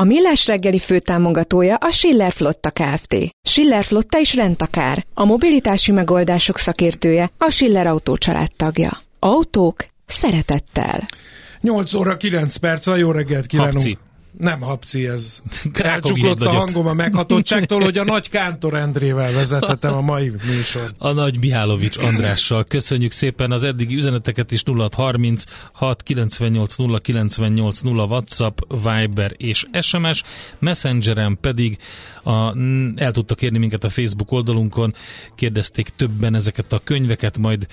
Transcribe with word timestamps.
A 0.00 0.04
Millás 0.04 0.46
reggeli 0.46 0.78
főtámogatója 0.78 1.76
a 1.76 1.90
Schiller 1.90 2.32
Flotta 2.32 2.70
Kft. 2.70 3.16
Schiller 3.42 3.84
Flotta 3.84 4.18
is 4.18 4.34
rendtakár. 4.34 5.06
A 5.14 5.24
mobilitási 5.24 5.92
megoldások 5.92 6.58
szakértője 6.58 7.28
a 7.38 7.50
Schiller 7.50 7.86
Autó 7.86 8.16
tagja. 8.56 8.98
Autók 9.18 9.86
szeretettel. 10.06 11.06
8 11.60 11.94
óra 11.94 12.16
9 12.16 12.56
perc, 12.56 12.86
a 12.86 12.96
jó 12.96 13.10
reggelt 13.10 13.46
kívánunk. 13.46 13.74
Hapci. 13.74 13.98
Nem 14.38 14.60
hapci 14.60 15.06
ez. 15.06 15.42
Elcsuklott 15.72 16.40
a 16.40 16.50
hangom 16.50 16.86
a 16.86 16.92
meghatottságtól, 16.92 17.80
hogy 17.80 17.98
a 17.98 18.04
nagy 18.04 18.30
Kántor 18.30 18.74
Endrével 18.74 19.32
vezetettem 19.32 19.94
a 19.94 20.00
mai 20.00 20.32
műsor. 20.46 20.92
A 20.98 21.12
nagy 21.12 21.38
Mihálovics 21.38 21.96
Andrással. 21.96 22.64
Köszönjük 22.64 23.12
szépen 23.12 23.50
az 23.50 23.64
eddigi 23.64 23.94
üzeneteket 23.94 24.52
is 24.52 24.62
0630 24.64 25.44
698 25.72 26.74
098 27.00 27.80
0 27.80 28.04
WhatsApp, 28.04 28.58
Viber 28.68 29.32
és 29.36 29.64
SMS. 29.80 30.22
Messengeren 30.58 31.38
pedig 31.40 31.78
a, 32.22 32.56
el 32.96 33.12
tudtak 33.12 33.42
érni 33.42 33.58
minket 33.58 33.84
a 33.84 33.90
Facebook 33.90 34.32
oldalunkon. 34.32 34.94
Kérdezték 35.34 35.88
többen 35.96 36.34
ezeket 36.34 36.72
a 36.72 36.80
könyveket, 36.84 37.38
majd 37.38 37.66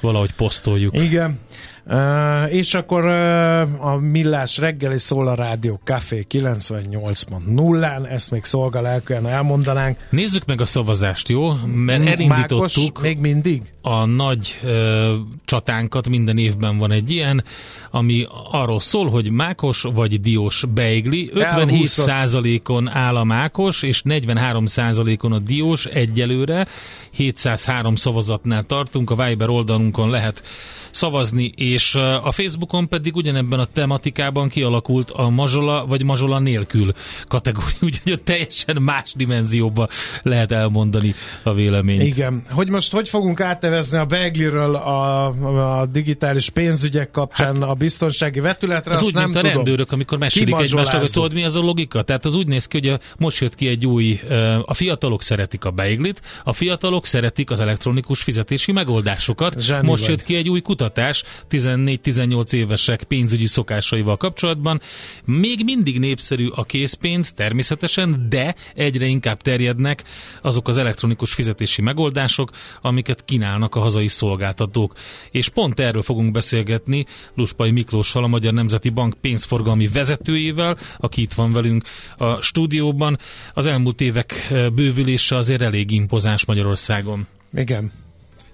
valahogy 0.00 0.32
posztoljuk. 0.32 0.94
Igen. 0.94 1.38
Uh, 1.86 2.54
és 2.54 2.74
akkor 2.74 3.04
uh, 3.04 3.86
a 3.86 3.98
Millás 4.00 4.58
reggeli 4.58 4.98
szól 4.98 5.28
a 5.28 5.34
rádió 5.34 5.80
Café 5.84 6.26
98.0-án, 6.30 8.10
ezt 8.10 8.30
még 8.30 8.44
szolgál 8.44 8.86
el, 8.86 9.28
elmondanánk. 9.28 9.98
Nézzük 10.10 10.44
meg 10.44 10.60
a 10.60 10.66
szavazást, 10.66 11.28
jó? 11.28 11.52
Mert 11.64 12.06
elindítottuk 12.06 12.58
Mákos, 12.58 13.02
még 13.02 13.18
mindig? 13.18 13.62
a 13.86 14.04
nagy 14.04 14.60
uh, 14.62 15.12
csatánkat, 15.44 16.08
minden 16.08 16.38
évben 16.38 16.78
van 16.78 16.90
egy 16.90 17.10
ilyen, 17.10 17.44
ami 17.90 18.26
arról 18.50 18.80
szól, 18.80 19.10
hogy 19.10 19.30
mákos 19.30 19.82
vagy 19.82 20.20
diós 20.20 20.64
beigli. 20.74 21.30
57%-on 21.34 22.88
áll 22.88 23.16
a 23.16 23.24
mákos, 23.24 23.82
és 23.82 24.02
43%-on 24.04 25.32
a 25.32 25.38
diós 25.38 25.86
egyelőre. 25.86 26.66
703 27.10 27.94
szavazatnál 27.94 28.62
tartunk, 28.62 29.10
a 29.10 29.24
Viber 29.24 29.48
oldalunkon 29.48 30.10
lehet 30.10 30.42
szavazni, 30.94 31.52
és 31.56 31.94
a 32.22 32.32
Facebookon 32.32 32.88
pedig 32.88 33.16
ugyanebben 33.16 33.58
a 33.58 33.64
tematikában 33.64 34.48
kialakult 34.48 35.10
a 35.10 35.28
mazsola 35.28 35.86
vagy 35.86 36.04
mazsola 36.04 36.38
nélkül 36.38 36.92
kategória, 37.28 37.76
úgyhogy 37.86 38.22
teljesen 38.22 38.82
más 38.82 39.12
dimenzióba 39.16 39.88
lehet 40.22 40.52
elmondani 40.52 41.14
a 41.42 41.54
véleményt. 41.54 42.02
Igen. 42.02 42.42
Hogy 42.50 42.68
most 42.68 42.92
hogy 42.92 43.08
fogunk 43.08 43.40
átnevezni 43.40 43.98
a 43.98 44.04
Begliről 44.04 44.74
a, 44.74 45.26
a 45.80 45.86
digitális 45.86 46.50
pénzügyek 46.50 47.10
kapcsán 47.10 47.54
hát, 47.54 47.70
a 47.70 47.74
biztonsági 47.74 48.40
vetületre, 48.40 48.92
az 48.92 48.98
azt 48.98 49.08
úgy, 49.08 49.14
nem 49.14 49.24
mint 49.24 49.36
a 49.36 49.40
tudom. 49.40 49.54
rendőrök, 49.54 49.92
amikor 49.92 50.18
mesélik 50.18 50.58
egymást, 50.58 50.92
hogy 50.92 51.10
tudod, 51.10 51.32
mi 51.32 51.44
az 51.44 51.56
a 51.56 51.60
logika? 51.60 52.02
Tehát 52.02 52.24
az 52.24 52.34
úgy 52.34 52.46
néz 52.46 52.66
ki, 52.66 52.78
hogy 52.78 52.88
a, 52.88 52.98
most 53.18 53.40
jött 53.40 53.54
ki 53.54 53.68
egy 53.68 53.86
új, 53.86 54.20
a 54.64 54.74
fiatalok 54.74 55.22
szeretik 55.22 55.64
a 55.64 55.70
beiglit, 55.70 56.20
a 56.44 56.52
fiatalok 56.52 57.06
szeretik 57.06 57.50
az 57.50 57.60
elektronikus 57.60 58.22
fizetési 58.22 58.72
megoldásokat. 58.72 59.60
Zsáni 59.60 59.86
most 59.86 60.00
vagy. 60.00 60.10
jött 60.10 60.22
ki 60.22 60.34
egy 60.34 60.48
új 60.48 60.60
kutatás 60.60 60.83
14-18 60.90 62.52
évesek 62.52 63.02
pénzügyi 63.02 63.46
szokásaival 63.46 64.16
kapcsolatban. 64.16 64.80
Még 65.24 65.64
mindig 65.64 65.98
népszerű 65.98 66.48
a 66.54 66.64
készpénz 66.64 67.32
természetesen, 67.32 68.26
de 68.28 68.54
egyre 68.74 69.06
inkább 69.06 69.40
terjednek 69.40 70.04
azok 70.42 70.68
az 70.68 70.78
elektronikus 70.78 71.32
fizetési 71.32 71.82
megoldások, 71.82 72.50
amiket 72.80 73.24
kínálnak 73.24 73.74
a 73.74 73.80
hazai 73.80 74.08
szolgáltatók. 74.08 74.94
És 75.30 75.48
pont 75.48 75.80
erről 75.80 76.02
fogunk 76.02 76.32
beszélgetni 76.32 77.06
Luspai 77.34 77.70
Miklóssal, 77.70 78.24
a 78.24 78.26
Magyar 78.26 78.52
Nemzeti 78.52 78.88
Bank 78.88 79.14
pénzforgalmi 79.20 79.88
vezetőjével, 79.88 80.76
aki 80.98 81.22
itt 81.22 81.32
van 81.32 81.52
velünk 81.52 81.84
a 82.16 82.42
stúdióban. 82.42 83.18
Az 83.54 83.66
elmúlt 83.66 84.00
évek 84.00 84.52
bővülése 84.74 85.36
azért 85.36 85.62
elég 85.62 85.90
impozáns 85.90 86.44
Magyarországon. 86.44 87.26
Igen. 87.52 88.03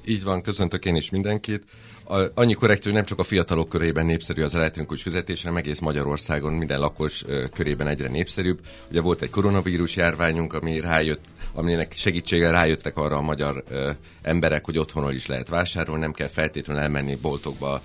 Így 0.04 0.22
van, 0.22 0.42
köszöntök 0.42 0.84
én 0.84 0.96
is 0.96 1.10
mindenkit. 1.10 1.64
A, 2.04 2.20
annyi 2.34 2.52
korrekció, 2.52 2.92
nem 2.92 3.04
csak 3.04 3.18
a 3.18 3.24
fiatalok 3.24 3.68
körében 3.68 4.06
népszerű 4.06 4.42
az 4.42 4.54
elektronikus 4.54 5.02
fizetés, 5.02 5.42
hanem 5.42 5.56
egész 5.56 5.78
Magyarországon 5.78 6.52
minden 6.52 6.78
lakos 6.78 7.24
ö, 7.26 7.44
körében 7.52 7.86
egyre 7.86 8.08
népszerűbb. 8.08 8.60
Ugye 8.90 9.00
volt 9.00 9.22
egy 9.22 9.30
koronavírus 9.30 9.96
járványunk, 9.96 10.52
ami 10.52 10.80
rájött, 10.80 11.24
aminek 11.52 11.92
segítséggel 11.92 12.52
rájöttek 12.52 12.96
arra 12.96 13.16
a 13.16 13.22
magyar 13.22 13.64
ö, 13.68 13.90
emberek, 14.22 14.64
hogy 14.64 14.78
otthonról 14.78 15.12
is 15.12 15.26
lehet 15.26 15.48
vásárolni, 15.48 16.00
nem 16.00 16.12
kell 16.12 16.28
feltétlenül 16.28 16.82
elmenni 16.82 17.16
boltokba 17.16 17.82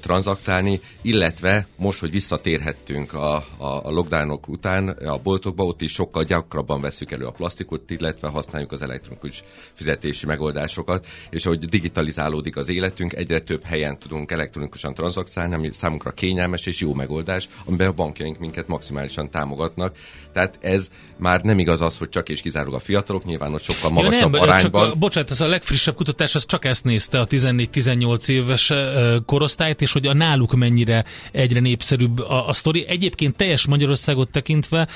tranzaktálni, 0.00 0.80
illetve 1.02 1.66
most, 1.76 2.00
hogy 2.00 2.10
visszatérhettünk 2.10 3.12
a, 3.12 3.34
a, 3.56 3.66
a 3.66 3.90
lockdownok 3.90 4.48
után 4.48 4.88
a 4.88 5.18
boltokba, 5.18 5.64
ott 5.64 5.80
is 5.80 5.92
sokkal 5.92 6.24
gyakrabban 6.24 6.80
veszük 6.80 7.10
elő 7.10 7.24
a 7.24 7.30
plastikot, 7.30 7.90
illetve 7.90 8.28
használjuk 8.28 8.72
az 8.72 8.82
elektronikus 8.82 9.42
fizetési 9.74 10.26
megoldásokat, 10.26 11.06
és 11.30 11.46
ahogy 11.46 11.58
digitalizálódik 11.58 12.56
az 12.56 12.68
életünk, 12.68 13.12
egyre 13.12 13.40
több 13.40 13.64
helyen 13.64 13.98
tudunk 13.98 14.30
elektronikusan 14.30 14.94
tranzaktálni, 14.94 15.54
ami 15.54 15.68
számunkra 15.72 16.10
kényelmes 16.10 16.66
és 16.66 16.80
jó 16.80 16.94
megoldás, 16.94 17.48
amiben 17.64 17.88
a 17.88 17.92
bankjaink 17.92 18.38
minket 18.38 18.68
maximálisan 18.68 19.30
támogatnak. 19.30 19.96
Tehát 20.32 20.58
ez 20.60 20.90
már 21.16 21.40
nem 21.42 21.58
igaz 21.58 21.80
az, 21.80 21.98
hogy 21.98 22.08
csak 22.08 22.28
és 22.28 22.40
kizárólag 22.40 22.74
a 22.74 22.82
fiatalok, 22.84 23.24
nyilván 23.24 23.54
ott 23.54 23.62
sokkal 23.62 23.90
magasabb 23.90 24.20
ja, 24.20 24.28
nem, 24.28 24.40
arányban. 24.40 24.88
Csak, 24.88 24.98
bocsánat, 24.98 25.30
ez 25.30 25.40
a 25.40 25.46
legfrissebb 25.46 25.94
kutatás, 25.94 26.34
az 26.34 26.46
csak 26.46 26.64
ezt 26.64 26.84
nézte 26.84 27.18
a 27.18 27.26
14-18 27.26 28.28
éves 28.28 28.70
ö, 28.70 29.18
korosztályt, 29.68 29.80
és 29.80 29.92
hogy 29.92 30.06
a 30.06 30.12
náluk 30.12 30.54
mennyire 30.54 31.04
egyre 31.32 31.60
népszerűbb 31.60 32.18
a, 32.18 32.48
a 32.48 32.52
sztori. 32.52 32.86
Egyébként 32.88 33.36
teljes 33.36 33.66
Magyarországot 33.66 34.30
tekintve 34.30 34.88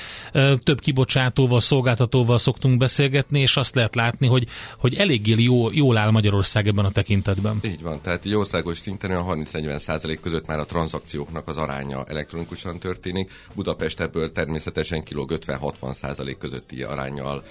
több 0.63 0.79
kibocsátóval, 0.79 1.61
szolgáltatóval 1.61 2.37
szoktunk 2.37 2.77
beszélgetni, 2.77 3.39
és 3.39 3.57
azt 3.57 3.75
lehet 3.75 3.95
látni, 3.95 4.27
hogy, 4.27 4.47
hogy 4.77 4.95
eléggé 4.95 5.35
jó, 5.37 5.71
jól 5.71 5.97
áll 5.97 6.11
Magyarország 6.11 6.67
ebben 6.67 6.85
a 6.85 6.91
tekintetben. 6.91 7.59
Így 7.61 7.81
van, 7.81 8.01
tehát 8.01 8.25
egy 8.25 8.35
országos 8.35 8.77
szinten 8.77 9.09
olyan 9.09 9.45
30-40 9.45 9.77
százalék 9.77 10.19
között 10.19 10.47
már 10.47 10.59
a 10.59 10.65
tranzakcióknak 10.65 11.47
az 11.47 11.57
aránya 11.57 12.03
elektronikusan 12.07 12.79
történik. 12.79 13.31
Budapest 13.55 13.99
ebből 13.99 14.31
természetesen 14.31 15.03
kilóg 15.03 15.31
50-60 15.45 15.93
százalék 15.93 16.37
közötti 16.37 16.83
arányjal 16.83 17.43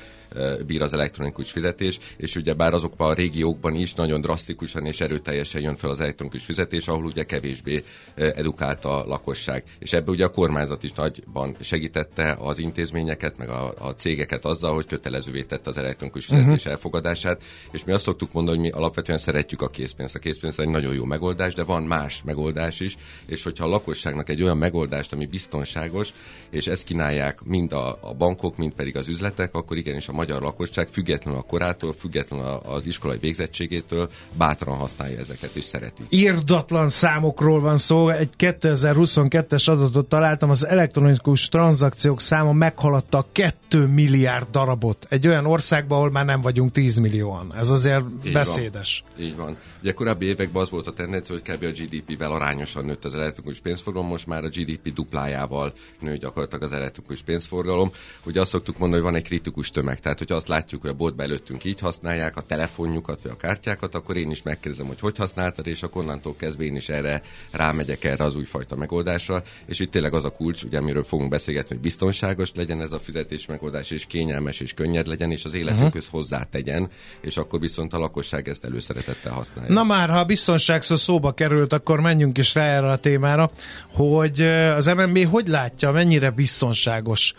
bír 0.67 0.83
az 0.83 0.93
elektronikus 0.93 1.51
fizetés, 1.51 1.99
és 2.17 2.37
ugye 2.37 2.55
bár 2.55 2.75
azokban 2.75 3.11
a 3.11 3.15
régiókban 3.15 3.75
is 3.75 3.95
nagyon 3.95 4.21
drasztikusan 4.21 4.87
és 4.87 5.01
erőteljesen 5.01 5.61
jön 5.61 5.77
fel 5.77 5.91
az 5.91 6.01
elektronikus 6.01 6.45
fizetés, 6.45 6.89
ahol 6.89 7.05
ugye 7.13 7.25
kevésbé 7.25 7.85
e, 8.15 8.25
edukált 8.25 8.85
a 8.85 9.05
lakosság. 9.07 9.65
És 9.79 9.93
ebbe 9.93 10.11
ugye 10.11 10.25
a 10.25 10.31
kormányzat 10.31 10.83
is 10.83 10.93
nagyban 10.93 11.57
segítette 11.61 12.37
az 12.39 12.59
intézményeket, 12.59 13.39
meg 13.39 13.49
a, 13.49 13.75
a 13.79 13.95
cégeket 13.95 14.45
azzal, 14.45 14.75
hogy 14.75 14.87
kötelezővé 14.87 15.43
tette 15.43 15.71
az 15.71 15.79
elektronikus 15.79 16.25
fizetés 16.25 16.57
uh-huh. 16.57 16.73
elfogadását, 16.73 17.43
és 17.73 17.85
mi 17.85 17.93
azt 17.93 18.05
szoktuk 18.05 18.33
mondani, 18.33 18.57
hogy 18.57 18.67
mi 18.67 18.73
alapvetően 18.73 19.19
szeretjük 19.19 19.63
a 19.63 19.69
készpénzt. 19.69 20.15
A 20.15 20.19
készpénz 20.19 20.59
egy 20.59 20.69
nagyon 20.69 20.95
jó 20.95 21.05
megoldás, 21.05 21.55
de 21.55 21.65
van 21.65 21.83
más 21.83 22.23
megoldás 22.25 22.81
is, 22.81 22.97
és 23.27 23.43
hogyha 23.43 23.65
a 23.65 23.69
lakosságnak 23.69 24.29
egy 24.29 24.43
olyan 24.43 24.57
megoldást, 24.57 25.13
ami 25.13 25.27
biztonságos, 25.27 26.13
és 26.51 26.67
ezt 26.67 26.85
kínálják 26.85 27.43
mind 27.45 27.73
a, 27.73 27.99
a 28.01 28.15
bankok, 28.15 28.57
mind 28.57 28.73
pedig 28.73 28.97
az 28.97 29.09
üzletek, 29.09 29.55
akkor 29.55 29.77
igenis 29.77 30.09
a 30.09 30.13
magyar 30.13 30.43
lakosság 30.43 30.89
függetlenül 30.89 31.41
a 31.41 31.43
korától, 31.43 31.93
függetlenül 31.93 32.47
az 32.47 32.87
iskolai 32.87 33.19
végzettségétől 33.19 34.11
bátran 34.37 34.77
használja 34.77 35.19
ezeket 35.19 35.55
és 35.55 35.65
szereti. 35.65 36.03
Irdatlan 36.09 36.89
számokról 37.03 37.61
van 37.61 37.77
szó. 37.77 38.09
Egy 38.09 38.29
2022-es 38.39 39.71
adatot 39.71 40.09
találtam, 40.09 40.51
az 40.51 40.67
elektronikus 40.67 41.49
tranzakciók 41.49 42.21
száma 42.21 42.53
meghaladta 42.53 43.19
a 43.19 43.27
2 43.33 43.87
milliárd 43.87 44.47
darabot. 44.51 45.07
Egy 45.09 45.29
olyan 45.29 45.47
országban, 45.47 45.99
ahol 45.99 46.11
már 46.11 46.25
nem 46.25 46.41
vagyunk 46.41 46.73
10 46.73 46.97
millióan. 46.97 47.55
Ez 47.57 47.71
azért 47.71 48.05
Így 48.25 48.33
beszédes. 48.33 49.05
Van. 49.17 49.27
Így 49.27 49.37
van. 49.37 49.57
Ugye 49.81 49.93
korábbi 49.93 50.27
években 50.27 50.63
az 50.63 50.71
volt 50.71 50.87
a 50.87 50.93
tendencia, 50.93 51.35
hogy 51.35 51.55
kb. 51.55 51.65
a 51.65 51.71
GDP-vel 51.71 52.33
arányosan 52.33 52.85
nőtt 52.85 53.05
az 53.05 53.15
elektronikus 53.15 53.61
pénzforgalom, 53.61 54.09
most 54.09 54.27
már 54.27 54.45
a 54.45 54.49
GDP 54.49 54.93
duplájával 54.93 55.73
nő 56.01 56.17
gyakorlatilag 56.17 56.63
az 56.63 56.73
elektronikus 56.73 57.23
pénzforgalom. 57.23 57.91
Ugye 58.25 58.41
azt 58.41 58.51
szoktuk 58.51 58.79
mondani, 58.79 59.03
hogy 59.03 59.11
van 59.11 59.21
egy 59.21 59.27
kritikus 59.27 59.71
tömeg, 59.71 60.01
tehát 60.01 60.19
hogy 60.19 60.33
azt 60.33 60.49
látjuk, 60.49 60.81
hogy 60.81 60.91
a 60.91 60.95
boltba 60.95 61.23
előttünk 61.23 61.65
így 61.65 61.81
használják 61.81 62.37
a 62.37 62.41
telefonjukat 62.41 63.23
vagy 63.23 63.33
a 63.33 63.37
kártyákat, 63.37 63.95
akkor 63.95 64.17
én 64.17 64.31
is 64.31 64.43
megkérdezem, 64.43 64.87
hogy 64.87 65.01
hogy 65.01 65.17
használtad, 65.17 65.67
és 65.67 65.83
akkor 65.83 66.03
onnantól 66.03 66.35
kezdve 66.37 66.65
én 66.65 66.77
is 66.77 66.82
is 66.83 66.89
erre 66.89 67.23
rámegyek 67.51 68.05
erre 68.05 68.25
az 68.25 68.37
újfajta 68.37 68.77
megoldásra, 68.77 69.43
és 69.67 69.81
itt 69.81 69.91
tényleg 69.91 70.15
az 70.15 70.25
a 70.25 70.31
kulcs, 70.31 70.63
ugye 70.63 70.79
amiről 70.79 71.05
fogunk 71.05 71.31
beszélgetni, 71.31 71.69
hogy 71.75 71.83
biztonságos 71.83 72.53
legyen 72.55 72.81
ez 72.81 72.93
a 72.93 72.99
fizetés 72.99 73.47
megoldás, 73.47 73.91
és 73.91 74.07
kényelmes 74.07 74.61
és 74.61 74.73
könnyed 74.73 75.07
legyen, 75.07 75.31
és 75.31 75.45
az 75.45 75.55
életünkhöz 75.55 76.05
uh-huh. 76.05 76.21
hozzá 76.21 76.43
tegyen, 76.43 76.89
és 77.21 77.37
akkor 77.37 77.61
viszont 77.61 77.93
a 77.93 77.99
lakosság 77.99 78.49
ezt 78.49 78.65
előszeretettel 78.65 79.33
használja. 79.33 79.73
Na 79.73 79.83
már, 79.83 80.11
ha 80.11 80.19
a 80.19 80.25
biztonság 80.25 80.83
szó 80.83 80.97
szóba 80.97 81.33
került, 81.33 81.73
akkor 81.73 82.01
menjünk 82.01 82.39
is 82.39 82.55
rá 82.55 82.65
erre 82.65 82.91
a 82.91 82.97
témára, 82.97 83.51
hogy 83.93 84.43
az 84.77 84.87
MNB 84.87 85.27
hogy 85.27 85.49
látja, 85.49 85.91
mennyire 85.91 86.31
biztonságos 86.31 87.35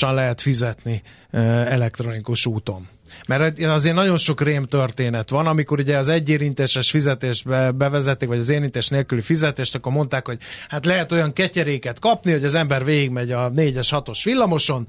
lehet 0.00 0.40
fizetni 0.40 1.02
elektronikus 1.30 2.46
úton. 2.46 2.88
Mert 3.26 3.60
azért 3.60 3.94
nagyon 3.94 4.16
sok 4.16 4.40
rém 4.40 4.62
történet 4.62 5.30
van, 5.30 5.46
amikor 5.46 5.78
ugye 5.78 5.96
az 5.96 6.08
egyérintéses 6.08 6.90
fizetést 6.90 7.48
bevezették, 7.76 8.28
vagy 8.28 8.38
az 8.38 8.50
érintés 8.50 8.88
nélküli 8.88 9.20
fizetést, 9.20 9.74
akkor 9.74 9.92
mondták, 9.92 10.26
hogy 10.26 10.38
hát 10.68 10.84
lehet 10.84 11.12
olyan 11.12 11.32
ketyeréket 11.32 11.98
kapni, 11.98 12.32
hogy 12.32 12.44
az 12.44 12.54
ember 12.54 12.84
végigmegy 12.84 13.32
a 13.32 13.50
4-es, 13.50 13.88
6-os 13.90 14.20
villamoson, 14.24 14.88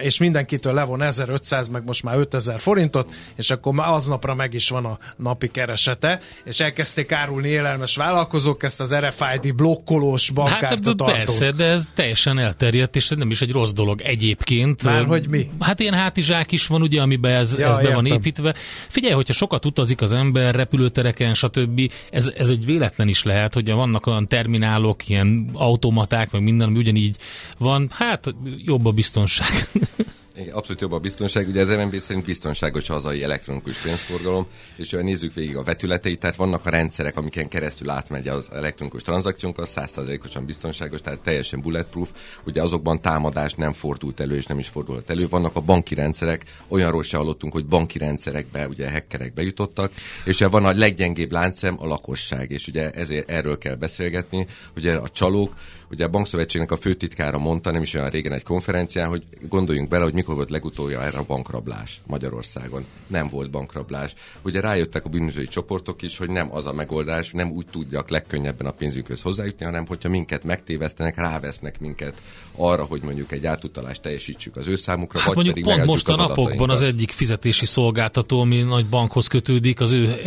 és 0.00 0.18
mindenkitől 0.18 0.72
levon 0.72 1.02
1500, 1.02 1.68
meg 1.68 1.84
most 1.84 2.02
már 2.02 2.18
5000 2.18 2.58
forintot, 2.58 3.14
és 3.36 3.50
akkor 3.50 3.72
már 3.72 3.88
aznapra 3.88 4.34
meg 4.34 4.54
is 4.54 4.68
van 4.68 4.84
a 4.84 4.98
napi 5.16 5.48
keresete, 5.48 6.20
és 6.44 6.60
elkezdték 6.60 7.12
árulni 7.12 7.48
élelmes 7.48 7.96
vállalkozók 7.96 8.62
ezt 8.62 8.80
az 8.80 8.94
RFID 8.94 9.54
blokkolós 9.54 10.30
bankkártya 10.30 10.94
Hát 10.98 11.16
persze, 11.16 11.50
de 11.50 11.64
ez 11.64 11.88
teljesen 11.94 12.38
elterjedt, 12.38 12.96
és 12.96 13.08
nem 13.08 13.30
is 13.30 13.40
egy 13.40 13.52
rossz 13.52 13.72
dolog 13.72 14.00
egyébként. 14.00 14.82
Már 14.82 15.04
hogy 15.04 15.28
mi? 15.28 15.48
Hát 15.60 15.80
ilyen 15.80 15.94
hátizsák 15.94 16.52
is 16.52 16.66
van, 16.66 16.82
ugye, 16.82 17.00
amiben 17.00 17.34
ez, 17.34 17.47
ja, 17.58 17.68
ez 17.68 17.78
be 17.78 17.94
van 17.94 18.06
építve. 18.06 18.54
Figyelj, 18.88 19.14
hogyha 19.14 19.32
sokat 19.32 19.64
utazik 19.64 20.00
az 20.00 20.12
ember, 20.12 20.54
repülőtereken, 20.54 21.34
stb., 21.34 21.92
ez, 22.10 22.32
ez 22.36 22.48
egy 22.48 22.64
véletlen 22.64 23.08
is 23.08 23.22
lehet, 23.22 23.54
hogy 23.54 23.70
vannak 23.70 24.06
olyan 24.06 24.26
terminálok, 24.26 25.08
ilyen 25.08 25.50
automaták, 25.52 26.30
meg 26.30 26.42
minden, 26.42 26.68
ami 26.68 26.78
ugyanígy 26.78 27.16
van, 27.58 27.88
hát 27.92 28.34
jobb 28.64 28.86
a 28.86 28.92
biztonság. 28.92 29.48
Igen, 30.40 30.54
abszolút 30.54 30.80
jobb 30.80 30.92
a 30.92 30.98
biztonság. 30.98 31.48
Ugye 31.48 31.60
az 31.60 31.68
MNB 31.68 31.98
szerint 31.98 32.24
biztonságos 32.24 32.90
a 32.90 32.92
hazai 32.92 33.22
elektronikus 33.22 33.78
pénzforgalom, 33.78 34.46
és 34.76 34.92
ha 34.92 35.02
nézzük 35.02 35.34
végig 35.34 35.56
a 35.56 35.62
vetületeit, 35.62 36.20
tehát 36.20 36.36
vannak 36.36 36.66
a 36.66 36.70
rendszerek, 36.70 37.16
amiken 37.16 37.48
keresztül 37.48 37.90
átmegy 37.90 38.28
az 38.28 38.48
elektronikus 38.52 39.02
tranzakciónk, 39.02 39.58
az 39.58 39.68
százszázalékosan 39.68 40.44
biztonságos, 40.44 41.00
tehát 41.00 41.20
teljesen 41.20 41.60
bulletproof. 41.60 42.10
Ugye 42.44 42.62
azokban 42.62 43.00
támadás 43.00 43.54
nem 43.54 43.72
fordult 43.72 44.20
elő, 44.20 44.36
és 44.36 44.46
nem 44.46 44.58
is 44.58 44.68
fordult 44.68 45.10
elő. 45.10 45.28
Vannak 45.28 45.56
a 45.56 45.60
banki 45.60 45.94
rendszerek, 45.94 46.44
olyanról 46.68 47.02
se 47.02 47.16
hallottunk, 47.16 47.52
hogy 47.52 47.66
banki 47.66 47.98
rendszerekbe 47.98 48.68
ugye 48.68 48.90
hackerek 48.90 49.34
bejutottak, 49.34 49.92
és 50.24 50.38
van 50.38 50.64
a 50.64 50.72
leggyengébb 50.72 51.32
láncem 51.32 51.76
a 51.78 51.86
lakosság, 51.86 52.50
és 52.50 52.66
ugye 52.66 52.90
ezért 52.90 53.30
erről 53.30 53.58
kell 53.58 53.74
beszélgetni, 53.74 54.46
ugye 54.76 54.94
a 54.94 55.08
csalók, 55.08 55.54
Ugye 55.90 56.04
a 56.04 56.08
Bankszövetségnek 56.08 56.72
a 56.72 56.76
főtitkára 56.76 57.38
mondta, 57.38 57.70
nem 57.70 57.82
is 57.82 57.94
olyan 57.94 58.08
régen 58.08 58.32
egy 58.32 58.42
konferencián, 58.42 59.08
hogy 59.08 59.24
gondoljunk 59.48 59.88
bele, 59.88 60.04
hogy 60.04 60.12
mikor 60.12 60.34
volt 60.34 60.50
legutolja 60.50 61.02
erre 61.02 61.18
a 61.18 61.24
bankrablás 61.26 62.00
Magyarországon. 62.06 62.84
Nem 63.06 63.28
volt 63.28 63.50
bankrablás. 63.50 64.14
Ugye 64.42 64.60
rájöttek 64.60 65.04
a 65.04 65.08
bűnözői 65.08 65.46
csoportok 65.46 66.02
is, 66.02 66.18
hogy 66.18 66.30
nem 66.30 66.54
az 66.54 66.66
a 66.66 66.72
megoldás, 66.72 67.30
nem 67.30 67.50
úgy 67.50 67.66
tudjak 67.66 68.10
legkönnyebben 68.10 68.66
a 68.66 68.70
pénzünkhöz 68.70 69.20
hozzájutni, 69.20 69.64
hanem 69.64 69.86
hogyha 69.86 70.08
minket 70.08 70.44
megtévesztenek, 70.44 71.16
rávesznek 71.16 71.80
minket 71.80 72.22
arra, 72.56 72.84
hogy 72.84 73.02
mondjuk 73.02 73.32
egy 73.32 73.46
átutalást 73.46 74.02
teljesítsük 74.02 74.56
az 74.56 74.66
ő 74.66 74.74
számukra, 74.74 75.18
hát 75.18 75.26
vagy 75.26 75.34
mondjuk 75.36 75.56
pedig 75.56 75.74
pont 75.74 75.88
most 75.88 76.08
a 76.08 76.16
napokban 76.16 76.70
az 76.70 76.82
egyik 76.82 77.10
fizetési 77.10 77.66
szolgáltató, 77.66 78.40
ami 78.40 78.62
nagy 78.62 78.86
bankhoz 78.86 79.26
kötődik, 79.26 79.80
az 79.80 79.92
ő 79.92 80.20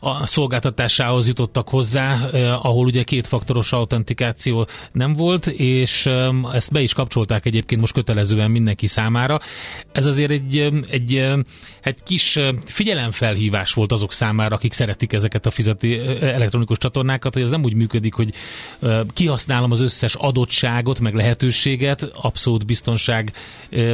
a 0.00 0.26
szolgáltatásához 0.26 1.26
jutottak 1.26 1.68
hozzá, 1.68 2.28
ahol 2.54 2.84
ugye 2.86 3.02
kétfaktoros 3.02 3.72
autentikáció 3.72 4.66
nem 4.92 5.12
volt, 5.12 5.46
és 5.46 6.06
ezt 6.52 6.72
be 6.72 6.80
is 6.80 6.94
kapcsolták 6.94 7.46
egyébként 7.46 7.80
most 7.80 7.92
kötelezően 7.92 8.50
mindenki 8.50 8.86
számára. 8.86 9.40
Ez 9.92 10.06
azért 10.06 10.30
egy, 10.30 10.58
egy, 10.90 11.16
egy 11.80 12.02
kis 12.04 12.38
figyelemfelhívás 12.64 13.72
volt 13.72 13.92
azok 13.92 14.12
számára, 14.12 14.54
akik 14.54 14.72
szeretik 14.72 15.12
ezeket 15.12 15.46
a 15.46 15.50
fizeti 15.50 15.98
elektronikus 16.20 16.78
csatornákat, 16.78 17.34
hogy 17.34 17.42
ez 17.42 17.50
nem 17.50 17.64
úgy 17.64 17.74
működik, 17.74 18.14
hogy 18.14 18.32
kihasználom 19.12 19.70
az 19.70 19.80
összes 19.80 20.14
adottságot, 20.14 21.00
meg 21.00 21.14
lehetőséget, 21.14 22.02
abszolút 22.02 22.66
biztonság 22.66 23.32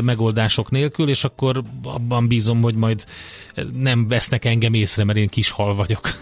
megoldások 0.00 0.71
nélkül, 0.71 1.09
és 1.09 1.25
akkor 1.25 1.62
abban 1.82 2.29
bízom, 2.29 2.62
hogy 2.62 2.75
majd 2.75 3.05
nem 3.73 4.09
vesznek 4.09 4.44
engem 4.44 4.75
észre, 4.75 5.05
mert 5.05 5.19
én 5.19 5.29
kis 5.29 5.50
hal 5.50 5.75
vagyok. 5.75 6.11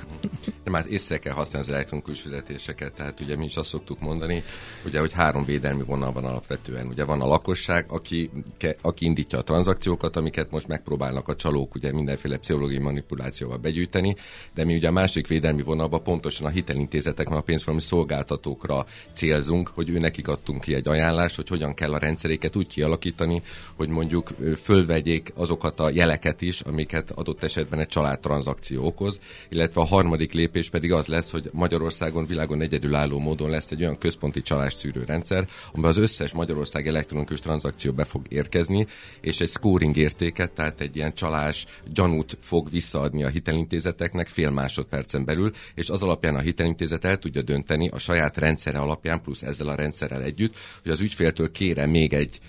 De 0.64 0.70
már 0.70 0.86
észre 0.88 1.18
kell 1.18 1.32
használni 1.32 1.68
az 1.68 1.74
elektronikus 1.74 2.20
fizetéseket, 2.20 2.92
tehát 2.92 3.20
ugye 3.20 3.36
mi 3.36 3.44
is 3.44 3.56
azt 3.56 3.68
szoktuk 3.68 4.00
mondani, 4.00 4.42
ugye, 4.84 5.00
hogy 5.00 5.12
három 5.12 5.44
védelmi 5.44 5.82
vonal 5.82 6.12
van 6.12 6.24
alapvetően. 6.24 6.86
Ugye 6.86 7.04
van 7.04 7.20
a 7.20 7.26
lakosság, 7.26 7.84
aki, 7.88 8.30
ke, 8.56 8.76
aki 8.82 9.04
indítja 9.04 9.38
a 9.38 9.42
tranzakciókat, 9.42 10.16
amiket 10.16 10.50
most 10.50 10.66
megpróbálnak 10.66 11.28
a 11.28 11.36
csalók 11.36 11.74
ugye 11.74 11.92
mindenféle 11.92 12.36
pszichológiai 12.36 12.78
manipulációval 12.78 13.56
begyűjteni, 13.56 14.16
de 14.54 14.64
mi 14.64 14.74
ugye 14.74 14.88
a 14.88 14.92
másik 14.92 15.26
védelmi 15.26 15.62
vonalban 15.62 16.02
pontosan 16.02 16.46
a 16.46 16.50
hitelintézeteknek, 16.50 17.38
a 17.38 17.42
pénzformi 17.42 17.80
szolgáltatókra 17.80 18.86
célzunk, 19.12 19.70
hogy 19.74 19.88
ő 19.88 19.98
nekik 19.98 20.28
adtunk 20.28 20.60
ki 20.60 20.74
egy 20.74 20.88
ajánlást, 20.88 21.36
hogy 21.36 21.48
hogyan 21.48 21.74
kell 21.74 21.92
a 21.92 21.98
rendszeréket 21.98 22.56
úgy 22.56 22.66
kialakítani, 22.66 23.42
hogy 23.76 23.88
mondjuk 23.88 24.30
fölvegyék 24.62 25.32
azokat 25.34 25.80
a 25.80 25.90
jeleket 25.90 26.42
is, 26.42 26.60
amiket 26.60 27.10
adott 27.10 27.42
esetben 27.42 27.78
egy 27.78 27.88
családtranzakció 27.88 28.86
okoz, 28.86 29.20
illetve 29.48 29.80
a 29.80 29.84
harmadik 29.84 30.32
lépés 30.32 30.53
pedig 30.70 30.92
az 30.92 31.06
lesz, 31.06 31.30
hogy 31.30 31.50
Magyarországon 31.52 32.26
világon 32.26 32.60
egyedülálló 32.60 33.18
módon 33.18 33.50
lesz 33.50 33.70
egy 33.70 33.80
olyan 33.80 33.98
központi 33.98 34.42
csalásszűrő 34.42 35.04
rendszer, 35.04 35.48
amiben 35.72 35.90
az 35.90 35.96
összes 35.96 36.32
Magyarország 36.32 36.86
elektronikus 36.86 37.40
tranzakció 37.40 37.92
be 37.92 38.04
fog 38.04 38.22
érkezni, 38.28 38.86
és 39.20 39.40
egy 39.40 39.48
scoring 39.48 39.96
értéket, 39.96 40.52
tehát 40.52 40.80
egy 40.80 40.96
ilyen 40.96 41.14
csalás 41.14 41.66
gyanút 41.92 42.38
fog 42.40 42.70
visszaadni 42.70 43.24
a 43.24 43.28
hitelintézeteknek 43.28 44.26
fél 44.26 44.50
másodpercen 44.50 45.24
belül, 45.24 45.50
és 45.74 45.90
az 45.90 46.02
alapján 46.02 46.34
a 46.34 46.40
hitelintézet 46.40 47.04
el 47.04 47.18
tudja 47.18 47.42
dönteni 47.42 47.88
a 47.88 47.98
saját 47.98 48.36
rendszere 48.36 48.78
alapján, 48.78 49.22
plusz 49.22 49.42
ezzel 49.42 49.68
a 49.68 49.74
rendszerrel 49.74 50.22
együtt, 50.22 50.56
hogy 50.82 50.90
az 50.90 51.00
ügyféltől 51.00 51.50
kére 51.50 51.86
még 51.86 52.12
egy 52.12 52.40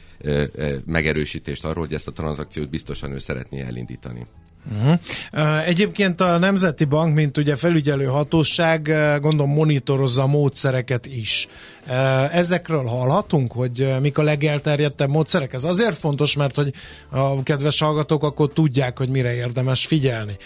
megerősítést 0.85 1.65
arról, 1.65 1.85
hogy 1.85 1.93
ezt 1.93 2.07
a 2.07 2.11
tranzakciót 2.11 2.69
biztosan 2.69 3.11
ő 3.11 3.17
szeretné 3.17 3.61
elindítani. 3.61 4.25
Uh-huh. 4.73 5.67
Egyébként 5.67 6.21
a 6.21 6.37
Nemzeti 6.37 6.85
Bank, 6.85 7.15
mint 7.15 7.37
ugye 7.37 7.55
felügyelő 7.55 8.05
hatóság, 8.05 8.81
gondolom 9.21 9.51
monitorozza 9.51 10.23
a 10.23 10.27
módszereket 10.27 11.05
is. 11.05 11.47
Ezekről 12.31 12.83
hallhatunk, 12.85 13.51
hogy 13.51 13.95
mik 14.01 14.17
a 14.17 14.23
legelterjedtebb 14.23 15.09
módszerek? 15.09 15.53
Ez 15.53 15.63
azért 15.63 15.95
fontos, 15.95 16.35
mert 16.35 16.55
hogy 16.55 16.73
a 17.09 17.43
kedves 17.43 17.79
hallgatók 17.79 18.23
akkor 18.23 18.53
tudják, 18.53 18.97
hogy 18.97 19.09
mire 19.09 19.33
érdemes 19.33 19.85
figyelni. 19.85 20.37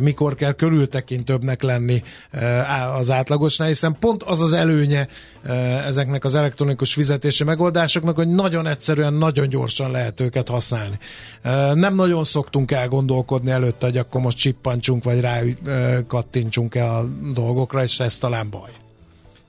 Mikor 0.00 0.34
kell 0.34 0.52
körültekintőbbnek 0.52 1.62
lenni 1.62 2.02
az 2.98 3.10
átlagosnál, 3.10 3.68
hiszen 3.68 3.96
pont 4.00 4.22
az 4.22 4.40
az 4.40 4.52
előnye 4.52 5.08
ezeknek 5.86 6.24
az 6.24 6.34
elektronikus 6.34 6.94
fizetési 6.94 7.44
megoldásoknak, 7.44 8.16
hogy 8.16 8.28
nagyon 8.28 8.66
egyszerűen, 8.66 9.14
nagyon 9.14 9.48
gyorsan 9.48 9.90
lehet 9.90 10.20
őket 10.20 10.48
használni. 10.48 10.98
Nem 11.74 11.94
nagyon 11.94 12.24
szoktunk 12.24 12.70
elgondolkodni 12.70 13.50
előtte, 13.50 13.86
hogy 13.86 13.96
akkor 13.98 14.20
most 14.20 14.38
csippancsunk, 14.38 15.04
vagy 15.04 15.20
rá 15.20 15.40
kattintsunk 16.06 16.74
el 16.74 16.94
a 16.94 17.04
dolgokra, 17.32 17.82
és 17.82 17.98
ez 17.98 18.18
talán 18.18 18.50
baj. 18.50 18.70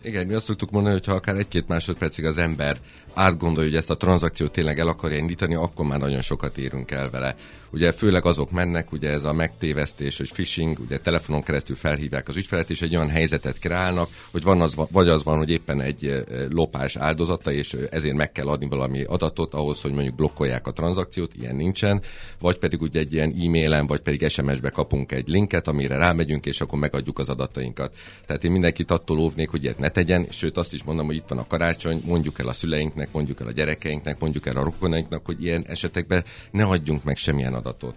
Igen, 0.03 0.27
mi 0.27 0.33
azt 0.33 0.45
szoktuk 0.45 0.71
mondani, 0.71 0.93
hogy 0.95 1.05
ha 1.05 1.13
akár 1.13 1.37
egy-két 1.37 1.67
másodpercig 1.67 2.25
az 2.25 2.37
ember 2.37 2.77
átgondolja, 3.13 3.69
hogy 3.69 3.77
ezt 3.77 3.89
a 3.89 3.97
tranzakciót 3.97 4.51
tényleg 4.51 4.79
el 4.79 4.87
akarja 4.87 5.17
indítani, 5.17 5.55
akkor 5.55 5.85
már 5.85 5.99
nagyon 5.99 6.21
sokat 6.21 6.57
érünk 6.57 6.91
el 6.91 7.09
vele. 7.09 7.35
Ugye 7.71 7.91
főleg 7.91 8.25
azok 8.25 8.51
mennek, 8.51 8.91
ugye 8.91 9.09
ez 9.09 9.23
a 9.23 9.33
megtévesztés, 9.33 10.17
hogy 10.17 10.31
phishing, 10.31 10.79
ugye 10.79 10.99
telefonon 10.99 11.43
keresztül 11.43 11.75
felhívják 11.75 12.27
az 12.27 12.35
ügyfelet, 12.35 12.69
és 12.69 12.81
egy 12.81 12.95
olyan 12.95 13.09
helyzetet 13.09 13.59
kreálnak, 13.59 14.09
hogy 14.31 14.43
van 14.43 14.61
az, 14.61 14.75
vagy 14.91 15.07
az 15.07 15.23
van, 15.23 15.37
hogy 15.37 15.49
éppen 15.49 15.81
egy 15.81 16.23
lopás 16.49 16.95
áldozata, 16.95 17.51
és 17.51 17.77
ezért 17.91 18.15
meg 18.15 18.31
kell 18.31 18.47
adni 18.47 18.67
valami 18.67 19.03
adatot 19.03 19.53
ahhoz, 19.53 19.81
hogy 19.81 19.91
mondjuk 19.91 20.15
blokkolják 20.15 20.67
a 20.67 20.71
tranzakciót, 20.71 21.33
ilyen 21.39 21.55
nincsen, 21.55 22.01
vagy 22.39 22.57
pedig 22.57 22.81
ugye 22.81 22.99
egy 22.99 23.13
ilyen 23.13 23.35
e-mailen, 23.41 23.87
vagy 23.87 24.01
pedig 24.01 24.27
SMS-be 24.27 24.69
kapunk 24.69 25.11
egy 25.11 25.27
linket, 25.27 25.67
amire 25.67 25.97
rámegyünk, 25.97 26.45
és 26.45 26.61
akkor 26.61 26.79
megadjuk 26.79 27.19
az 27.19 27.29
adatainkat. 27.29 27.95
Tehát 28.25 28.43
én 28.43 28.51
mindenkit 28.51 28.91
attól 28.91 29.19
óvnék, 29.19 29.49
hogy 29.49 29.63
ilyet 29.63 29.79
ne 29.79 29.89
tegyen, 29.89 30.27
sőt 30.29 30.57
azt 30.57 30.73
is 30.73 30.83
mondom, 30.83 31.05
hogy 31.05 31.15
itt 31.15 31.27
van 31.27 31.37
a 31.37 31.47
karácsony, 31.47 32.01
mondjuk 32.05 32.39
el 32.39 32.47
a 32.47 32.53
szüleinknek, 32.53 33.02
mondjuk 33.11 33.39
el 33.39 33.47
a 33.47 33.51
gyerekeinknek, 33.51 34.19
mondjuk 34.19 34.45
el 34.45 34.57
a 34.57 34.63
rokonainknak, 34.63 35.25
hogy 35.25 35.43
ilyen 35.43 35.65
esetekben 35.67 36.23
ne 36.51 36.63
adjunk 36.63 37.03
meg 37.03 37.17
semmilyen 37.17 37.53
adatot. 37.53 37.95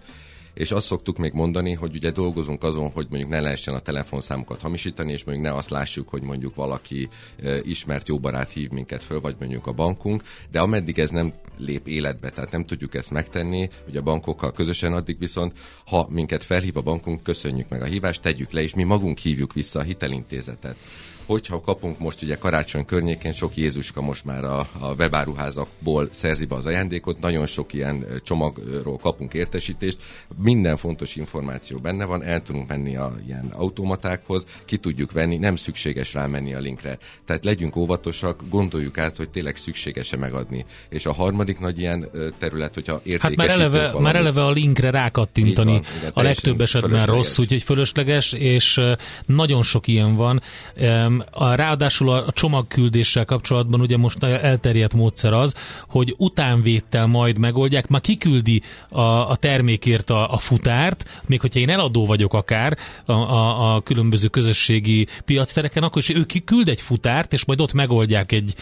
És 0.53 0.71
azt 0.71 0.85
szoktuk 0.85 1.17
még 1.17 1.33
mondani, 1.33 1.73
hogy 1.73 1.95
ugye 1.95 2.11
dolgozunk 2.11 2.63
azon, 2.63 2.89
hogy 2.89 3.07
mondjuk 3.09 3.31
ne 3.31 3.39
lehessen 3.39 3.73
a 3.73 3.79
telefonszámokat 3.79 4.61
hamisítani, 4.61 5.11
és 5.11 5.23
mondjuk 5.23 5.47
ne 5.47 5.53
azt 5.53 5.69
lássuk, 5.69 6.09
hogy 6.09 6.21
mondjuk 6.21 6.55
valaki 6.55 7.09
ismert 7.61 8.07
jó 8.07 8.19
barát 8.19 8.51
hív 8.51 8.69
minket 8.69 9.03
föl, 9.03 9.21
vagy 9.21 9.35
mondjuk 9.39 9.67
a 9.67 9.71
bankunk, 9.71 10.23
de 10.51 10.59
ameddig 10.59 10.99
ez 10.99 11.09
nem 11.09 11.33
lép 11.57 11.87
életbe, 11.87 12.29
tehát 12.29 12.51
nem 12.51 12.65
tudjuk 12.65 12.95
ezt 12.95 13.11
megtenni, 13.11 13.69
hogy 13.85 13.97
a 13.97 14.01
bankokkal 14.01 14.51
közösen 14.51 14.93
addig 14.93 15.19
viszont, 15.19 15.57
ha 15.85 16.07
minket 16.09 16.43
felhív 16.43 16.77
a 16.77 16.81
bankunk, 16.81 17.23
köszönjük 17.23 17.69
meg 17.69 17.81
a 17.81 17.85
hívást, 17.85 18.21
tegyük 18.21 18.51
le, 18.51 18.61
és 18.61 18.73
mi 18.73 18.83
magunk 18.83 19.17
hívjuk 19.17 19.53
vissza 19.53 19.79
a 19.79 19.83
hitelintézetet 19.83 20.77
hogyha 21.27 21.61
kapunk 21.61 21.99
most 21.99 22.21
ugye 22.21 22.37
karácsony 22.37 22.85
környékén, 22.85 23.31
sok 23.31 23.55
Jézuska 23.55 24.01
most 24.01 24.25
már 24.25 24.43
a, 24.43 24.59
a 24.79 24.93
webáruházakból 24.97 26.07
szerzi 26.11 26.45
be 26.45 26.55
az 26.55 26.65
ajándékot, 26.65 27.19
nagyon 27.19 27.45
sok 27.45 27.73
ilyen 27.73 28.05
csomagról 28.23 28.97
kapunk 28.97 29.33
értesítést, 29.33 29.97
minden 30.37 30.77
fontos 30.77 31.15
információ 31.15 31.77
benne 31.77 32.05
van, 32.05 32.23
el 32.23 32.41
tudunk 32.41 32.67
menni 32.67 32.95
a 32.95 33.15
ilyen 33.27 33.51
automatákhoz, 33.55 34.45
ki 34.65 34.77
tudjuk 34.77 35.11
venni, 35.11 35.37
nem 35.37 35.55
szükséges 35.55 36.13
rámenni 36.13 36.53
a 36.53 36.59
linkre. 36.59 36.97
Tehát 37.25 37.45
legyünk 37.45 37.75
óvatosak, 37.75 38.43
gondoljuk 38.49 38.97
át, 38.97 39.17
hogy 39.17 39.29
tényleg 39.29 39.55
szükséges-e 39.55 40.17
megadni. 40.17 40.65
És 40.89 41.05
a 41.05 41.13
harmadik 41.13 41.59
nagy 41.59 41.79
ilyen 41.79 42.09
terület, 42.37 42.73
hogyha 42.73 43.01
értékesítünk 43.03 43.21
Hát 43.21 43.49
már 43.49 43.59
eleve, 43.59 43.77
valamit, 43.77 44.01
már 44.01 44.15
eleve 44.15 44.43
a 44.43 44.51
linkre 44.51 44.89
rákattintani 44.89 45.71
van, 45.71 45.83
igen, 45.97 46.11
a 46.13 46.21
legtöbb 46.21 46.61
esetben 46.61 47.05
rossz, 47.05 47.37
úgyhogy 47.37 47.63
fölösleges, 47.63 48.33
és 48.33 48.79
nagyon 49.25 49.63
sok 49.63 49.87
ilyen 49.87 50.15
van. 50.15 50.41
A, 50.75 51.16
ráadásul 51.55 52.09
a 52.09 52.31
csomagküldéssel 52.31 53.25
kapcsolatban 53.25 53.81
ugye 53.81 53.97
most 53.97 54.23
elterjedt 54.23 54.93
módszer 54.93 55.33
az, 55.33 55.55
hogy 55.87 56.13
utánvéttel 56.17 57.05
majd 57.07 57.37
megoldják, 57.37 57.87
ma 57.87 57.99
kiküldi 57.99 58.61
a, 58.89 59.01
a 59.01 59.35
termékért 59.35 60.09
a, 60.09 60.33
a 60.33 60.37
futárt, 60.37 61.21
még 61.25 61.41
hogyha 61.41 61.59
én 61.59 61.69
eladó 61.69 62.05
vagyok 62.05 62.33
akár 62.33 62.77
a, 63.05 63.11
a, 63.11 63.75
a 63.75 63.81
különböző 63.81 64.27
közösségi 64.27 65.07
piactereken, 65.25 65.83
akkor 65.83 66.01
is 66.01 66.09
ő 66.09 66.25
kiküld 66.25 66.67
egy 66.67 66.81
futárt, 66.81 67.33
és 67.33 67.45
majd 67.45 67.59
ott 67.59 67.73
megoldják 67.73 68.31
egy 68.31 68.55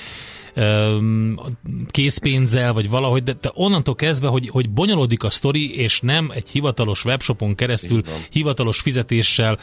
készpénzzel, 1.91 2.73
vagy 2.73 2.89
valahogy, 2.89 3.23
de, 3.23 3.33
de 3.41 3.51
onnantól 3.53 3.95
kezdve, 3.95 4.27
hogy, 4.27 4.49
hogy 4.49 4.69
bonyolódik 4.69 5.23
a 5.23 5.29
sztori, 5.29 5.77
és 5.77 5.99
nem 5.99 6.31
egy 6.33 6.49
hivatalos 6.49 7.05
webshopon 7.05 7.55
keresztül 7.55 8.03
hivatalos 8.29 8.79
fizetéssel 8.79 9.59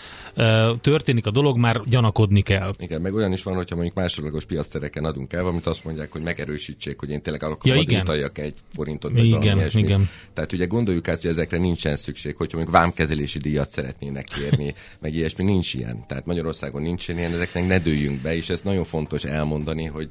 történik 0.81 1.27
a 1.27 1.31
dolog, 1.31 1.59
már 1.59 1.81
gyanakodni 1.85 2.41
kell. 2.41 2.73
Igen, 2.79 3.01
meg 3.01 3.15
olyan 3.15 3.33
is 3.33 3.43
van, 3.43 3.55
hogyha 3.55 3.75
mondjuk 3.75 3.97
másodlagos 3.97 4.45
piactereken 4.45 5.05
adunk 5.05 5.33
el, 5.33 5.47
amit 5.47 5.67
azt 5.67 5.85
mondják, 5.85 6.13
hogy 6.13 6.23
megerősítsék, 6.23 6.99
hogy 6.99 7.11
én 7.11 7.23
tényleg 7.23 7.43
akkor 7.43 7.75
ja, 7.75 7.81
igen. 7.81 8.01
utaljak 8.01 8.39
egy 8.39 8.55
forintot, 8.75 9.13
vagy 9.13 9.27
igen, 9.27 9.69
igen. 9.73 10.09
Tehát 10.33 10.53
ugye 10.53 10.67
gondoljuk 10.67 11.09
át, 11.09 11.21
hogy 11.21 11.31
ezekre 11.31 11.59
nincsen 11.59 11.97
szükség, 11.97 12.37
hogyha 12.37 12.57
mondjuk 12.57 12.77
vámkezelési 12.77 13.39
díjat 13.39 13.71
szeretnének 13.71 14.25
kérni, 14.25 14.75
meg 15.01 15.15
ilyesmi, 15.15 15.45
nincs 15.45 15.75
ilyen. 15.75 16.05
Tehát 16.07 16.27
Magyarországon 16.27 16.83
nincs 16.83 17.09
ilyen, 17.09 17.33
ezeknek 17.33 17.67
ne 17.67 17.79
dőljünk 17.79 18.21
be, 18.21 18.37
és 18.37 18.51
ez 18.51 18.61
nagyon 18.61 18.85
fontos 18.85 19.25
elmondani, 19.25 19.85
hogy 19.85 20.09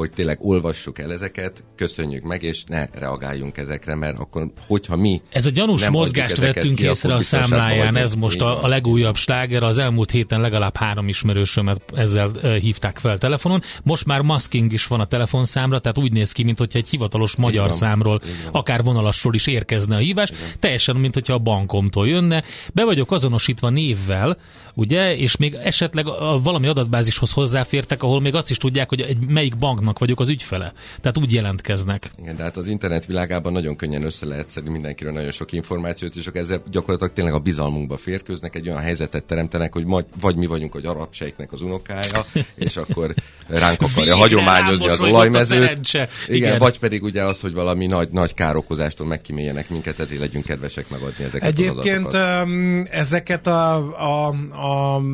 hogy 0.00 0.10
tényleg 0.10 0.38
olvassuk 0.40 0.98
el 0.98 1.12
ezeket, 1.12 1.64
köszönjük 1.76 2.24
meg, 2.24 2.42
és 2.42 2.64
ne 2.64 2.86
reagáljunk 2.92 3.56
ezekre, 3.56 3.94
mert 3.94 4.18
akkor, 4.18 4.50
hogyha 4.66 4.96
mi... 4.96 5.20
Ez 5.32 5.46
a 5.46 5.50
gyanús 5.50 5.88
mozgást 5.88 6.36
vettünk 6.36 6.74
ki, 6.74 6.84
észre 6.84 7.14
a 7.14 7.22
számláján, 7.22 7.96
ez 7.96 8.14
most 8.14 8.40
a, 8.40 8.64
a 8.64 8.68
legújabb 8.68 9.16
sláger, 9.16 9.62
az 9.62 9.78
elmúlt 9.78 10.10
héten 10.10 10.40
legalább 10.40 10.76
három 10.76 11.08
ismerősömet 11.08 11.82
ezzel 11.94 12.30
hívták 12.60 12.98
fel 12.98 13.18
telefonon. 13.18 13.62
Most 13.82 14.06
már 14.06 14.20
masking 14.20 14.72
is 14.72 14.86
van 14.86 15.00
a 15.00 15.06
telefonszámra, 15.06 15.78
tehát 15.78 15.98
úgy 15.98 16.12
néz 16.12 16.32
ki, 16.32 16.42
mintha 16.42 16.66
egy 16.72 16.88
hivatalos 16.88 17.36
magyar 17.36 17.64
Igen. 17.64 17.76
számról, 17.76 18.20
akár 18.52 18.82
vonalasról 18.82 19.34
is 19.34 19.46
érkezne 19.46 19.96
a 19.96 19.98
hívás, 19.98 20.30
Igen. 20.30 20.42
teljesen, 20.60 20.96
mint 20.96 21.14
hogyha 21.14 21.34
a 21.34 21.38
bankomtól 21.38 22.08
jönne. 22.08 22.44
Be 22.72 22.84
vagyok 22.84 23.12
azonosítva 23.12 23.68
névvel, 23.68 24.36
ugye, 24.74 25.16
és 25.16 25.36
még 25.36 25.54
esetleg 25.54 26.06
a, 26.06 26.40
valami 26.42 26.66
adatbázishoz 26.66 27.32
hozzáfértek, 27.32 28.02
ahol 28.02 28.20
még 28.20 28.34
azt 28.34 28.50
is 28.50 28.56
tudják, 28.56 28.88
hogy 28.88 29.00
egy 29.00 29.28
melyik 29.28 29.56
banknak 29.56 29.98
vagyok 29.98 30.20
az 30.20 30.28
ügyfele. 30.28 30.72
Tehát 31.00 31.18
úgy 31.18 31.32
jelentkeznek. 31.32 32.10
Igen, 32.18 32.36
de 32.36 32.42
hát 32.42 32.56
az 32.56 32.66
internet 32.66 33.06
világában 33.06 33.52
nagyon 33.52 33.76
könnyen 33.76 34.02
össze 34.02 34.26
lehet 34.26 34.50
szedni 34.50 34.70
mindenkiről 34.70 35.12
nagyon 35.12 35.30
sok 35.30 35.52
információt, 35.52 36.16
és 36.16 36.26
akkor 36.26 36.40
ezzel 36.40 36.62
gyakorlatilag 36.70 37.12
tényleg 37.12 37.34
a 37.34 37.38
bizalmunkba 37.38 37.96
férkőznek, 37.96 38.56
egy 38.56 38.68
olyan 38.68 38.80
helyzetet 38.80 39.24
teremtenek, 39.24 39.72
hogy 39.72 39.84
vagy 40.20 40.36
mi 40.36 40.46
vagyunk, 40.46 40.72
hogy 40.72 40.86
arab 40.86 41.12
sejknek 41.12 41.52
az 41.52 41.62
unokája, 41.62 42.24
és 42.54 42.76
akkor 42.76 43.14
ránk 43.46 43.82
akarja 43.82 44.16
hagyományozni 44.16 44.88
az 44.88 45.00
olajmezőt. 45.00 45.80
Igen, 45.92 46.08
Igen, 46.26 46.58
vagy 46.58 46.78
pedig 46.78 47.02
ugye 47.02 47.22
az, 47.22 47.40
hogy 47.40 47.52
valami 47.52 47.86
nagy, 47.86 48.08
nagy 48.10 48.34
károkozástól 48.34 49.06
megkíméljenek 49.06 49.70
minket, 49.70 49.98
ezért 50.00 50.20
legyünk 50.20 50.44
kedvesek 50.44 50.88
megadni 50.90 51.24
ezeket 51.24 51.48
Egyébként 51.48 52.06
az 52.06 52.14
adatokat. 52.14 52.88
ezeket 52.90 53.46
a, 53.46 53.74
a, 53.76 54.34
a 54.50 54.69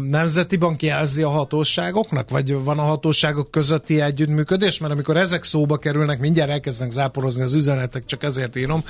Nemzeti 0.09 0.57
Bank 0.57 0.83
jelzi 0.83 1.23
a 1.23 1.29
hatóságoknak, 1.29 2.31
vagy 2.31 2.53
van 2.65 2.79
a 2.79 2.83
hatóságok 2.83 3.51
közötti 3.51 4.01
együttműködés? 4.01 4.79
Mert 4.79 4.93
amikor 4.93 5.17
ezek 5.17 5.43
szóba 5.45 5.77
kerülnek, 5.77 6.19
mindjárt 6.19 6.51
elkezdenek 6.51 6.93
záporozni 6.93 7.43
az 7.43 7.55
üzenetek, 7.55 8.05
csak 8.05 8.23
ezért 8.23 8.57
írom, 8.57 8.83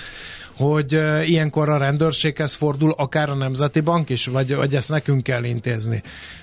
hogy 0.57 0.93
ilyenkor 1.25 1.69
a 1.69 1.77
rendőrséghez 1.77 2.55
fordul 2.55 2.95
akár 2.97 3.31
a 3.31 3.35
Nemzeti 3.35 3.81
Bank 3.81 4.09
is, 4.09 4.27
vagy, 4.27 4.55
vagy 4.55 4.75
ezt 4.75 4.91
nekünk 4.91 5.23
kell 5.23 5.45
intézni. 5.45 6.03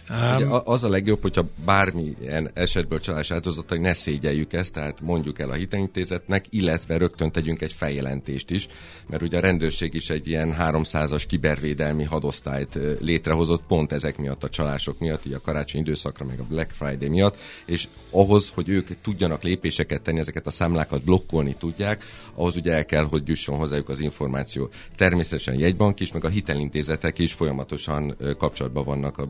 Ugye 0.10 0.46
az 0.64 0.84
a 0.84 0.90
legjobb, 0.90 1.22
hogyha 1.22 1.46
bármilyen 1.66 2.50
esetből 2.54 3.00
csalás 3.00 3.32
áldozatai 3.32 3.80
ne 3.80 3.94
szégyeljük 3.94 4.54
ezt, 4.54 4.74
tehát 4.74 5.02
mondjuk 5.02 5.40
el 5.40 5.50
a 5.50 5.54
hitelintézetnek, 5.54 6.46
illetve 6.50 6.98
rögtön 6.98 7.32
tegyünk 7.32 7.62
egy 7.62 7.74
feljelentést 7.74 8.50
is, 8.50 8.68
mert 9.08 9.22
ugye 9.22 9.38
a 9.38 9.42
rendőrség 9.42 9.94
is 9.94 10.10
egy 10.10 10.28
ilyen 10.28 10.56
300-as 10.60 11.24
kibervédelmi 11.28 12.04
hadosztályt 12.04 12.80
létrehozott 13.00 13.64
pont 13.68 13.92
ezek 13.92 14.18
miatt 14.18 14.44
a 14.44 14.50
csalások 14.50 15.00
miatt, 15.00 15.26
így 15.26 15.34
a 15.34 15.42
karácsony 15.42 15.82
időszakra, 15.82 16.26
meg 16.26 16.40
a 16.40 16.46
Black 16.50 16.72
Friday 16.72 17.10
miatt, 17.10 17.38
és 17.66 17.88
ahhoz, 18.12 18.52
hogy 18.54 18.70
ők 18.70 19.02
tudjanak 19.02 19.44
lépéseket 19.44 20.02
tenni, 20.02 20.20
ezeket 20.20 20.48
a 20.48 20.52
számlákat 20.52 21.04
blokkolni 21.04 21.56
tudják, 21.60 22.04
ahhoz 22.34 22.56
ugye 22.56 22.72
el 22.72 22.86
kell, 22.86 23.04
hogy 23.04 23.28
jusson 23.28 23.58
hozzájuk 23.58 23.90
az 23.90 24.00
információ. 24.00 24.70
Természetesen 24.96 25.60
jegybank 25.60 26.00
is, 26.00 26.12
meg 26.12 26.26
a 26.26 26.30
hitelintézetek 26.30 27.20
is 27.20 27.34
folyamatosan 27.34 28.16
kapcsolatban 28.38 28.84
vannak 28.84 29.18
a 29.18 29.26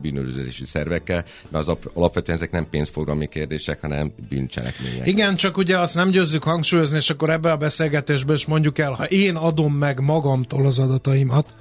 bűnözési 0.64 0.66
szervekkel, 0.66 1.24
mert 1.48 1.68
az 1.68 1.76
alapvetően 1.94 2.36
ezek 2.36 2.50
nem 2.50 2.68
pénzforgalmi 2.70 3.28
kérdések, 3.28 3.80
hanem 3.80 4.12
bűncselekmények. 4.28 5.06
Igen, 5.06 5.36
csak 5.36 5.56
ugye 5.56 5.78
azt 5.78 5.94
nem 5.94 6.10
győzzük 6.10 6.42
hangsúlyozni, 6.42 6.96
és 6.96 7.10
akkor 7.10 7.30
ebbe 7.30 7.52
a 7.52 7.56
beszélgetésben 7.56 8.36
is 8.36 8.46
mondjuk 8.46 8.78
el, 8.78 8.92
ha 8.92 9.04
én 9.04 9.36
adom 9.36 9.74
meg 9.74 10.00
magamtól 10.00 10.66
az 10.66 10.78
adataimat, 10.78 11.56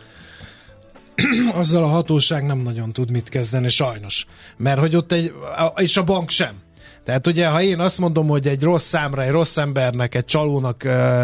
azzal 1.54 1.84
a 1.84 1.88
hatóság 1.88 2.46
nem 2.46 2.58
nagyon 2.58 2.92
tud 2.92 3.12
mit 3.12 3.30
kezdeni, 3.30 3.70
sajnos. 3.70 4.26
Mert 4.58 4.80
hogy 4.80 4.96
ott 4.96 5.12
egy, 5.12 5.34
és 5.76 5.98
a 5.98 6.04
bank 6.04 6.30
sem. 6.30 6.56
Tehát 7.04 7.28
ugye, 7.28 7.48
ha 7.48 7.62
én 7.62 7.80
azt 7.80 8.00
mondom, 8.00 8.28
hogy 8.28 8.48
egy 8.48 8.64
rossz 8.64 8.88
számra, 8.88 9.24
egy 9.24 9.32
rossz 9.32 9.58
embernek, 9.58 10.16
egy 10.16 10.26
csalónak 10.26 10.84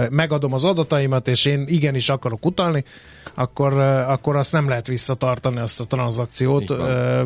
megadom 0.09 0.53
az 0.53 0.65
adataimat, 0.65 1.27
és 1.27 1.45
én 1.45 1.65
igenis 1.67 2.09
akarok 2.09 2.45
utalni, 2.45 2.83
akkor, 3.33 3.79
akkor 3.79 4.36
azt 4.36 4.51
nem 4.51 4.67
lehet 4.69 4.88
visszatartani, 4.88 5.59
azt 5.59 5.79
a 5.79 5.86
tranzakciót, 5.86 6.67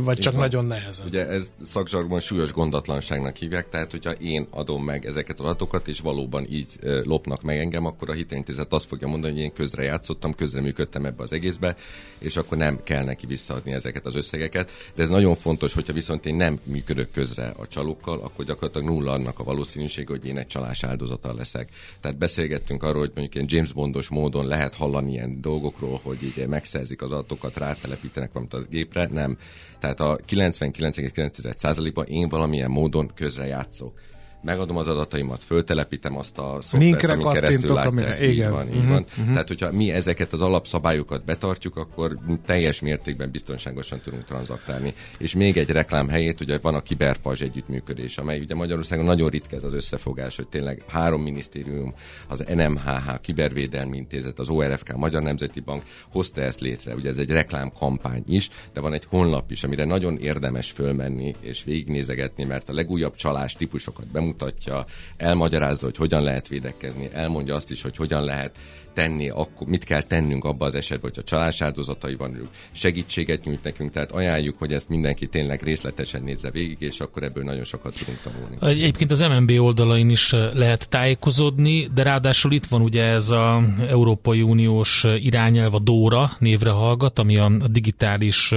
vagy 0.01 0.17
csak 0.17 0.35
nagyon 0.35 0.65
nehezen. 0.65 1.07
Ugye 1.07 1.27
ez 1.27 1.51
szakzsargban 1.63 2.19
súlyos 2.19 2.51
gondatlanságnak 2.51 3.35
hívják, 3.35 3.69
tehát 3.69 3.91
hogyha 3.91 4.11
én 4.11 4.47
adom 4.49 4.83
meg 4.83 5.05
ezeket 5.05 5.39
az 5.39 5.45
adatokat, 5.45 5.87
és 5.87 5.99
valóban 5.99 6.45
így 6.49 6.67
lopnak 7.03 7.41
meg 7.41 7.57
engem, 7.57 7.85
akkor 7.85 8.09
a 8.09 8.13
hitelintézet 8.13 8.73
azt 8.73 8.87
fogja 8.87 9.07
mondani, 9.07 9.33
hogy 9.33 9.41
én 9.41 9.53
közre 9.53 9.83
játszottam, 9.83 10.33
közreműködtem 10.33 11.05
ebbe 11.05 11.23
az 11.23 11.33
egészbe, 11.33 11.75
és 12.19 12.37
akkor 12.37 12.57
nem 12.57 12.79
kell 12.83 13.03
neki 13.03 13.25
visszaadni 13.25 13.71
ezeket 13.71 14.05
az 14.05 14.15
összegeket. 14.15 14.71
De 14.95 15.03
ez 15.03 15.09
nagyon 15.09 15.35
fontos, 15.35 15.73
hogyha 15.73 15.93
viszont 15.93 16.25
én 16.25 16.35
nem 16.35 16.59
működök 16.63 17.11
közre 17.11 17.53
a 17.57 17.67
csalókkal, 17.67 18.19
akkor 18.23 18.42
gyakorlatilag 18.43 18.87
nulla 18.87 19.11
annak 19.11 19.39
a 19.39 19.43
valószínűség, 19.43 20.07
hogy 20.07 20.25
én 20.25 20.37
egy 20.37 20.47
csalás 20.47 20.83
áldozata 20.83 21.33
leszek. 21.33 21.69
Tehát 21.99 22.17
beszélgettünk 22.17 22.83
arról, 22.83 22.99
hogy 22.99 23.11
mondjuk 23.15 23.35
ilyen 23.35 23.47
James 23.49 23.73
Bondos 23.73 24.09
módon 24.09 24.47
lehet 24.47 24.75
hallani 24.75 25.11
ilyen 25.11 25.41
dolgokról, 25.41 25.99
hogy 26.03 26.23
így 26.23 26.47
megszerzik 26.47 27.01
az 27.01 27.11
adatokat, 27.11 27.57
rátelepítenek 27.57 28.31
valamit 28.31 28.53
a 28.53 28.61
gépre, 28.69 29.07
nem. 29.11 29.37
Tehát 29.79 29.99
a 29.99 30.17
99,9%-ban 30.27 32.05
én 32.05 32.29
valamilyen 32.29 32.71
módon 32.71 33.11
közre 33.15 33.45
játszok 33.45 33.99
megadom 34.43 34.77
az 34.77 34.87
adataimat, 34.87 35.43
föltelepítem 35.43 36.17
azt 36.17 36.37
a 36.37 36.57
szoftvert, 36.61 37.03
amin 37.03 37.29
keresztül 37.31 37.73
látják. 37.73 37.91
Amire, 37.91 38.15
igen. 38.15 38.29
Így 38.29 38.49
van, 38.49 38.67
így 38.67 38.75
uh-huh, 38.75 38.89
van. 38.89 39.05
Uh-huh. 39.09 39.31
Tehát, 39.31 39.47
hogyha 39.47 39.71
mi 39.71 39.91
ezeket 39.91 40.33
az 40.33 40.41
alapszabályokat 40.41 41.25
betartjuk, 41.25 41.77
akkor 41.77 42.17
teljes 42.45 42.79
mértékben 42.81 43.31
biztonságosan 43.31 43.99
tudunk 44.01 44.23
tranzaktálni. 44.23 44.93
És 45.17 45.35
még 45.35 45.57
egy 45.57 45.69
reklám 45.69 46.07
helyét, 46.07 46.41
ugye 46.41 46.57
van 46.61 46.75
a 46.75 46.81
Kiberpazs 46.81 47.41
együttműködés, 47.41 48.17
amely 48.17 48.39
ugye 48.39 48.55
Magyarországon 48.55 49.05
nagyon 49.05 49.29
ritka 49.29 49.55
ez 49.55 49.63
az 49.63 49.73
összefogás, 49.73 50.35
hogy 50.35 50.47
tényleg 50.47 50.83
három 50.87 51.21
minisztérium, 51.21 51.93
az 52.27 52.43
NMHH, 52.55 53.19
Kibervédelmi 53.21 53.97
Intézet, 53.97 54.39
az 54.39 54.49
ORFK, 54.49 54.95
Magyar 54.95 55.21
Nemzeti 55.21 55.59
Bank 55.59 55.83
hozta 56.11 56.41
ezt 56.41 56.59
létre. 56.59 56.95
Ugye 56.95 57.09
ez 57.09 57.17
egy 57.17 57.29
reklámkampány 57.29 58.23
is, 58.27 58.49
de 58.73 58.79
van 58.79 58.93
egy 58.93 59.05
honlap 59.09 59.51
is, 59.51 59.63
amire 59.63 59.85
nagyon 59.85 60.17
érdemes 60.17 60.71
fölmenni 60.71 61.35
és 61.39 61.63
végignézegetni, 61.63 62.43
mert 62.43 62.69
a 62.69 62.73
legújabb 62.73 63.15
csalás 63.15 63.53
típusokat 63.53 64.05
bemutatják, 64.05 64.31
bemutatja, 64.37 64.85
elmagyarázza, 65.17 65.85
hogy 65.85 65.97
hogyan 65.97 66.23
lehet 66.23 66.47
védekezni, 66.47 67.09
elmondja 67.13 67.55
azt 67.55 67.71
is, 67.71 67.81
hogy 67.81 67.95
hogyan 67.95 68.23
lehet 68.23 68.57
tenni, 68.93 69.29
akkor 69.29 69.67
mit 69.67 69.83
kell 69.83 70.01
tennünk 70.01 70.43
abba 70.43 70.65
az 70.65 70.75
esetben, 70.75 71.11
hogyha 71.13 71.23
csalás 71.23 71.61
áldozatai 71.61 72.15
van, 72.15 72.49
segítséget 72.71 73.43
nyújt 73.43 73.63
nekünk, 73.63 73.91
tehát 73.91 74.11
ajánljuk, 74.11 74.57
hogy 74.57 74.73
ezt 74.73 74.89
mindenki 74.89 75.27
tényleg 75.27 75.61
részletesen 75.63 76.23
nézze 76.23 76.51
végig, 76.51 76.77
és 76.79 76.99
akkor 76.99 77.23
ebből 77.23 77.43
nagyon 77.43 77.63
sokat 77.63 77.93
tudunk 77.97 78.19
tanulni. 78.21 78.55
Egyébként 78.61 79.11
az 79.11 79.19
MNB 79.19 79.51
oldalain 79.51 80.09
is 80.09 80.31
lehet 80.53 80.89
tájékozódni, 80.89 81.87
de 81.93 82.03
ráadásul 82.03 82.51
itt 82.51 82.65
van 82.65 82.81
ugye 82.81 83.03
ez 83.03 83.29
az 83.29 83.63
Európai 83.87 84.41
Uniós 84.41 85.03
irányelv, 85.17 85.73
a 85.75 85.79
DORA 85.79 86.31
névre 86.39 86.71
hallgat, 86.71 87.19
ami 87.19 87.37
a 87.37 87.51
digitális 87.69 88.51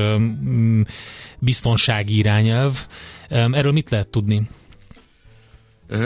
biztonsági 1.38 2.16
irányelv. 2.16 2.86
Erről 3.28 3.72
mit 3.72 3.90
lehet 3.90 4.08
tudni? 4.08 4.48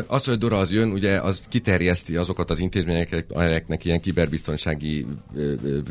Az, 0.07 0.25
hogy 0.25 0.39
Dora 0.39 0.59
az 0.59 0.73
jön, 0.73 0.91
ugye 0.91 1.21
az 1.21 1.43
kiterjeszti 1.49 2.17
azokat 2.17 2.51
az 2.51 2.59
intézményeket, 2.59 3.33
amelyeknek 3.33 3.85
ilyen 3.85 4.01
kiberbiztonsági 4.01 5.07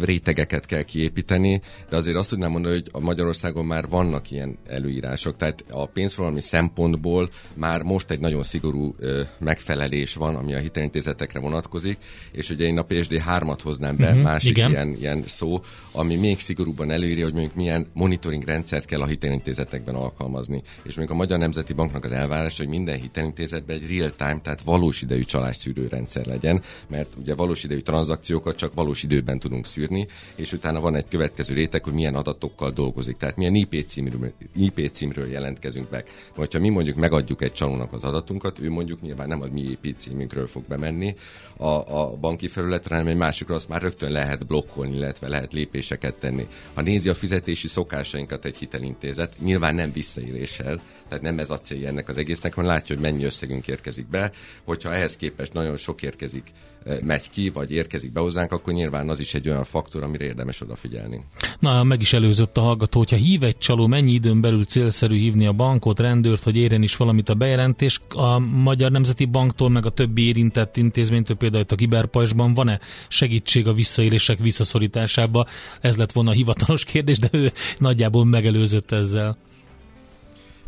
rétegeket 0.01 0.65
kell 0.65 0.81
kiépíteni, 0.81 1.61
de 1.89 1.95
azért 1.95 2.17
azt 2.17 2.29
tudnám 2.29 2.51
mondani, 2.51 2.73
hogy 2.73 2.89
a 2.91 2.99
Magyarországon 2.99 3.65
már 3.65 3.87
vannak 3.87 4.31
ilyen 4.31 4.57
előírások, 4.67 5.37
tehát 5.37 5.63
a 5.69 5.85
pénzforgalmi 5.85 6.41
szempontból 6.41 7.29
már 7.53 7.81
most 7.81 8.11
egy 8.11 8.19
nagyon 8.19 8.43
szigorú 8.43 8.95
megfelelés 9.37 10.13
van, 10.13 10.35
ami 10.35 10.53
a 10.53 10.59
hitelintézetekre 10.59 11.39
vonatkozik, 11.39 11.97
és 12.31 12.49
ugye 12.49 12.65
én 12.65 12.77
a 12.77 12.83
PSD 12.83 13.21
3-at 13.27 13.59
hoznám 13.63 13.95
be, 13.95 14.07
uh-huh, 14.09 14.21
másik 14.21 14.57
ilyen, 14.57 14.95
ilyen 14.99 15.23
szó, 15.25 15.61
ami 15.91 16.15
még 16.15 16.39
szigorúbban 16.39 16.91
előírja, 16.91 17.23
hogy 17.23 17.33
mondjuk 17.33 17.55
milyen 17.55 17.87
monitoring 17.93 18.43
rendszert 18.43 18.85
kell 18.85 19.01
a 19.01 19.05
hitelintézetekben 19.05 19.95
alkalmazni. 19.95 20.61
És 20.83 20.95
mondjuk 20.95 21.09
a 21.09 21.21
Magyar 21.21 21.39
Nemzeti 21.39 21.73
Banknak 21.73 22.05
az 22.05 22.11
elvárás, 22.11 22.57
hogy 22.57 22.67
minden 22.67 22.99
hitelintézetben 22.99 23.77
egy 23.81 23.97
real-time, 23.97 24.39
tehát 24.41 24.61
valós 24.61 25.01
idejű 25.01 25.21
csalásszűrő 25.21 25.87
rendszer 25.87 26.25
legyen, 26.25 26.61
mert 26.87 27.13
ugye 27.19 27.35
valós 27.35 27.63
idejű 27.63 27.81
tranzakciókat 27.81 28.55
csak 28.55 28.73
valós 28.73 29.03
időben 29.03 29.39
tudunk 29.39 29.65
szűrni, 29.65 30.07
és 30.35 30.53
utána 30.53 30.79
van 30.79 30.95
egy 30.95 31.07
következő 31.09 31.53
réteg, 31.53 31.83
hogy 31.83 31.93
milyen 31.93 32.15
adatokkal 32.15 32.71
dolgozik, 32.71 33.17
tehát 33.17 33.35
milyen 33.35 33.55
IP 33.55 33.85
címről, 33.87 34.33
IP 34.55 34.91
címről 34.91 35.27
jelentkezünk 35.27 35.89
meg. 35.89 36.05
Vagy 36.35 36.53
ha 36.53 36.59
mi 36.59 36.69
mondjuk 36.69 36.95
megadjuk 36.95 37.41
egy 37.41 37.53
csalónak 37.53 37.93
az 37.93 38.03
adatunkat, 38.03 38.59
ő 38.59 38.69
mondjuk 38.69 39.01
nyilván 39.01 39.27
nem 39.27 39.41
a 39.41 39.45
mi 39.51 39.61
IP 39.61 39.95
címünkről 39.97 40.47
fog 40.47 40.63
bemenni 40.67 41.15
a, 41.57 41.99
a 42.01 42.15
banki 42.15 42.47
felületre, 42.47 42.95
hanem 42.95 43.11
egy 43.11 43.17
másikra 43.17 43.55
azt 43.55 43.69
már 43.69 43.81
rögtön 43.81 44.11
lehet 44.11 44.45
blokkolni, 44.45 44.95
illetve 44.95 45.27
lehet 45.27 45.53
lépéseket 45.53 46.15
tenni. 46.15 46.47
Ha 46.73 46.81
nézi 46.81 47.09
a 47.09 47.15
fizetési 47.15 47.67
szokásainkat 47.67 48.45
egy 48.45 48.55
hitelintézet, 48.55 49.35
nyilván 49.39 49.75
nem 49.75 49.91
visszaéléssel, 49.91 50.81
tehát 51.07 51.23
nem 51.23 51.39
ez 51.39 51.49
a 51.49 51.59
célja 51.59 51.87
ennek 51.87 52.09
az 52.09 52.17
egésznek, 52.17 52.53
hanem 52.53 52.69
látja, 52.69 52.95
hogy 52.95 53.03
mennyi 53.03 53.23
összegünk 53.23 53.67
érkezik 53.69 54.09
be. 54.09 54.31
Hogyha 54.63 54.93
ehhez 54.93 55.17
képest 55.17 55.53
nagyon 55.53 55.77
sok 55.77 56.01
érkezik, 56.01 56.43
eh, 56.83 56.97
megy 57.01 57.29
ki, 57.29 57.49
vagy 57.49 57.71
érkezik 57.71 58.11
be 58.11 58.19
hozzánk, 58.19 58.51
akkor 58.51 58.73
nyilván 58.73 59.09
az 59.09 59.19
is 59.19 59.33
egy 59.33 59.49
olyan 59.49 59.63
faktor, 59.63 60.03
amire 60.03 60.25
érdemes 60.25 60.61
odafigyelni. 60.61 61.25
Na, 61.59 61.83
meg 61.83 62.01
is 62.01 62.13
előzött 62.13 62.57
a 62.57 62.61
hallgató, 62.61 62.99
hogyha 62.99 63.15
hív 63.15 63.43
egy 63.43 63.57
csaló, 63.57 63.87
mennyi 63.87 64.11
időn 64.11 64.41
belül 64.41 64.63
célszerű 64.63 65.17
hívni 65.17 65.45
a 65.45 65.51
bankot, 65.51 65.99
rendőrt, 65.99 66.43
hogy 66.43 66.55
érjen 66.55 66.83
is 66.83 66.95
valamit 66.95 67.29
a 67.29 67.33
bejelentés. 67.33 68.01
A 68.09 68.39
Magyar 68.39 68.91
Nemzeti 68.91 69.25
Banktól, 69.25 69.69
meg 69.69 69.85
a 69.85 69.89
többi 69.89 70.27
érintett 70.27 70.77
intézménytől, 70.77 71.37
például 71.37 71.63
itt 71.63 71.71
a 71.71 71.75
Kiberpajsban 71.75 72.53
van-e 72.53 72.79
segítség 73.07 73.67
a 73.67 73.73
visszaélések 73.73 74.39
visszaszorításába? 74.39 75.45
Ez 75.81 75.97
lett 75.97 76.11
volna 76.11 76.29
a 76.29 76.33
hivatalos 76.33 76.83
kérdés, 76.83 77.19
de 77.19 77.27
ő 77.31 77.51
nagyjából 77.77 78.25
megelőzött 78.25 78.91
ezzel. 78.91 79.37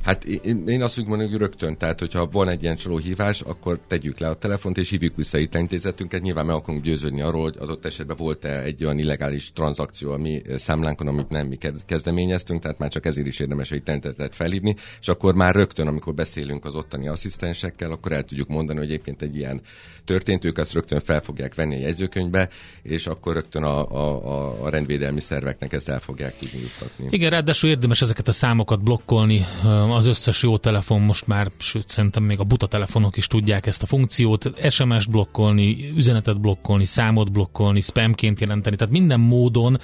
Hát 0.03 0.23
én, 0.23 0.67
én 0.67 0.81
azt 0.81 0.97
mondom, 0.97 1.29
hogy 1.29 1.37
rögtön, 1.37 1.77
tehát 1.77 1.99
hogyha 1.99 2.27
van 2.31 2.49
egy 2.49 2.63
ilyen 2.63 2.77
hívás, 3.03 3.41
akkor 3.41 3.79
tegyük 3.87 4.19
le 4.19 4.29
a 4.29 4.33
telefont 4.33 4.77
és 4.77 4.89
hívjuk 4.89 5.15
vissza 5.15 5.37
itt 5.37 5.55
intézetünket. 5.55 6.21
Nyilván 6.21 6.45
meg 6.45 6.55
akarunk 6.55 6.83
győződni 6.83 7.21
arról, 7.21 7.41
hogy 7.41 7.55
adott 7.59 7.85
esetben 7.85 8.17
volt-e 8.17 8.61
egy 8.61 8.83
olyan 8.83 8.99
illegális 8.99 9.51
tranzakció 9.53 10.11
a 10.11 10.17
mi 10.17 10.41
számlánkon, 10.55 11.07
amit 11.07 11.29
nem 11.29 11.47
mi 11.47 11.57
kezdeményeztünk, 11.85 12.61
tehát 12.61 12.77
már 12.77 12.89
csak 12.89 13.05
ezért 13.05 13.27
is 13.27 13.39
érdemes 13.39 13.71
egy 13.71 13.83
tentetet 13.83 14.35
felhívni, 14.35 14.75
és 14.99 15.07
akkor 15.07 15.35
már 15.35 15.55
rögtön, 15.55 15.87
amikor 15.87 16.13
beszélünk 16.13 16.65
az 16.65 16.75
ottani 16.75 17.07
asszisztensekkel, 17.07 17.91
akkor 17.91 18.11
el 18.11 18.23
tudjuk 18.23 18.47
mondani, 18.47 18.79
hogy 18.79 18.87
egyébként 18.87 19.21
egy 19.21 19.35
ilyen 19.35 19.61
történt, 20.05 20.45
ők 20.45 20.57
azt 20.57 20.73
rögtön 20.73 20.99
fel 20.99 21.21
fogják 21.21 21.55
venni 21.55 21.75
a 21.75 21.79
jegyzőkönyvbe, 21.79 22.49
és 22.81 23.07
akkor 23.07 23.33
rögtön 23.33 23.63
a, 23.63 23.91
a, 23.91 24.63
a 24.63 24.69
rendvédelmi 24.69 25.19
szerveknek 25.19 25.73
ezt 25.73 25.89
el 25.89 25.99
fogják 25.99 26.37
tudni 26.37 26.59
juttatni. 26.59 27.07
Igen, 27.09 27.29
ráadásul 27.29 27.69
érdemes 27.69 28.01
ezeket 28.01 28.27
a 28.27 28.31
számokat 28.31 28.83
blokkolni 28.83 29.45
az 29.91 30.07
összes 30.07 30.43
jó 30.43 30.57
telefon 30.57 31.01
most 31.01 31.27
már, 31.27 31.51
sőt 31.57 31.89
szerintem 31.89 32.23
még 32.23 32.39
a 32.39 32.43
buta 32.43 32.67
telefonok 32.67 33.17
is 33.17 33.27
tudják 33.27 33.65
ezt 33.65 33.83
a 33.83 33.85
funkciót, 33.85 34.69
SMS 34.69 35.05
blokkolni, 35.05 35.91
üzenetet 35.95 36.41
blokkolni, 36.41 36.85
számot 36.85 37.31
blokkolni, 37.31 37.81
spamként 37.81 38.39
jelenteni, 38.39 38.75
tehát 38.75 38.93
minden 38.93 39.19
módon 39.19 39.79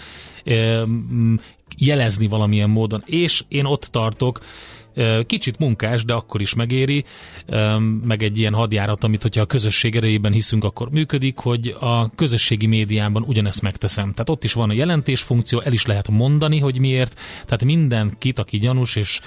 jelezni 1.77 2.27
valamilyen 2.27 2.69
módon. 2.69 3.01
És 3.05 3.43
én 3.47 3.65
ott 3.65 3.87
tartok, 3.91 4.39
Kicsit 5.25 5.59
munkás, 5.59 6.05
de 6.05 6.13
akkor 6.13 6.41
is 6.41 6.53
megéri, 6.53 7.03
meg 8.03 8.23
egy 8.23 8.38
ilyen 8.38 8.53
hadjárat, 8.53 9.03
amit 9.03 9.21
hogyha 9.21 9.41
a 9.41 9.45
közösség 9.45 9.95
erejében 9.95 10.32
hiszünk, 10.32 10.63
akkor 10.63 10.89
működik, 10.89 11.38
hogy 11.38 11.75
a 11.79 12.10
közösségi 12.15 12.65
médiában 12.65 13.23
ugyanezt 13.27 13.62
megteszem. 13.62 14.12
Tehát 14.12 14.29
ott 14.29 14.43
is 14.43 14.53
van 14.53 14.69
a 14.69 14.73
jelentés 14.73 15.21
funkció, 15.21 15.60
el 15.60 15.73
is 15.73 15.86
lehet 15.86 16.10
mondani, 16.10 16.60
hogy 16.60 16.79
miért. 16.79 17.19
Tehát 17.34 17.63
mindenkit, 17.63 18.39
aki 18.39 18.58
gyanús 18.58 18.95
és 18.95 19.19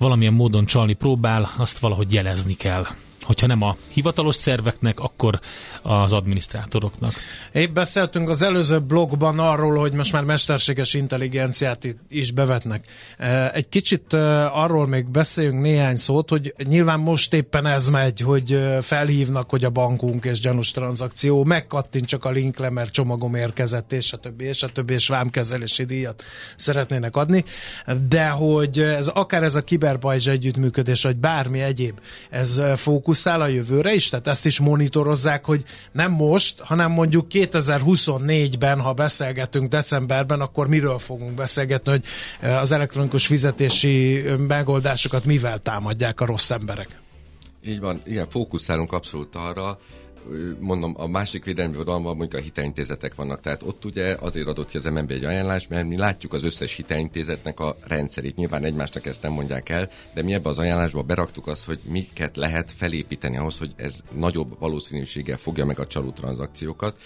valamilyen 0.00 0.34
módon 0.34 0.64
csalni 0.64 0.92
próbál, 0.92 1.50
azt 1.56 1.78
valahogy 1.78 2.12
jelezni 2.12 2.54
kell 2.54 2.86
hogyha 3.30 3.46
nem 3.46 3.62
a 3.62 3.76
hivatalos 3.88 4.36
szerveknek, 4.36 5.00
akkor 5.00 5.40
az 5.82 6.12
adminisztrátoroknak. 6.12 7.12
Épp 7.52 7.74
beszéltünk 7.74 8.28
az 8.28 8.42
előző 8.42 8.78
blogban 8.80 9.38
arról, 9.38 9.78
hogy 9.78 9.92
most 9.92 10.12
már 10.12 10.22
mesterséges 10.22 10.94
intelligenciát 10.94 11.96
is 12.08 12.30
bevetnek. 12.30 12.84
E, 13.18 13.50
egy 13.54 13.68
kicsit 13.68 14.12
e, 14.12 14.46
arról 14.46 14.86
még 14.86 15.08
beszéljünk 15.08 15.60
néhány 15.60 15.96
szót, 15.96 16.28
hogy 16.28 16.54
nyilván 16.64 17.00
most 17.00 17.34
éppen 17.34 17.66
ez 17.66 17.88
megy, 17.88 18.20
hogy 18.20 18.52
e, 18.52 18.80
felhívnak, 18.80 19.50
hogy 19.50 19.64
a 19.64 19.70
bankunk 19.70 20.24
és 20.24 20.40
gyanús 20.40 20.70
tranzakció, 20.70 21.44
megkattint 21.44 22.06
csak 22.06 22.24
a 22.24 22.30
linkle, 22.30 22.70
mert 22.70 22.92
csomagom 22.92 23.34
érkezett, 23.34 23.92
és 23.92 24.12
a 24.12 24.16
többi, 24.16 24.44
és 24.44 24.62
a 24.62 24.68
többi, 24.68 24.92
és 24.92 25.08
vámkezelési 25.08 25.84
díjat 25.84 26.24
szeretnének 26.56 27.16
adni, 27.16 27.44
de 28.08 28.28
hogy 28.28 28.78
ez 28.78 29.08
akár 29.08 29.42
ez 29.42 29.56
a 29.56 29.62
kiberbajzs 29.62 30.26
együttműködés, 30.26 31.02
vagy 31.02 31.16
bármi 31.16 31.60
egyéb, 31.60 32.00
ez 32.30 32.62
fókusz 32.76 33.19
fókuszál 33.20 33.40
a 33.40 33.46
jövőre 33.54 33.92
is? 33.92 34.08
Tehát 34.08 34.26
ezt 34.26 34.46
is 34.46 34.58
monitorozzák, 34.58 35.44
hogy 35.44 35.64
nem 35.92 36.10
most, 36.12 36.60
hanem 36.60 36.90
mondjuk 36.92 37.26
2024-ben, 37.30 38.80
ha 38.80 38.92
beszélgetünk 38.92 39.68
decemberben, 39.68 40.40
akkor 40.40 40.68
miről 40.68 40.98
fogunk 40.98 41.32
beszélgetni, 41.32 41.90
hogy 41.90 42.04
eh, 42.40 42.60
az 42.60 42.72
elektronikus 42.72 43.26
fizetési 43.26 44.16
eh, 44.26 44.36
megoldásokat 44.36 45.24
mivel 45.24 45.58
támadják 45.58 46.20
a 46.20 46.24
rossz 46.26 46.50
emberek? 46.50 46.88
Így 47.64 47.80
van, 47.80 48.00
igen, 48.06 48.26
fókuszálunk 48.30 48.92
abszolút 48.92 49.34
arra, 49.34 49.78
mondom, 50.58 50.94
a 50.96 51.06
másik 51.06 51.44
védelmi 51.44 51.76
oldalban 51.76 52.16
mondjuk 52.16 52.40
a 52.40 52.44
hitelintézetek 52.44 53.14
vannak, 53.14 53.40
tehát 53.40 53.62
ott 53.62 53.84
ugye 53.84 54.16
azért 54.20 54.46
adott 54.46 54.68
ki 54.68 54.76
az 54.76 54.84
MNB 54.84 55.10
egy 55.10 55.24
ajánlás, 55.24 55.68
mert 55.68 55.88
mi 55.88 55.96
látjuk 55.96 56.32
az 56.32 56.44
összes 56.44 56.74
hitelintézetnek 56.74 57.60
a 57.60 57.76
rendszerét. 57.80 58.36
Nyilván 58.36 58.64
egymásnak 58.64 59.06
ezt 59.06 59.22
nem 59.22 59.32
mondják 59.32 59.68
el, 59.68 59.90
de 60.14 60.22
mi 60.22 60.32
ebbe 60.32 60.48
az 60.48 60.58
ajánlásba 60.58 61.02
beraktuk 61.02 61.46
azt, 61.46 61.64
hogy 61.64 61.78
miket 61.84 62.36
lehet 62.36 62.72
felépíteni 62.76 63.36
ahhoz, 63.36 63.58
hogy 63.58 63.72
ez 63.76 64.00
nagyobb 64.12 64.58
valószínűséggel 64.58 65.36
fogja 65.36 65.64
meg 65.64 65.78
a 65.78 65.86
csaló 65.86 66.10
tranzakciókat 66.10 66.96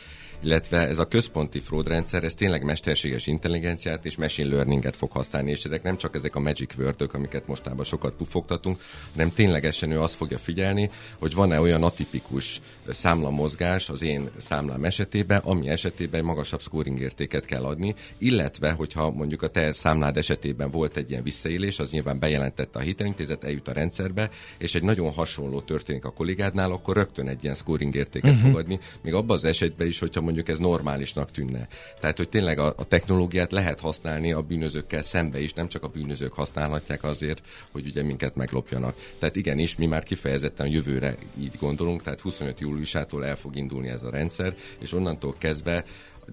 illetve 0.42 0.88
ez 0.88 0.98
a 0.98 1.04
központi 1.04 1.60
fraud 1.60 1.88
rendszer, 1.88 2.24
ez 2.24 2.34
tényleg 2.34 2.64
mesterséges 2.64 3.26
intelligenciát 3.26 4.04
és 4.04 4.16
machine 4.16 4.48
learninget 4.48 4.96
fog 4.96 5.10
használni, 5.10 5.50
és 5.50 5.64
ezek 5.64 5.82
nem 5.82 5.96
csak 5.96 6.14
ezek 6.14 6.36
a 6.36 6.40
magic 6.40 6.74
word 6.78 7.08
amiket 7.12 7.46
mostában 7.46 7.84
sokat 7.84 8.14
pufogtatunk, 8.14 8.80
hanem 9.12 9.32
ténylegesen 9.32 9.90
ő 9.90 10.00
azt 10.00 10.14
fogja 10.14 10.38
figyelni, 10.38 10.90
hogy 11.18 11.34
van-e 11.34 11.60
olyan 11.60 11.82
atipikus 11.82 12.60
számlamozgás 12.88 13.88
az 13.88 14.02
én 14.02 14.30
számlám 14.38 14.84
esetében, 14.84 15.40
ami 15.44 15.68
esetében 15.68 16.24
magasabb 16.24 16.60
scoring 16.60 17.00
értéket 17.00 17.44
kell 17.44 17.64
adni, 17.64 17.94
illetve, 18.18 18.70
hogyha 18.70 19.10
mondjuk 19.10 19.42
a 19.42 19.48
te 19.48 19.72
számlád 19.72 20.16
esetében 20.16 20.70
volt 20.70 20.96
egy 20.96 21.10
ilyen 21.10 21.22
visszaélés, 21.22 21.78
az 21.78 21.90
nyilván 21.90 22.18
bejelentette 22.18 22.78
a 22.78 22.82
hitelintézet, 22.82 23.44
eljut 23.44 23.68
a 23.68 23.72
rendszerbe, 23.72 24.30
és 24.58 24.74
egy 24.74 24.82
nagyon 24.82 25.12
hasonló 25.12 25.60
történik 25.60 26.04
a 26.04 26.10
kollégádnál, 26.10 26.72
akkor 26.72 26.96
rögtön 26.96 27.28
egy 27.28 27.42
ilyen 27.42 27.54
scoring 27.54 27.94
értéket 27.94 28.30
uh-huh. 28.30 28.50
fog 28.50 28.58
adni, 28.58 28.78
még 29.02 29.14
abban 29.14 29.36
az 29.36 29.44
esetben 29.44 29.86
is, 29.86 29.98
hogyha 29.98 30.20
mondjuk 30.24 30.48
ez 30.48 30.58
normálisnak 30.58 31.30
tűnne. 31.30 31.68
Tehát, 32.00 32.16
hogy 32.16 32.28
tényleg 32.28 32.58
a, 32.58 32.74
a 32.76 32.84
technológiát 32.84 33.52
lehet 33.52 33.80
használni 33.80 34.32
a 34.32 34.42
bűnözőkkel 34.42 35.02
szembe 35.02 35.40
is, 35.40 35.52
nem 35.52 35.68
csak 35.68 35.82
a 35.82 35.88
bűnözők 35.88 36.32
használhatják 36.32 37.04
azért, 37.04 37.42
hogy 37.72 37.86
ugye 37.86 38.02
minket 38.02 38.36
meglopjanak. 38.36 38.94
Tehát 39.18 39.36
igenis, 39.36 39.76
mi 39.76 39.86
már 39.86 40.02
kifejezetten 40.02 40.66
jövőre 40.66 41.16
így 41.38 41.56
gondolunk, 41.60 42.02
tehát 42.02 42.20
25 42.20 42.60
júliusától 42.60 43.26
el 43.26 43.36
fog 43.36 43.56
indulni 43.56 43.88
ez 43.88 44.02
a 44.02 44.10
rendszer, 44.10 44.54
és 44.78 44.92
onnantól 44.92 45.34
kezdve 45.38 45.84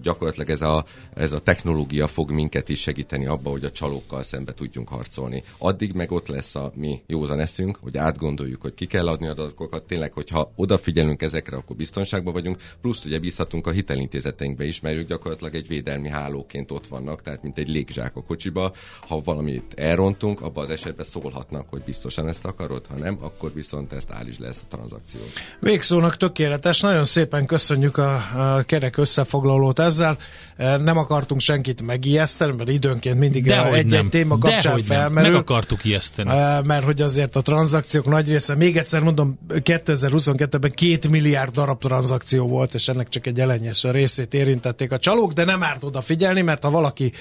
gyakorlatilag 0.02 0.50
ez 0.50 0.60
a, 0.60 0.84
ez 1.14 1.32
a 1.32 1.40
technológia 1.40 2.06
fog 2.06 2.30
minket 2.30 2.68
is 2.68 2.80
segíteni 2.80 3.26
abba, 3.26 3.50
hogy 3.50 3.64
a 3.64 3.70
csalókkal 3.70 4.22
szembe 4.22 4.54
tudjunk 4.54 4.88
harcolni. 4.88 5.42
Addig 5.58 5.92
meg 5.92 6.12
ott 6.12 6.28
lesz 6.28 6.54
a 6.54 6.72
mi 6.74 7.02
józan 7.06 7.40
eszünk, 7.40 7.78
hogy 7.80 7.96
átgondoljuk, 7.96 8.62
hogy 8.62 8.74
ki 8.74 8.86
kell 8.86 9.08
adni 9.08 9.26
adatokat, 9.28 9.82
tényleg, 9.82 10.12
hogyha 10.12 10.52
odafigyelünk 10.56 11.22
ezekre, 11.22 11.56
akkor 11.56 11.76
biztonságban 11.76 12.32
vagyunk, 12.32 12.56
plusz 12.80 13.04
ugye 13.04 13.18
bízhatunk 13.18 13.66
a 13.66 13.70
hitelintézeteinkbe 13.70 14.64
is, 14.64 14.80
mert 14.80 14.96
ők 14.96 15.08
gyakorlatilag 15.08 15.54
egy 15.54 15.68
védelmi 15.68 16.08
hálóként 16.08 16.70
ott 16.70 16.86
vannak, 16.86 17.22
tehát 17.22 17.42
mint 17.42 17.58
egy 17.58 17.68
légzsák 17.68 18.16
a 18.16 18.22
kocsiba. 18.22 18.72
Ha 19.00 19.20
valamit 19.20 19.74
elrontunk, 19.76 20.40
abban 20.40 20.64
az 20.64 20.70
esetben 20.70 21.06
szólhatnak, 21.06 21.68
hogy 21.68 21.82
biztosan 21.84 22.28
ezt 22.28 22.44
akarod, 22.44 22.86
ha 22.86 22.94
nem, 22.94 23.16
akkor 23.20 23.52
viszont 23.54 23.92
ezt 23.92 24.10
állítsd 24.10 24.40
le 24.40 24.48
ezt 24.48 24.64
a 24.68 24.76
tranzakciót. 24.76 25.30
Végszónak 25.60 26.16
tökéletes, 26.16 26.80
nagyon 26.80 27.04
szépen 27.04 27.46
köszönjük 27.46 27.96
a, 27.96 28.14
a 28.14 28.62
kerek 28.62 28.96
összefoglalót 28.96 29.78
ezzel. 29.82 30.16
Nem 30.56 30.96
akartunk 30.96 31.40
senkit 31.40 31.82
megijeszteni, 31.82 32.52
mert 32.56 32.68
időnként 32.68 33.18
mindig 33.18 33.48
egy-egy 33.48 34.08
téma 34.10 34.38
kapcsán 34.38 34.60
Dehogy 34.62 34.84
felmerül. 34.84 35.22
Nem. 35.22 35.32
Meg 35.32 35.34
akartuk 35.34 35.84
ijeszteni. 35.84 36.28
Mert 36.64 36.84
hogy 36.84 37.02
azért 37.02 37.36
a 37.36 37.40
tranzakciók 37.40 38.06
nagy 38.06 38.28
része, 38.28 38.54
még 38.54 38.76
egyszer 38.76 39.00
mondom, 39.00 39.38
2022-ben 39.48 40.70
két 40.70 41.08
milliárd 41.08 41.52
darab 41.52 41.80
tranzakció 41.80 42.46
volt, 42.46 42.74
és 42.74 42.88
ennek 42.88 43.08
csak 43.08 43.26
egy 43.26 43.40
elenyes 43.40 43.82
részét 43.82 44.34
érintették 44.34 44.92
a 44.92 44.98
csalók, 44.98 45.32
de 45.32 45.44
nem 45.44 45.62
árt 45.62 45.84
oda 45.84 46.00
figyelni, 46.00 46.42
mert 46.42 46.62
ha 46.62 46.70
valaki 46.70 47.12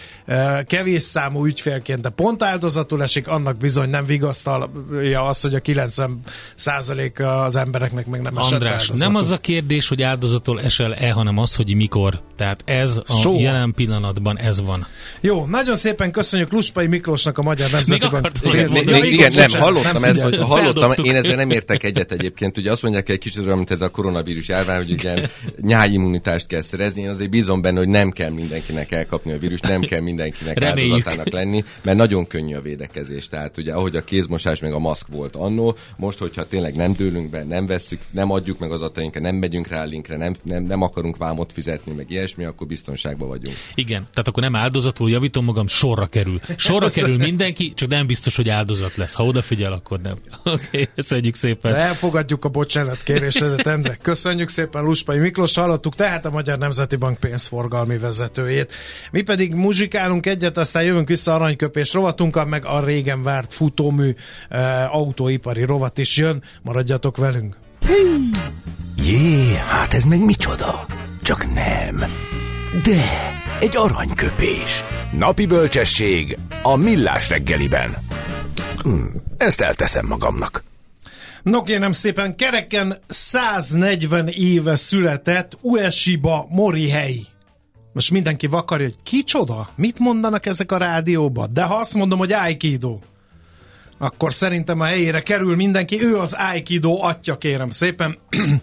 kevés 0.67 1.04
számú 1.04 1.45
ügyfélként, 1.45 2.02
de 2.02 2.10
pont 2.10 2.43
áldozatul 2.43 3.04
esik, 3.04 3.28
annak 3.28 3.58
bizony 3.58 3.89
nem 3.89 4.06
vigasztalja 4.06 5.24
az, 5.24 5.41
hogy 5.41 5.56
a 5.56 5.60
90 5.60 6.21
százalék 6.56 7.19
az 7.19 7.56
embereknek 7.56 8.06
meg 8.06 8.21
nem 8.21 8.38
esett 8.38 8.52
András, 8.52 8.89
nem 8.89 9.15
az 9.15 9.32
a 9.32 9.38
kérdés, 9.38 9.88
hogy 9.88 10.04
áldozatul 10.04 10.62
esel-e, 10.62 11.12
hanem 11.12 11.38
az, 11.38 11.56
hogy 11.56 11.76
mikor. 11.76 12.21
Tehát 12.36 12.51
ez 12.66 12.98
a 13.08 13.16
Soha. 13.22 13.40
jelen 13.40 13.74
pillanatban 13.74 14.38
ez 14.38 14.62
van. 14.62 14.88
Jó, 15.22 15.46
nagyon 15.46 15.76
szépen 15.76 16.12
köszönjük 16.12 16.52
Luspai 16.52 16.88
Miklósnak 16.88 17.38
a 17.38 17.42
Magyar 17.42 17.70
Nemzetiben. 17.72 18.32
Igen, 18.44 18.68
igen, 18.76 19.04
igen, 19.04 19.32
nem, 19.34 19.62
hallottam, 19.62 19.92
nem 19.94 20.04
ez, 20.04 20.22
hogy 20.22 20.38
hallottam, 20.38 20.94
én 21.04 21.16
ezzel 21.16 21.36
nem 21.36 21.52
értek 21.52 21.84
egyet 21.84 22.12
egyébként. 22.12 22.58
Ugye 22.58 22.72
azt 22.72 22.82
mondják 22.82 23.10
egy 23.10 23.18
kicsit 23.18 23.46
olyan, 23.46 23.58
mint 23.58 23.72
ez 23.72 23.82
a 23.82 23.90
koronavírus 23.90 24.48
járvány, 24.48 24.78
hogy 24.78 24.92
ugye 24.92 25.28
nyájimmunitást 25.62 26.48
kell 26.48 26.62
szerezni. 26.62 27.02
Én 27.02 27.10
azért 27.10 27.30
bízom 27.30 27.62
benne, 27.62 27.78
hogy 27.78 27.88
nem 27.88 28.12
kell 28.12 28.30
mindenkinek 28.30 28.92
elkapni 28.92 29.32
a 29.32 29.38
vírust, 29.38 29.68
nem 29.68 29.82
kell 29.82 30.02
mindenkinek 30.02 30.60
Reméljük. 30.60 30.92
áldozatának 30.92 31.34
lenni, 31.34 31.64
mert 31.82 31.98
nagyon 31.98 32.28
könnyű 32.28 32.56
a 32.56 32.62
védekezés. 32.62 33.28
Tehát 33.28 33.58
ugye 33.58 33.74
ahogy 33.74 33.96
a 33.96 34.04
kézmosás 34.04 34.60
meg 34.60 34.74
a 34.74 34.80
maszk 34.80 35.08
volt 35.08 35.36
annó, 35.36 35.76
most, 35.98 36.18
hogyha 36.18 36.48
tényleg 36.48 36.76
nem 36.76 36.94
dőlünk 36.94 37.30
be, 37.30 37.44
nem 37.44 37.66
vesszük, 37.66 38.00
nem 38.12 38.32
adjuk 38.32 38.60
meg 38.60 38.72
az 38.72 38.82
adatainkat, 38.82 39.22
nem 39.22 39.36
megyünk 39.36 39.68
rá 39.68 39.82
a 39.82 39.86
linkre, 39.86 40.18
nem, 40.18 40.34
nem, 40.44 40.64
nem 40.64 40.82
akarunk 40.82 41.18
vámot 41.18 41.52
fizetni, 41.54 41.94
meg 41.94 42.06
ilyesmi, 42.10 42.41
akkor 42.46 42.68
biztonságban 42.68 43.28
vagyunk. 43.28 43.58
Igen, 43.76 44.02
tehát 44.12 44.28
akkor 44.28 44.44
nem 44.44 44.56
áldozatul 44.56 45.10
javítom 45.10 45.46
magam, 45.46 45.68
sorra 45.68 46.08
kerül. 46.08 46.40
Sorra 46.58 46.90
kerül 46.90 47.18
mindenki, 47.18 47.74
csak 47.74 47.90
nem 47.90 48.08
biztos, 48.08 48.36
hogy 48.36 48.50
áldozat 48.50 48.96
lesz. 48.96 49.14
Ha 49.14 49.26
odafigyel, 49.26 49.74
akkor 49.74 50.00
nem. 50.00 50.18
Oké, 50.44 50.66
okay, 50.66 50.88
köszönjük 50.96 51.36
szépen. 51.36 51.76
Elfogadjuk 51.76 52.46
a 52.46 52.50
bocsánat 52.50 53.04
kérésedet, 53.04 53.68
Endre. 53.68 53.98
Köszönjük 54.02 54.50
szépen 54.50 54.84
Luspai 54.84 55.20
Miklós, 55.20 55.56
hallottuk 55.56 55.96
tehát 55.96 56.26
a 56.26 56.30
Magyar 56.30 56.58
Nemzeti 56.58 56.96
Bank 56.96 57.20
pénzforgalmi 57.20 57.98
vezetőjét. 57.98 58.72
Mi 59.12 59.22
pedig 59.22 59.54
muzsikálunk 59.54 60.26
egyet, 60.26 60.58
aztán 60.58 60.84
jövünk 60.84 61.08
vissza 61.08 61.34
aranyköpés 61.34 61.94
rovatunkkal, 61.94 62.46
meg 62.46 62.66
a 62.66 62.86
régen 62.86 63.24
várt 63.24 63.54
futómű 63.54 64.16
e, 64.50 64.86
autóipari 64.86 65.64
rovat 65.64 65.98
is 65.98 66.18
jön. 66.18 66.44
Maradjatok 66.62 67.18
velünk! 67.18 67.58
Jé, 68.96 69.56
hát 69.56 69.94
ez 69.94 70.04
meg 70.04 70.26
micsoda? 70.26 70.86
Csak 71.22 71.54
nem. 71.54 72.04
De, 72.72 73.32
egy 73.60 73.78
aranyköpés. 73.78 74.84
Napi 75.18 75.46
bölcsesség 75.46 76.38
a 76.64 76.76
millás 76.76 77.30
reggeliben. 77.30 77.98
Hm, 78.84 79.06
ezt 79.38 79.62
elteszem 79.62 80.06
magamnak. 80.06 80.64
No 81.44 81.62
kérem 81.62 81.92
szépen, 81.92 82.36
kereken 82.36 82.98
140 83.08 84.28
éve 84.28 84.76
született 84.76 85.58
Ueshiba 85.62 86.48
Morihei. 86.50 87.26
Most 87.94 88.12
mindenki 88.12 88.48
vakarja, 88.48 88.86
hogy 88.86 88.98
kicsoda? 89.04 89.70
Mit 89.76 90.00
mondanak 90.00 90.46
ezek 90.46 90.72
a 90.72 90.78
rádióba? 90.78 91.48
De 91.48 91.64
ha 91.64 91.76
azt 91.76 91.94
mondom, 91.94 92.20
hogy 92.20 92.32
Aikido, 92.32 93.00
akkor 93.98 94.34
szerintem 94.34 94.80
a 94.80 94.86
helyére 94.86 95.22
kerül 95.22 95.56
mindenki. 95.56 96.04
Ő 96.04 96.18
az 96.18 96.34
Aikido 96.34 96.98
atya, 97.02 97.38
kérem 97.38 97.70
szépen. 97.70 98.18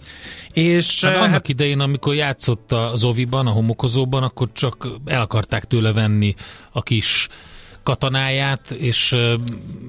És, 0.59 1.05
hát 1.05 1.17
annak 1.17 1.29
hát, 1.29 1.49
idején, 1.49 1.81
amikor 1.81 2.15
játszott 2.15 2.73
az 2.73 3.05
Oviban, 3.05 3.47
a 3.47 3.51
homokozóban, 3.51 4.23
akkor 4.23 4.49
csak 4.53 4.89
el 5.05 5.21
akarták 5.21 5.65
tőle 5.65 5.93
venni 5.93 6.35
a 6.73 6.83
kis 6.83 7.29
katanáját, 7.83 8.71
és 8.71 9.15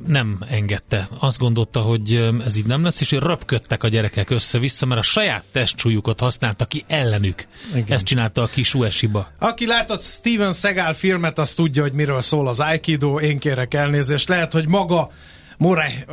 nem 0.08 0.39
engedte. 0.49 1.08
Azt 1.19 1.38
gondolta, 1.38 1.82
hogy 1.82 2.29
ez 2.45 2.58
így 2.58 2.65
nem 2.65 2.84
lesz, 2.84 3.01
és 3.01 3.12
röpködtek 3.12 3.84
a 3.84 3.88
gyerekek 3.88 4.29
össze-vissza, 4.29 4.86
mert 4.86 4.99
a 4.99 5.03
saját 5.03 5.43
testsúlyukat 5.51 6.19
használta 6.19 6.65
ki 6.65 6.84
ellenük. 6.88 7.47
Igen. 7.73 7.86
Ezt 7.88 8.05
csinálta 8.05 8.41
a 8.41 8.47
kis 8.47 8.73
Uesiba. 8.73 9.27
Aki 9.39 9.65
látott 9.65 10.01
Steven 10.01 10.53
Seagal 10.53 10.93
filmet, 10.93 11.39
az 11.39 11.53
tudja, 11.53 11.82
hogy 11.82 11.93
miről 11.93 12.21
szól 12.21 12.47
az 12.47 12.60
Aikido. 12.60 13.19
Én 13.19 13.39
kérek 13.39 13.73
elnézést. 13.73 14.29
Lehet, 14.29 14.53
hogy 14.53 14.67
maga 14.67 15.12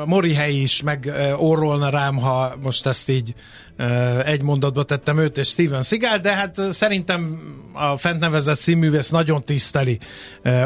Mori 0.05 0.35
hely 0.35 0.55
is 0.55 0.83
meg 0.83 1.12
orrolna 1.37 1.88
rám, 1.88 2.16
ha 2.16 2.57
most 2.62 2.87
ezt 2.87 3.09
így 3.09 3.35
egy 4.25 4.43
mondatba 4.43 4.83
tettem 4.83 5.19
őt 5.19 5.39
és 5.39 5.49
Steven 5.49 5.83
Seagal, 5.83 6.19
de 6.19 6.35
hát 6.35 6.73
szerintem 6.73 7.41
a 7.73 7.97
fent 7.97 8.21
nevezett 8.21 8.59
színművész 8.59 9.11
nagyon 9.11 9.45
tiszteli 9.45 9.99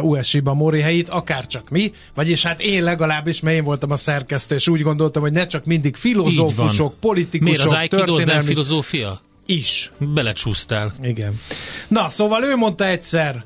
USI-ba 0.00 0.54
Mori 0.54 0.80
helyét, 0.80 1.08
akár 1.08 1.46
csak 1.46 1.68
mi, 1.68 1.92
vagyis 2.14 2.42
hát 2.42 2.60
én 2.60 2.82
legalábbis, 2.82 3.40
mert 3.40 3.56
én 3.56 3.64
voltam 3.64 3.90
a 3.90 3.96
szerkesztő, 3.96 4.54
és 4.54 4.68
úgy 4.68 4.80
gondoltam, 4.80 5.22
hogy 5.22 5.32
ne 5.32 5.46
csak 5.46 5.64
mindig 5.64 5.96
filozófusok, 5.96 6.94
politikusok, 7.00 7.56
Miért 7.56 7.64
az 7.64 7.72
Aikido 7.72 8.18
nem 8.18 8.42
filozófia? 8.42 9.20
Is. 9.46 9.92
Belecsúsztál. 9.98 10.92
Igen. 11.02 11.40
Na, 11.88 12.08
szóval 12.08 12.44
ő 12.44 12.56
mondta 12.56 12.86
egyszer, 12.86 13.44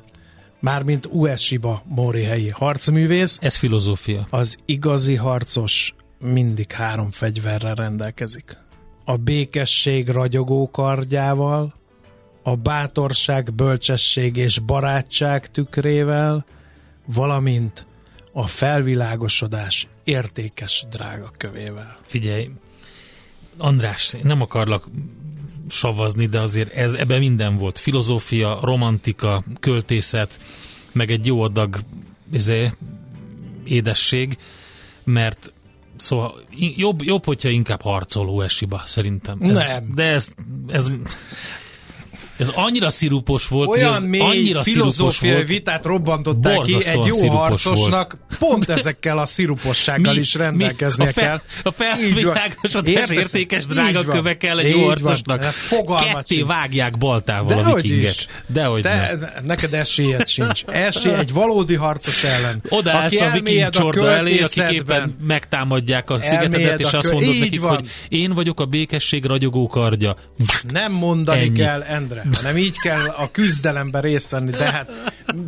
mármint 0.59 1.07
Ueshiba 1.11 1.83
helyi 2.13 2.49
harcművész. 2.49 3.37
Ez 3.41 3.57
filozófia. 3.57 4.27
Az 4.29 4.57
igazi 4.65 5.15
harcos 5.15 5.93
mindig 6.19 6.71
három 6.71 7.11
fegyverrel 7.11 7.75
rendelkezik. 7.75 8.57
A 9.05 9.17
békesség 9.17 10.09
ragyogó 10.09 10.69
kardjával, 10.71 11.73
a 12.43 12.55
bátorság, 12.55 13.53
bölcsesség 13.53 14.35
és 14.35 14.59
barátság 14.59 15.51
tükrével, 15.51 16.45
valamint 17.05 17.85
a 18.31 18.47
felvilágosodás 18.47 19.87
értékes 20.03 20.85
drága 20.89 21.31
kövével. 21.37 21.97
Figyelj, 22.05 22.49
András, 23.57 24.15
nem 24.21 24.41
akarlak 24.41 24.87
savazni, 25.69 26.25
de 26.25 26.39
azért 26.39 26.73
ez, 26.73 26.93
ebben 26.93 27.19
minden 27.19 27.57
volt. 27.57 27.79
Filozófia, 27.79 28.59
romantika, 28.61 29.43
költészet, 29.59 30.39
meg 30.91 31.11
egy 31.11 31.25
jó 31.25 31.41
adag 31.41 31.79
izé, 32.31 32.71
édesség, 33.63 34.37
mert 35.03 35.53
szóval 35.97 36.41
jobb, 36.75 37.01
jobb, 37.01 37.25
hogyha 37.25 37.49
inkább 37.49 37.81
harcoló 37.81 38.41
esiba, 38.41 38.83
szerintem. 38.85 39.41
Ez, 39.41 39.57
nem. 39.57 39.91
De 39.95 40.03
ez, 40.03 40.33
ez 40.67 40.91
ez 42.37 42.51
annyira 42.55 42.89
szirupos 42.89 43.47
volt, 43.47 43.69
Olyan 43.69 43.93
hogy 43.93 44.03
ez 44.03 44.09
mély 44.09 44.19
annyira 44.19 44.63
filozófiai 44.63 45.33
volt, 45.33 45.47
vitát 45.47 45.85
robbantották 45.85 46.61
ki 46.61 46.77
egy 46.83 47.05
jó 47.05 47.29
harcosnak, 47.29 48.17
volt. 48.19 48.39
pont 48.39 48.69
ezekkel 48.69 49.17
a 49.17 49.25
szirupossággal 49.25 50.13
Mi? 50.13 50.19
is 50.19 50.33
rendelkeznie 50.33 51.05
Mi? 51.05 51.11
A 51.11 51.13
fel, 51.13 51.27
kell. 51.27 51.41
A 51.63 51.71
felvilágosodás 51.71 53.09
értékes 53.09 53.65
drága 53.65 54.03
köve 54.03 54.37
kell 54.37 54.59
egy 54.59 54.69
jó 54.69 54.85
harcosnak. 54.85 55.53
Ketté 56.13 56.41
vágják 56.41 56.97
baltával 56.97 57.63
De 57.63 57.69
a 57.69 57.75
vikinget. 57.75 58.43
Dehogy 58.47 58.81
Te, 58.81 59.17
nem. 59.19 59.29
Neked 59.45 59.73
esélyed 59.73 60.27
sincs. 60.27 60.63
Esély 60.65 61.13
egy 61.13 61.33
valódi 61.33 61.75
harcos 61.75 62.23
ellen. 62.23 62.63
Oda 62.69 62.91
állsz 62.91 63.21
a 63.21 63.29
viking 63.29 63.69
csorda 63.69 64.11
elé, 64.11 64.41
akik 64.41 64.69
éppen 64.69 65.17
megtámadják 65.27 66.09
a 66.09 66.21
szigetedet, 66.21 66.79
és 66.79 66.93
azt 66.93 67.11
mondod 67.11 67.37
nekik, 67.37 67.61
hogy 67.61 67.89
én 68.09 68.33
vagyok 68.33 68.59
a 68.59 68.65
békesség 68.65 69.25
ragyogó 69.25 69.67
kardja. 69.67 70.15
Nem 70.71 70.91
mondani 70.91 71.51
kell, 71.51 71.81
Endre 71.81 72.24
hanem 72.33 72.57
így 72.57 72.79
kell 72.79 73.05
a 73.17 73.31
küzdelemben 73.31 74.01
részt 74.01 74.31
venni, 74.31 74.51
de 74.51 74.63
hát 74.71 74.91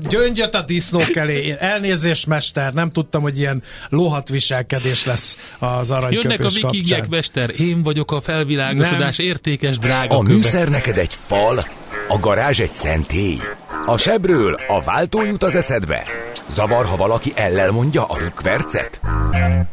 gyöngyöt 0.10 0.56
a 0.56 0.62
disznók 0.62 1.16
elé. 1.16 1.56
Elnézést, 1.60 2.28
mester, 2.28 2.74
nem 2.74 2.90
tudtam, 2.90 3.22
hogy 3.22 3.38
ilyen 3.38 3.64
lohat 3.90 4.30
viselkedés 4.30 5.06
lesz 5.06 5.38
az 5.60 5.92
aranyköpés 5.92 6.24
Jönnek 6.24 6.44
a 6.44 6.50
vikingek, 6.54 7.10
mester, 7.10 7.50
én 7.60 7.84
vagyok 7.84 8.12
a 8.12 8.20
felvilágosodás 8.22 9.18
nem. 9.18 9.28
értékes 9.28 9.78
drága 9.78 10.18
A 10.18 10.22
köve. 10.22 10.34
műszer 10.34 10.70
neked 10.70 10.98
egy 10.98 11.18
fal, 11.26 11.66
A 12.08 12.20
garázs 12.20 12.60
egy 12.60 12.72
szentély? 12.72 13.38
A 13.86 13.98
sebről 13.98 14.54
a 14.68 14.82
váltó 14.82 15.24
jut 15.26 15.44
az 15.44 15.56
eszedbe? 15.56 16.04
Zavar, 16.50 16.86
ha 16.86 16.96
valaki 16.96 17.32
ellel 17.36 17.72
mondja 17.72 18.04
a 18.04 18.18
rükvercet? 18.18 19.02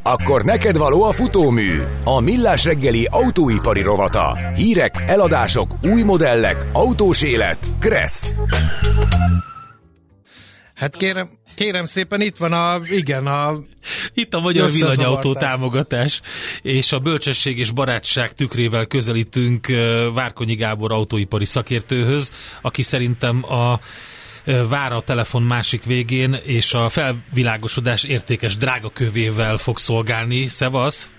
Akkor 0.02 0.42
neked 0.42 0.76
való 0.76 1.02
a 1.02 1.12
futómű, 1.12 1.82
a 2.04 2.20
millás 2.20 2.64
reggeli 2.64 3.08
autóipari 3.10 3.82
rovata. 3.82 4.38
Hírek, 4.54 5.04
eladások, 5.06 5.74
új 5.82 6.02
modellek, 6.02 6.56
autós 6.72 7.22
élet. 7.22 7.58
Kressz. 7.80 8.34
Hát 10.74 10.96
kérem, 10.96 11.28
kérem 11.54 11.84
szépen, 11.84 12.20
itt 12.20 12.36
van 12.36 12.52
a, 12.52 12.80
igen, 12.90 13.26
a... 13.26 13.58
Itt 14.14 14.34
a 14.34 14.40
Magyar 14.40 14.70
Villanyautó 14.70 15.34
támogatás, 15.34 16.20
és 16.62 16.92
a 16.92 16.98
bölcsesség 16.98 17.58
és 17.58 17.70
barátság 17.70 18.32
tükrével 18.32 18.86
közelítünk 18.86 19.66
Várkonyi 20.14 20.54
Gábor 20.54 20.92
autóipari 20.92 21.44
szakértőhöz, 21.44 22.32
aki 22.62 22.82
szerintem 22.82 23.44
a 23.52 23.78
vár 24.44 24.92
a 24.92 25.00
telefon 25.00 25.42
másik 25.42 25.84
végén, 25.84 26.36
és 26.44 26.74
a 26.74 26.88
felvilágosodás 26.88 28.04
értékes 28.04 28.56
drága 28.56 28.90
kövével 28.90 29.56
fog 29.56 29.78
szolgálni. 29.78 30.46
Szevasz! 30.46 31.10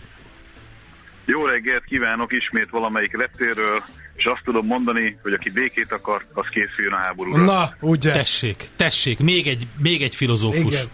Jó 1.25 1.45
reggelt 1.45 1.83
kívánok 1.83 2.33
ismét 2.33 2.69
valamelyik 2.69 3.17
reptéről, 3.17 3.83
és 4.15 4.25
azt 4.25 4.41
tudom 4.43 4.65
mondani, 4.65 5.17
hogy 5.21 5.33
aki 5.33 5.49
békét 5.49 5.91
akar, 5.91 6.25
az 6.33 6.45
készüljön 6.47 6.93
a 6.93 6.97
háborúra. 6.97 7.43
Na, 7.43 7.75
ugye. 7.79 8.11
Tessék, 8.11 8.63
tessék, 8.75 9.19
még 9.19 9.47
egy, 9.47 9.67
még 9.77 10.01
egy 10.01 10.15
filozófus. 10.15 10.73
Igen. 10.73 10.85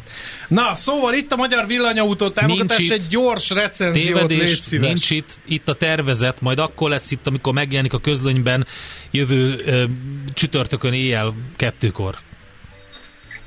Na, 0.47 0.75
szóval 0.75 1.13
itt 1.13 1.31
a 1.31 1.36
Magyar 1.36 1.67
Villanyautó 1.67 2.29
támogatás, 2.29 2.89
egy 2.89 3.07
gyors 3.10 3.49
recenziót, 3.49 4.27
tévedés, 4.27 4.71
légy 4.71 4.81
Nincs 4.81 5.10
itt, 5.10 5.39
itt 5.45 5.67
a 5.67 5.75
tervezet, 5.75 6.41
majd 6.41 6.60
akkor 6.60 6.89
lesz 6.89 7.12
itt, 7.12 7.27
amikor 7.27 7.53
megjelenik 7.53 7.93
a 7.93 7.99
közlönyben 7.99 8.65
jövő 9.12 9.62
ö, 9.65 9.86
csütörtökön 10.34 10.93
éjjel 10.93 11.34
kettőkor. 11.55 12.15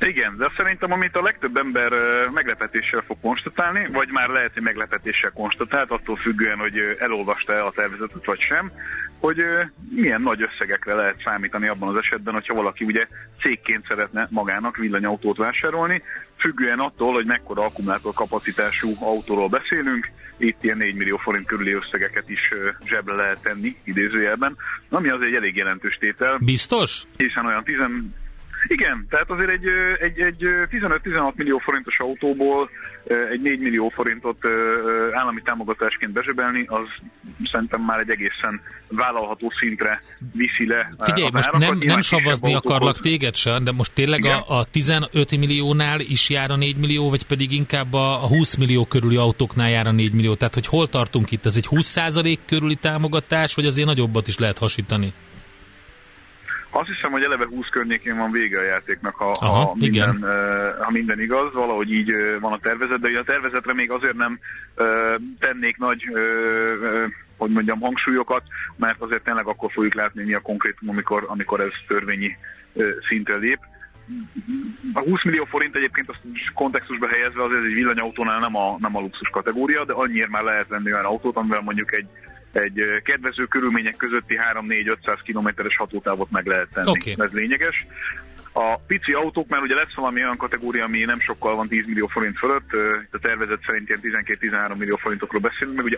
Igen, 0.01 0.37
de 0.39 0.51
szerintem 0.57 0.93
amit 0.93 1.17
a 1.17 1.23
legtöbb 1.23 1.57
ember 1.57 1.93
meglepetéssel 2.35 3.03
fog 3.07 3.17
konstatálni, 3.21 3.89
vagy 3.93 4.09
már 4.11 4.29
lehet, 4.29 4.51
hogy 4.53 4.63
meglepetéssel 4.63 5.31
konstatált, 5.31 5.91
attól 5.91 6.17
függően, 6.17 6.59
hogy 6.59 6.97
elolvasta-e 6.99 7.65
a 7.65 7.71
tervezetet 7.71 8.25
vagy 8.25 8.41
sem, 8.41 8.73
hogy 9.25 9.45
milyen 9.91 10.21
nagy 10.21 10.43
összegekre 10.43 10.95
lehet 10.95 11.21
számítani 11.25 11.67
abban 11.67 11.89
az 11.89 11.97
esetben, 11.97 12.35
hogyha 12.35 12.55
valaki 12.55 12.85
ugye 12.85 13.07
cégként 13.41 13.87
szeretne 13.87 14.29
magának 14.31 14.77
villanyautót 14.77 15.37
vásárolni, 15.37 16.03
függően 16.37 16.79
attól, 16.79 17.13
hogy 17.13 17.27
mekkora 17.27 17.65
akkumulátor 17.65 18.15
kapacitású 18.15 18.97
autóról 19.01 19.49
beszélünk, 19.49 20.11
itt 20.37 20.65
ilyen 20.65 20.77
4 20.77 20.95
millió 20.95 21.17
forint 21.17 21.47
körüli 21.47 21.73
összegeket 21.73 22.29
is 22.29 22.51
zsebre 22.87 23.15
lehet 23.15 23.43
tenni, 23.43 23.77
idézőjelben, 23.85 24.57
ami 24.89 25.09
az 25.09 25.21
egy 25.21 25.35
elég 25.35 25.57
jelentős 25.57 25.97
tétel. 25.97 26.39
Biztos? 26.39 27.03
Hiszen 27.17 27.47
olyan 27.47 27.65
10, 27.65 27.77
igen, 28.67 29.07
tehát 29.11 29.31
azért 29.31 29.51
egy, 29.51 29.67
egy, 30.01 30.21
egy 30.21 30.45
15-16 30.71 31.35
millió 31.35 31.59
forintos 31.59 31.99
autóból 31.99 32.71
egy 33.31 33.41
4 33.41 33.59
millió 33.61 33.89
forintot 33.89 34.39
állami 35.13 35.43
támogatásként 35.43 36.13
bezsebelni, 36.13 36.65
az 36.67 36.89
szerintem 37.45 37.81
már 37.81 37.99
egy 37.99 38.11
egészen 38.11 38.61
vállalható 38.89 39.53
szintre 39.59 40.03
viszi 40.33 40.67
le 40.67 40.95
Figyelj, 40.99 41.31
most 41.33 41.53
nem, 41.53 41.79
nem 41.79 42.01
savazni 42.01 42.55
akarlak 42.55 42.99
téged 42.99 43.35
sem, 43.35 43.65
de 43.65 43.73
most 43.73 43.93
tényleg 43.93 44.25
a, 44.25 44.59
a 44.59 44.65
15 44.65 45.37
milliónál 45.37 46.01
is 46.01 46.31
jár 46.31 46.51
a 46.51 46.57
4 46.57 46.77
millió, 46.77 47.11
vagy 47.11 47.27
pedig 47.27 47.53
inkább 47.53 47.93
a 47.93 48.27
20 48.29 48.57
millió 48.57 48.85
körüli 48.85 49.17
autóknál 49.17 49.71
jár 49.71 49.87
a 49.87 49.93
4 49.93 50.13
millió? 50.13 50.35
Tehát, 50.35 50.55
hogy 50.55 50.67
hol 50.67 50.87
tartunk 50.87 51.31
itt? 51.31 51.47
Ez 51.47 51.57
egy 51.57 51.67
20% 51.71 52.39
körüli 52.47 52.77
támogatás, 52.77 53.55
vagy 53.55 53.67
azért 53.67 53.89
nagyobbat 53.89 54.29
is 54.29 54.39
lehet 54.39 54.59
hasítani? 54.59 55.13
Azt 56.77 56.89
hiszem, 56.89 57.11
hogy 57.11 57.23
eleve 57.23 57.47
20 57.47 57.69
környékén 57.69 58.17
van 58.17 58.31
vége 58.31 58.59
a 58.59 58.63
játéknak, 58.63 59.15
ha, 59.15 59.31
Aha, 59.31 59.65
ha, 59.65 59.75
minden, 59.75 60.25
ha 60.81 60.91
minden 60.91 61.21
igaz, 61.21 61.53
valahogy 61.53 61.93
így 61.93 62.13
van 62.41 62.53
a 62.53 62.59
tervezet, 62.59 63.01
de 63.01 63.19
a 63.19 63.23
tervezetre 63.23 63.73
még 63.75 63.91
azért 63.91 64.17
nem 64.17 64.39
tennék 65.39 65.77
nagy 65.77 66.05
hogy 67.37 67.51
mondjam, 67.51 67.81
hangsúlyokat, 67.81 68.43
mert 68.77 69.01
azért 69.01 69.25
tényleg 69.25 69.47
akkor 69.47 69.71
fogjuk 69.73 69.95
látni, 69.95 70.25
mi 70.25 70.35
a 70.35 70.41
konkrétum, 70.41 70.89
amikor, 70.89 71.25
amikor 71.27 71.61
ez 71.61 71.73
törvényi 71.87 72.37
szintre 73.09 73.37
lép. 73.37 73.59
A 74.93 75.01
20 75.01 75.25
millió 75.25 75.45
forint 75.45 75.77
egyébként 75.77 76.09
azt 76.09 76.23
kontextusba 76.55 77.09
helyezve 77.09 77.43
azért 77.43 77.65
egy 77.65 77.75
villanyautónál 77.75 78.41
nem 78.41 78.57
a, 78.57 78.77
nem 78.79 78.97
a 78.97 79.01
luxus 79.01 79.29
kategória, 79.29 79.85
de 79.85 79.93
annyiért 79.93 80.29
már 80.29 80.43
lehet 80.43 80.69
venni 80.69 80.93
olyan 80.93 81.05
autót, 81.05 81.37
amivel 81.37 81.61
mondjuk 81.61 81.93
egy 81.93 82.07
egy 82.57 83.03
kedvező 83.05 83.45
körülmények 83.45 83.97
közötti 83.97 84.39
3-4-500 84.53 85.19
kilométeres 85.23 85.77
hatótávot 85.77 86.31
meg 86.31 86.47
lehet 86.47 86.69
tenni. 86.73 86.91
Okay. 86.91 87.15
Ez 87.19 87.33
lényeges. 87.33 87.87
A 88.53 88.77
pici 88.87 89.13
autók, 89.13 89.49
mert 89.49 89.63
ugye 89.63 89.75
lesz 89.75 89.95
valami 89.95 90.23
olyan 90.23 90.37
kategória, 90.37 90.85
ami 90.85 91.05
nem 91.05 91.21
sokkal 91.21 91.57
van 91.57 91.69
10 91.69 91.87
millió 91.87 92.07
forint 92.07 92.39
fölött, 92.39 92.71
a 93.11 93.19
tervezet 93.19 93.63
szerint 93.67 93.89
ilyen 93.89 94.25
12-13 94.41 94.77
millió 94.77 94.97
forintokról 94.97 95.41
beszélünk, 95.41 95.77
meg 95.77 95.85
ugye 95.85 95.97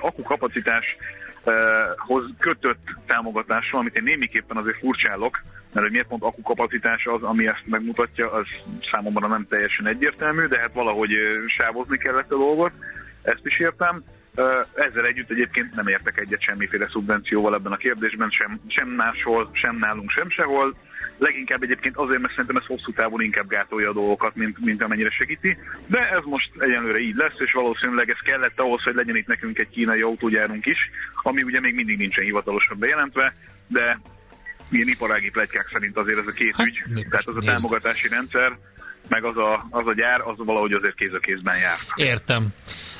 hoz 1.96 2.24
kötött 2.38 2.94
támogatásról, 3.06 3.80
amit 3.80 3.96
én 3.96 4.02
némiképpen 4.02 4.56
azért 4.56 4.78
furcsálok, 4.78 5.42
mert 5.72 5.86
hogy 5.86 5.90
miért 5.90 6.08
pont 6.08 6.22
akukapacitás 6.22 7.06
az, 7.06 7.22
ami 7.22 7.46
ezt 7.46 7.66
megmutatja, 7.66 8.32
az 8.32 8.46
számomra 8.90 9.26
nem 9.26 9.46
teljesen 9.48 9.86
egyértelmű, 9.86 10.46
de 10.46 10.58
hát 10.58 10.72
valahogy 10.72 11.10
sávozni 11.46 11.98
kellett 11.98 12.32
a 12.32 12.38
dolgot, 12.38 12.72
ezt 13.22 13.46
is 13.46 13.58
értem. 13.58 14.04
Ezzel 14.74 15.06
együtt 15.06 15.30
egyébként 15.30 15.74
nem 15.74 15.86
értek 15.86 16.18
egyet 16.18 16.40
semmiféle 16.40 16.88
szubvencióval 16.88 17.54
ebben 17.54 17.72
a 17.72 17.76
kérdésben, 17.76 18.30
sem, 18.30 18.60
sem 18.66 18.88
máshol, 18.88 19.50
sem 19.52 19.76
nálunk, 19.76 20.10
sem 20.10 20.30
sehol. 20.30 20.76
Leginkább 21.18 21.62
egyébként 21.62 21.96
azért, 21.96 22.20
mert 22.20 22.32
szerintem 22.32 22.56
ez 22.56 22.66
hosszú 22.66 22.92
távon 22.92 23.22
inkább 23.22 23.48
gátolja 23.48 23.90
a 23.90 23.92
dolgokat, 23.92 24.34
mint, 24.34 24.64
mint 24.64 24.82
amennyire 24.82 25.10
segíti. 25.10 25.56
De 25.86 26.10
ez 26.10 26.22
most 26.24 26.50
egyenlőre 26.58 26.98
így 26.98 27.14
lesz, 27.14 27.38
és 27.38 27.52
valószínűleg 27.52 28.10
ez 28.10 28.18
kellett 28.18 28.60
ahhoz, 28.60 28.82
hogy 28.82 28.94
legyen 28.94 29.16
itt 29.16 29.26
nekünk 29.26 29.58
egy 29.58 29.68
kínai 29.68 30.00
autógyárunk 30.00 30.66
is, 30.66 30.90
ami 31.22 31.42
ugye 31.42 31.60
még 31.60 31.74
mindig 31.74 31.96
nincsen 31.96 32.24
hivatalosan 32.24 32.78
bejelentve, 32.78 33.34
de 33.66 33.98
milyen 34.70 34.88
iparági 34.88 35.30
plegykák 35.30 35.68
szerint 35.72 35.96
azért 35.96 36.18
ez 36.18 36.26
a 36.26 36.32
két 36.32 36.56
hát, 36.56 36.66
ügy, 36.66 36.82
tehát 37.10 37.26
az 37.26 37.36
a 37.36 37.40
támogatási 37.40 38.08
rendszer, 38.08 38.58
meg 39.08 39.24
az 39.24 39.36
a, 39.36 39.66
az 39.70 39.86
a 39.86 39.94
gyár, 39.94 40.20
az 40.20 40.34
valahogy 40.36 40.72
azért 40.72 40.94
kéz 40.94 41.14
a 41.14 41.18
kézben 41.18 41.56
jár. 41.56 41.76
Értem. 41.94 42.46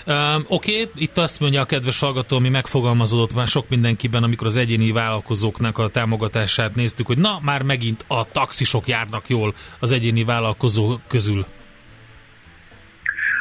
Um, 0.07 0.45
Oké, 0.49 0.81
okay, 0.81 0.91
itt 0.95 1.19
azt 1.19 1.41
mondja 1.41 1.61
a 1.61 1.65
kedves 1.65 2.01
hallgató, 2.01 2.37
ami 2.37 2.49
megfogalmazódott 2.49 3.35
már 3.35 3.47
sok 3.47 3.69
mindenkiben, 3.69 4.23
amikor 4.23 4.47
az 4.47 4.57
egyéni 4.57 4.93
vállalkozóknak 4.93 5.79
a 5.79 5.89
támogatását 5.89 6.75
néztük, 6.75 7.07
hogy 7.07 7.19
na, 7.19 7.41
már 7.43 7.63
megint 7.63 8.05
a 8.07 8.25
taxisok 8.25 8.87
járnak 8.87 9.29
jól 9.29 9.55
az 9.81 9.93
egyéni 9.93 10.25
vállalkozó 10.25 10.99
közül. 11.09 11.47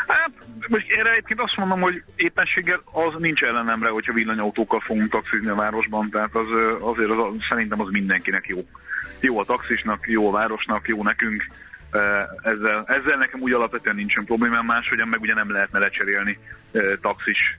Hát, 0.07 0.31
most 0.67 0.91
erre 0.91 1.11
egyébként 1.11 1.39
azt 1.39 1.57
mondom, 1.57 1.81
hogy 1.81 2.03
éppenséggel 2.15 2.81
az 2.91 3.13
nincs 3.17 3.41
ellenemre, 3.41 3.89
hogyha 3.89 4.13
villanyautókkal 4.13 4.79
fogunk 4.79 5.11
taxizni 5.11 5.49
a 5.49 5.55
városban, 5.55 6.09
tehát 6.09 6.35
az, 6.35 6.47
azért 6.79 7.09
az, 7.09 7.17
szerintem 7.49 7.81
az 7.81 7.87
mindenkinek 7.91 8.45
jó. 8.47 8.65
Jó 9.19 9.39
a 9.39 9.45
taxisnak, 9.45 10.07
jó 10.07 10.27
a 10.27 10.31
városnak, 10.31 10.87
jó 10.87 11.03
nekünk 11.03 11.47
ezzel, 12.41 12.83
ezzel 12.87 13.17
nekem 13.17 13.41
úgy 13.41 13.51
alapvetően 13.51 13.95
nincsen 13.95 14.25
problémám, 14.25 14.65
máshogyan 14.65 15.07
meg 15.07 15.21
ugye 15.21 15.33
nem 15.33 15.51
lehetne 15.51 15.79
lecserélni 15.79 16.39
taxis 17.01 17.57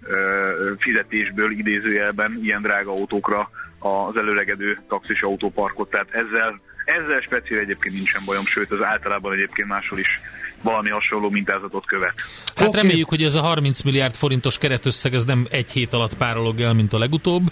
fizetésből 0.78 1.50
idézőjelben 1.50 2.38
ilyen 2.42 2.62
drága 2.62 2.90
autókra 2.90 3.50
az 3.78 4.16
előregedő 4.16 4.78
taxis 4.88 5.22
autóparkot, 5.22 5.90
tehát 5.90 6.10
ezzel, 6.10 6.60
ezzel 6.84 7.20
speciál 7.20 7.60
egyébként 7.60 7.94
nincsen 7.94 8.22
bajom, 8.24 8.44
sőt 8.44 8.70
az 8.70 8.82
általában 8.82 9.32
egyébként 9.32 9.68
máshol 9.68 9.98
is 9.98 10.20
valami 10.62 10.90
hasonló 10.90 11.30
mintázatot 11.30 11.86
követ. 11.86 12.14
Hát 12.54 12.68
okay. 12.68 12.80
reméljük, 12.80 13.08
hogy 13.08 13.22
ez 13.22 13.34
a 13.34 13.40
30 13.40 13.82
milliárd 13.82 14.14
forintos 14.14 14.58
keretösszeg 14.58 15.14
ez 15.14 15.24
nem 15.24 15.46
egy 15.50 15.70
hét 15.70 15.92
alatt 15.92 16.16
párolog 16.16 16.60
el, 16.60 16.72
mint 16.72 16.92
a 16.92 16.98
legutóbb, 16.98 17.42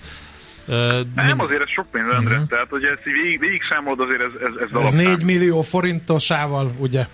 Uh, 0.66 1.00
nem, 1.14 1.40
azért 1.40 1.60
ez 1.62 1.70
sok 1.70 1.90
pénz, 1.90 2.06
Endre. 2.14 2.34
Uh-huh. 2.34 2.48
Tehát, 2.48 2.66
hogy 2.68 2.84
ezt 2.84 3.02
végig, 3.04 3.40
végig 3.40 3.62
számolod, 3.62 4.00
azért 4.00 4.20
ez 4.20 4.32
Ez, 4.40 4.68
ez, 4.70 4.80
ez 4.82 4.92
4 4.92 5.22
millió 5.24 5.62
forintosával, 5.62 6.74
ugye. 6.78 7.06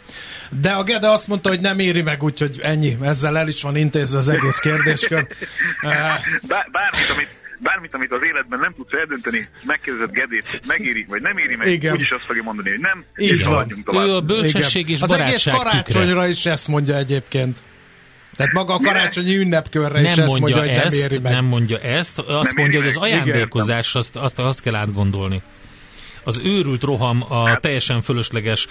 De 0.61 0.71
a 0.71 0.83
Gede 0.83 1.09
azt 1.09 1.29
mondta, 1.29 1.49
hogy 1.49 1.61
nem 1.61 1.79
éri 1.79 2.03
meg, 2.03 2.23
úgyhogy 2.23 2.61
ennyi. 2.63 2.97
Ezzel 3.03 3.39
el 3.39 3.49
is 3.49 3.63
van 3.63 3.77
intézve 3.77 4.19
az 4.19 4.29
egész 4.29 4.59
kérdéskör. 4.59 5.27
Bár, 5.83 6.69
bármit, 6.73 7.11
amit 7.15 7.39
bármit, 7.63 7.95
amit 7.95 8.13
az 8.13 8.21
életben 8.23 8.59
nem 8.59 8.75
tudsz 8.77 8.93
eldönteni, 8.93 9.49
megkérdezed 9.65 10.11
Gedét, 10.11 10.61
megéri, 10.67 11.07
vagy 11.09 11.23
nem 11.23 11.37
éri 11.39 11.57
meg, 11.57 11.67
Igen. 11.69 11.93
úgyis 11.93 12.11
azt 12.11 12.25
fogja 12.25 12.43
mondani, 12.43 12.71
hogy 12.71 12.79
nem, 12.81 13.05
Így 13.17 13.29
és 13.29 13.47
van. 13.47 13.83
tovább. 13.85 14.07
Ő 14.07 14.15
a 14.15 14.21
bölcsesség 14.21 14.83
Igen. 14.83 14.95
és 14.95 15.03
Az 15.03 15.13
egész 15.13 15.45
karácsonyra 15.45 16.07
tükre. 16.09 16.29
is 16.29 16.47
ezt 16.47 16.69
mondja 16.69 16.97
egyébként. 16.97 17.63
Tehát 18.37 18.53
maga 18.53 18.75
a 18.75 18.81
karácsonyi 18.81 19.37
ünnepkörre 19.37 20.01
nem 20.01 20.05
is 20.05 20.17
ezt 20.17 20.39
mondja, 20.39 20.57
mondja, 20.57 20.61
hogy 20.61 20.85
ezt, 20.87 21.03
nem 21.03 21.11
éri 21.11 21.23
meg. 21.23 21.33
Nem 21.33 21.45
mondja 21.45 21.79
ezt, 21.79 22.19
azt 22.19 22.55
nem 22.55 22.63
mondja, 22.63 22.81
hogy 22.81 22.89
az 22.89 22.97
ajándékozás, 22.97 23.95
azt, 23.95 24.17
azt, 24.17 24.39
azt 24.39 24.63
kell 24.63 24.75
átgondolni. 24.75 25.43
az 26.25 26.41
őrült 26.45 26.83
roham 26.83 27.25
a 27.29 27.47
hát. 27.47 27.61
teljesen 27.61 28.03
fölösleges 28.03 28.67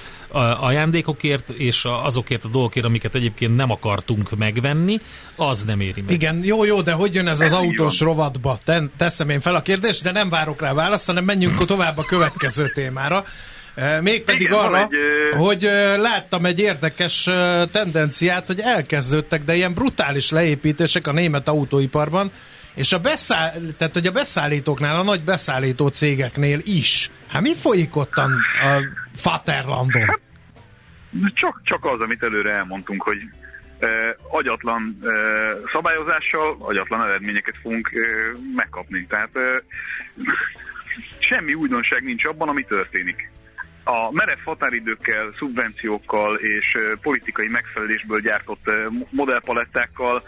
ajándékokért, 0.60 1.50
és 1.50 1.84
azokért 1.86 2.44
a 2.44 2.48
dolgokért, 2.48 2.86
amiket 2.86 3.16
egyébként 3.16 3.56
nem 3.56 3.72
akartunk 3.72 4.38
megvenni, 4.38 5.00
az 5.36 5.64
nem 5.64 5.80
éri 5.80 6.02
meg. 6.02 6.14
Igen, 6.14 6.44
jó, 6.44 6.64
jó, 6.64 6.82
de 6.82 6.92
hogy 6.92 7.16
jön 7.16 7.28
ez 7.28 7.42
az 7.42 7.54
autós 7.54 8.00
rovatba? 8.00 8.60
Teszem 8.98 9.30
én 9.30 9.40
fel 9.40 9.56
a 9.56 9.62
kérdést, 9.62 10.04
de 10.04 10.12
nem 10.12 10.30
várok 10.30 10.62
rá 10.62 10.74
választ, 10.74 11.06
hanem 11.06 11.24
menjünk 11.24 11.66
tovább 11.66 11.98
a 11.98 12.04
következő 12.04 12.66
témára. 12.74 13.26
Mégpedig 14.02 14.42
Igen, 14.42 14.60
arra, 14.60 14.78
egy, 14.78 14.90
hogy 15.38 15.62
láttam 15.98 16.46
egy 16.46 16.60
érdekes 16.60 17.24
tendenciát, 17.72 18.48
hogy 18.48 18.60
elkezdődtek, 18.60 19.44
de 19.44 19.56
ilyen 19.56 19.74
brutális 19.74 20.32
leépítések 20.32 21.08
a 21.08 21.12
német 21.12 21.48
autóiparban, 21.48 22.32
és 22.76 22.94
a, 22.94 23.00
beszáll, 23.00 23.52
tehát, 23.78 23.94
hogy 23.94 24.08
a 24.08 24.12
beszállítóknál, 24.12 24.96
a 24.96 25.04
nagy 25.04 25.24
beszállító 25.24 25.88
cégeknél 25.88 26.60
is. 26.64 27.12
Hát 27.28 27.42
mi 27.42 27.56
folyik 27.56 27.96
ottan 27.96 28.32
a 28.62 28.82
Faterlandon? 29.16 30.08
Hát, 30.08 30.20
csak, 31.34 31.62
csak 31.64 31.86
az, 31.86 32.00
amit 32.00 32.24
előre 32.24 32.52
elmondtunk, 32.52 33.04
hogy 33.04 33.18
eh, 33.80 33.90
agyatlan 34.32 34.98
eh, 35.04 35.10
szabályozással 35.72 36.58
agyatlan 36.60 37.02
eredményeket 37.04 37.56
fogunk 37.62 37.92
eh, 37.94 38.02
megkapni. 38.56 39.06
Tehát 39.10 39.30
eh, 39.34 39.44
semmi 41.20 41.54
újdonság 41.54 42.04
nincs 42.04 42.26
abban, 42.26 42.50
ami 42.50 42.64
történik 42.64 43.30
a 43.84 44.12
merev 44.12 44.38
határidőkkel, 44.44 45.34
szubvenciókkal 45.38 46.36
és 46.36 46.78
politikai 47.02 47.48
megfelelésből 47.48 48.20
gyártott 48.20 48.70
modellpalettákkal, 49.10 50.24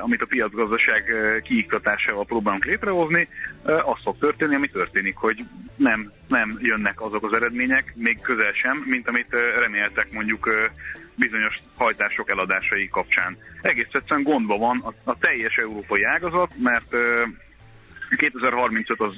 amit 0.00 0.22
a 0.22 0.26
piacgazdaság 0.26 1.12
kiiktatásával 1.42 2.24
próbálunk 2.24 2.64
létrehozni, 2.64 3.28
az 3.62 4.02
fog 4.02 4.18
történni, 4.18 4.54
ami 4.54 4.68
történik, 4.68 5.16
hogy 5.16 5.44
nem, 5.76 6.12
nem 6.28 6.56
jönnek 6.60 7.00
azok 7.00 7.24
az 7.24 7.32
eredmények, 7.32 7.92
még 7.96 8.20
közel 8.20 8.52
sem, 8.52 8.84
mint 8.86 9.08
amit 9.08 9.36
reméltek 9.58 10.12
mondjuk 10.12 10.50
bizonyos 11.14 11.60
hajtások 11.76 12.30
eladásai 12.30 12.88
kapcsán. 12.88 13.36
Egész 13.62 13.86
egyszerűen 13.92 14.22
gondba 14.22 14.56
van 14.58 14.94
a 15.04 15.18
teljes 15.18 15.56
európai 15.56 16.02
ágazat, 16.04 16.52
mert 16.62 16.96
2035 18.16 19.00
az 19.00 19.14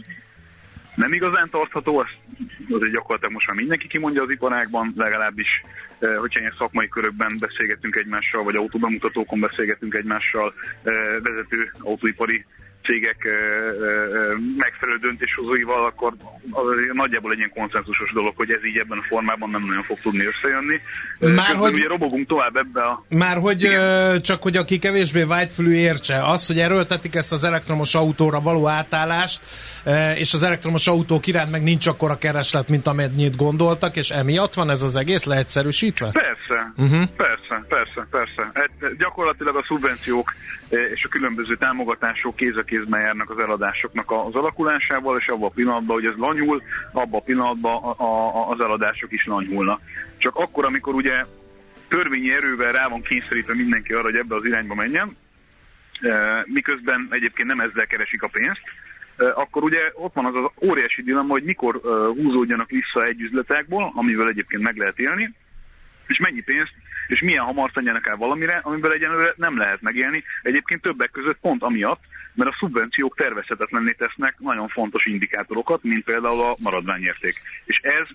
nem 0.99 1.13
igazán 1.13 1.49
tartható, 1.51 1.99
az, 1.99 2.07
azért 2.71 2.93
gyakorlatilag 2.93 3.33
most 3.33 3.47
már 3.47 3.57
mindenki 3.57 3.87
kimondja 3.87 4.23
az 4.23 4.31
iparágban, 4.31 4.93
legalábbis 4.97 5.63
eh, 5.99 6.17
hogyha 6.17 6.41
ilyen 6.41 6.55
szakmai 6.59 6.89
körökben 6.89 7.37
beszélgetünk 7.41 7.97
egymással, 7.97 8.43
vagy 8.43 8.57
autóbemutatókon 8.57 9.41
beszélgetünk 9.41 9.95
egymással, 9.95 10.55
eh, 10.83 10.93
vezető 11.23 11.73
autóipari 11.79 12.45
cégek 12.83 13.29
megfelelő 14.57 14.99
döntéshozóival, 15.01 15.85
akkor 15.85 16.13
az 16.51 16.65
nagyjából 16.93 17.33
egy 17.33 17.39
ilyen 17.39 17.53
konszenzusos 17.55 18.13
dolog, 18.13 18.33
hogy 18.37 18.51
ez 18.51 18.65
így 18.65 18.77
ebben 18.77 18.99
a 18.99 19.03
formában 19.09 19.51
nem 19.51 19.65
nagyon 19.67 19.83
fog 19.83 19.99
tudni 19.99 20.25
összejönni. 20.25 20.81
Már 21.19 21.31
Közben 21.31 21.57
hogy, 21.57 21.75
ugye 21.75 21.89
robogunk 21.89 22.27
tovább 22.27 22.57
ebbe 22.57 22.83
a... 22.83 23.05
Már 23.09 23.37
hogy 23.37 23.63
igen. 23.63 24.23
csak 24.23 24.43
hogy 24.43 24.57
aki 24.57 24.79
kevésbé 24.79 25.23
vágyfülű 25.23 25.75
értse, 25.75 26.25
az, 26.25 26.47
hogy 26.47 26.59
erőltetik 26.59 27.15
ezt 27.15 27.33
az 27.33 27.45
elektromos 27.45 27.95
autóra 27.95 28.41
való 28.41 28.69
átállást, 28.69 29.41
és 30.15 30.33
az 30.35 30.43
elektromos 30.43 30.87
autók 30.87 31.27
iránt 31.27 31.51
meg 31.51 31.63
nincs 31.63 31.87
akkora 31.87 32.19
kereslet, 32.19 32.69
mint 32.69 32.87
amennyit 32.87 33.37
gondoltak, 33.37 33.97
és 33.97 34.11
emiatt 34.11 34.55
van 34.55 34.71
ez 34.71 34.83
az 34.83 34.97
egész 34.97 35.25
leegyszerűsítve? 35.25 36.11
Persze, 36.13 36.73
uh-huh. 36.77 37.09
persze, 37.17 37.65
persze, 37.69 38.07
persze. 38.11 38.51
Hát, 38.55 38.97
gyakorlatilag 38.99 39.57
a 39.57 39.63
szubvenciók 39.67 40.33
és 40.95 41.05
a 41.05 41.09
különböző 41.09 41.57
támogatások 41.57 42.37
kéz 42.37 42.57
a 42.57 42.63
kézben 42.69 43.01
járnak 43.01 43.31
az 43.31 43.39
eladásoknak 43.39 44.11
az 44.11 44.35
alakulásával, 44.35 45.19
és 45.19 45.29
abban 45.29 45.49
a 45.49 45.53
pillanatban, 45.55 45.97
hogy 45.97 46.07
ez 46.07 46.17
lanyul, 46.17 46.63
abban 46.93 47.21
a 47.21 47.25
pillanatban 47.25 47.83
a, 47.83 48.03
a, 48.03 48.51
az 48.51 48.61
eladások 48.61 49.13
is 49.13 49.27
lanyulnak. 49.27 49.81
Csak 50.17 50.37
akkor, 50.37 50.65
amikor 50.65 50.95
ugye 50.95 51.25
törvényi 51.89 52.33
erővel 52.33 52.73
rá 52.73 52.89
van 52.89 53.03
kényszerítve 53.03 53.55
mindenki 53.55 53.93
arra, 53.93 54.03
hogy 54.03 54.17
ebbe 54.17 54.35
az 54.35 54.45
irányba 54.45 54.75
menjen, 54.75 55.17
miközben 56.45 57.09
egyébként 57.11 57.49
nem 57.49 57.61
ezzel 57.61 57.87
keresik 57.87 58.23
a 58.23 58.29
pénzt, 58.29 58.63
akkor 59.35 59.63
ugye 59.63 59.79
ott 59.95 60.15
van 60.15 60.25
az 60.25 60.35
az 60.35 60.69
óriási 60.69 61.03
dilemma, 61.03 61.33
hogy 61.33 61.43
mikor 61.43 61.81
húzódjanak 62.15 62.71
vissza 62.71 63.05
egy 63.05 63.21
üzletekból, 63.21 63.93
amivel 63.95 64.29
egyébként 64.29 64.63
meg 64.63 64.77
lehet 64.77 64.99
élni, 64.99 65.35
és 66.07 66.19
mennyi 66.19 66.41
pénzt, 66.41 66.73
és 67.07 67.21
milyen 67.21 67.45
hamar 67.45 67.71
tegyenek 67.71 68.07
el 68.07 68.17
valamire, 68.17 68.61
amiből 68.63 68.93
egyenlőre 68.93 69.33
nem 69.37 69.59
lehet 69.59 69.81
megélni. 69.81 70.25
Egyébként 70.43 70.83
többek 70.83 71.11
között 71.11 71.39
pont 71.41 71.63
amiatt, 71.63 72.01
mert 72.39 72.51
a 72.51 72.57
szubvenciók 72.59 73.17
tervezhetetlenné 73.17 73.93
tesznek 73.93 74.39
nagyon 74.39 74.69
fontos 74.69 75.07
indikátorokat, 75.07 75.83
mint 75.83 76.05
például 76.05 76.43
a 76.43 76.57
maradványérték. 76.59 77.41
És 77.65 77.79
ez 77.79 78.07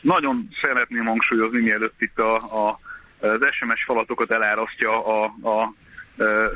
nagyon 0.00 0.48
szeretném 0.60 1.04
hangsúlyozni, 1.04 1.60
mielőtt 1.60 2.00
itt 2.00 2.18
a, 2.18 2.34
a, 2.68 2.80
az 3.20 3.46
SMS 3.50 3.84
falatokat 3.84 4.30
elárasztja 4.30 5.06
a, 5.06 5.34
a, 5.40 5.48
a 5.48 5.74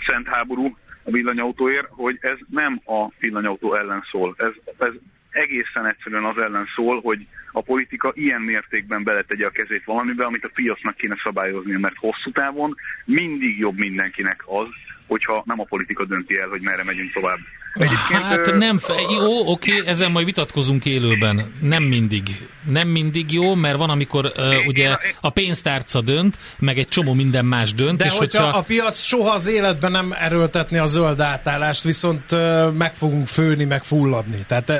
szent 0.07 0.27
háború 0.27 0.77
a 1.05 1.11
villanyautóért, 1.11 1.87
hogy 1.91 2.19
ez 2.21 2.39
nem 2.49 2.81
a 2.85 3.09
villanyautó 3.19 3.75
ellen 3.75 4.05
szól. 4.11 4.35
Ez, 4.39 4.53
ez 4.79 4.93
egészen 5.31 5.87
egyszerűen 5.87 6.25
az 6.25 6.39
ellen 6.39 6.67
szól, 6.75 7.01
hogy 7.01 7.27
a 7.53 7.63
politika 7.63 8.13
ilyen 8.15 8.41
mértékben 8.41 9.03
beletegye 9.03 9.47
a 9.47 9.51
kezét 9.51 9.85
valamibe, 9.85 10.25
amit 10.25 10.45
a 10.45 10.51
piacnak 10.55 10.97
kéne 10.97 11.17
szabályozni, 11.23 11.77
mert 11.77 11.97
hosszú 11.99 12.31
távon 12.31 12.75
mindig 13.05 13.59
jobb 13.59 13.77
mindenkinek 13.77 14.43
az, 14.47 14.69
hogyha 15.15 15.43
nem 15.47 15.61
a 15.61 15.65
politika 15.65 16.05
dönti 16.05 16.39
el, 16.39 16.49
hogy 16.49 16.61
merre 16.61 16.85
megyünk 16.85 17.13
tovább. 17.13 17.39
Egyébként, 17.75 18.23
hát 18.23 18.55
nem, 18.55 18.79
fe, 18.79 18.95
jó, 18.95 19.53
oké, 19.53 19.83
ezen 19.87 20.11
majd 20.11 20.27
vitatkozunk 20.27 20.85
élőben. 20.85 21.55
Nem 21.61 21.83
mindig. 21.83 22.23
Nem 22.69 22.89
mindig 22.89 23.33
jó, 23.33 23.55
mert 23.55 23.77
van, 23.77 23.91
amikor 23.91 24.25
uh, 24.25 24.67
ugye 24.67 24.97
a 25.21 25.31
pénztárca 25.31 26.01
dönt, 26.01 26.39
meg 26.59 26.79
egy 26.79 26.89
csomó 26.89 27.15
minden 27.15 27.45
más 27.45 27.75
dönt. 27.75 27.99
De 27.99 28.05
és 28.05 28.19
hogyha, 28.19 28.43
hogyha 28.43 28.59
a 28.59 28.63
piac 28.63 28.99
soha 28.99 29.35
az 29.35 29.47
életben 29.47 29.91
nem 29.91 30.13
erőltetni 30.13 30.79
a 30.79 30.87
zöld 30.87 31.21
átállást, 31.21 31.85
viszont 31.85 32.33
uh, 32.33 32.73
meg 32.73 32.95
fogunk 32.95 33.27
főni, 33.27 33.65
meg 33.65 33.85
fulladni. 33.85 34.39
Tehát 34.49 34.71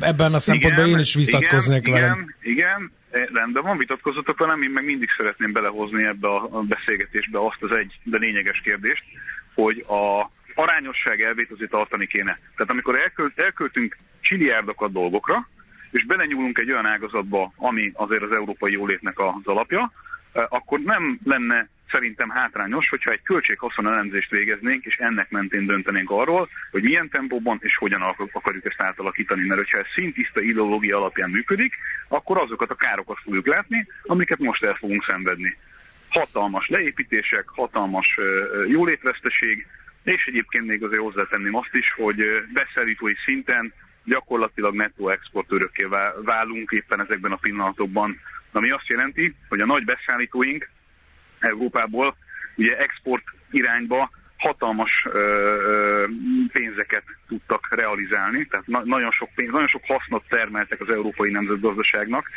ebben 0.00 0.34
a 0.34 0.38
szempontból 0.38 0.84
igen, 0.84 0.96
én 0.96 1.02
is 1.02 1.14
vitatkoznék 1.14 1.86
igen, 1.86 2.00
velem. 2.00 2.34
Igen, 2.42 2.90
igen, 3.10 3.30
rendben 3.32 3.62
van, 3.62 3.78
vitatkozatok 3.78 4.38
velem, 4.38 4.62
én 4.62 4.70
meg 4.70 4.84
mindig 4.84 5.08
szeretném 5.16 5.52
belehozni 5.52 6.04
ebbe 6.04 6.28
a 6.28 6.62
beszélgetésbe 6.68 7.38
azt 7.38 7.62
az 7.62 7.70
egy, 7.70 7.92
de 8.02 8.18
lényeges 8.18 8.60
kérdést, 8.64 9.04
hogy 9.56 9.84
a 9.88 10.30
arányosság 10.54 11.22
elvét 11.22 11.50
azért 11.50 11.70
tartani 11.70 12.06
kéne. 12.06 12.38
Tehát 12.56 12.72
amikor 12.72 12.94
elkölt, 12.94 13.38
elköltünk 13.38 13.96
csiliárdokat 14.20 14.92
dolgokra, 14.92 15.48
és 15.90 16.04
belenyúlunk 16.04 16.58
egy 16.58 16.70
olyan 16.70 16.86
ágazatba, 16.86 17.52
ami 17.56 17.92
azért 17.94 18.22
az 18.22 18.32
európai 18.32 18.72
jólétnek 18.72 19.18
az 19.18 19.44
alapja, 19.44 19.92
akkor 20.32 20.80
nem 20.80 21.18
lenne 21.24 21.68
szerintem 21.90 22.28
hátrányos, 22.28 22.88
hogyha 22.88 23.10
egy 23.10 23.22
költséghaszon 23.22 23.86
elemzést 23.86 24.30
végeznénk, 24.30 24.84
és 24.84 24.96
ennek 24.96 25.30
mentén 25.30 25.66
döntenénk 25.66 26.10
arról, 26.10 26.48
hogy 26.70 26.82
milyen 26.82 27.08
tempóban 27.08 27.58
és 27.62 27.76
hogyan 27.76 28.14
akarjuk 28.32 28.64
ezt 28.64 28.80
átalakítani. 28.80 29.46
Mert 29.46 29.60
hogyha 29.60 29.78
ez 29.78 29.86
szintiszta 29.94 30.40
ideológia 30.40 30.96
alapján 30.96 31.30
működik, 31.30 31.74
akkor 32.08 32.38
azokat 32.38 32.70
a 32.70 32.74
károkat 32.74 33.18
fogjuk 33.22 33.46
látni, 33.46 33.86
amiket 34.02 34.38
most 34.38 34.64
el 34.64 34.74
fogunk 34.74 35.04
szenvedni. 35.04 35.56
Hatalmas 36.08 36.68
leépítések, 36.68 37.48
hatalmas 37.48 38.18
jólétveszteség, 38.68 39.66
és 40.02 40.26
egyébként 40.26 40.66
még 40.66 40.84
azért 40.84 41.02
hozzátenném 41.02 41.54
azt 41.54 41.74
is, 41.74 41.92
hogy 41.92 42.24
beszállítói 42.52 43.14
szinten 43.14 43.72
gyakorlatilag 44.04 44.74
nettó 44.74 45.08
exportőrökké 45.08 45.86
válunk 46.24 46.70
éppen 46.70 47.00
ezekben 47.00 47.32
a 47.32 47.36
pillanatokban, 47.36 48.20
ami 48.52 48.70
azt 48.70 48.86
jelenti, 48.86 49.34
hogy 49.48 49.60
a 49.60 49.66
nagy 49.66 49.84
beszállítóink 49.84 50.68
Európából 51.38 52.16
ugye 52.56 52.78
export 52.78 53.24
irányba 53.50 54.10
hatalmas 54.36 55.06
ö, 55.08 55.18
ö, 55.18 56.06
pénzeket 56.52 57.04
tudtak 57.28 57.74
realizálni, 57.74 58.46
tehát 58.46 58.66
na- 58.66 58.84
nagyon 58.84 59.10
sok 59.10 59.28
pénz, 59.34 59.50
nagyon 59.50 59.68
sok 59.68 59.84
hasznot 59.86 60.24
termeltek 60.28 60.80
az 60.80 60.90
európai 60.90 61.30
nemzetgazdaságnak, 61.30 62.30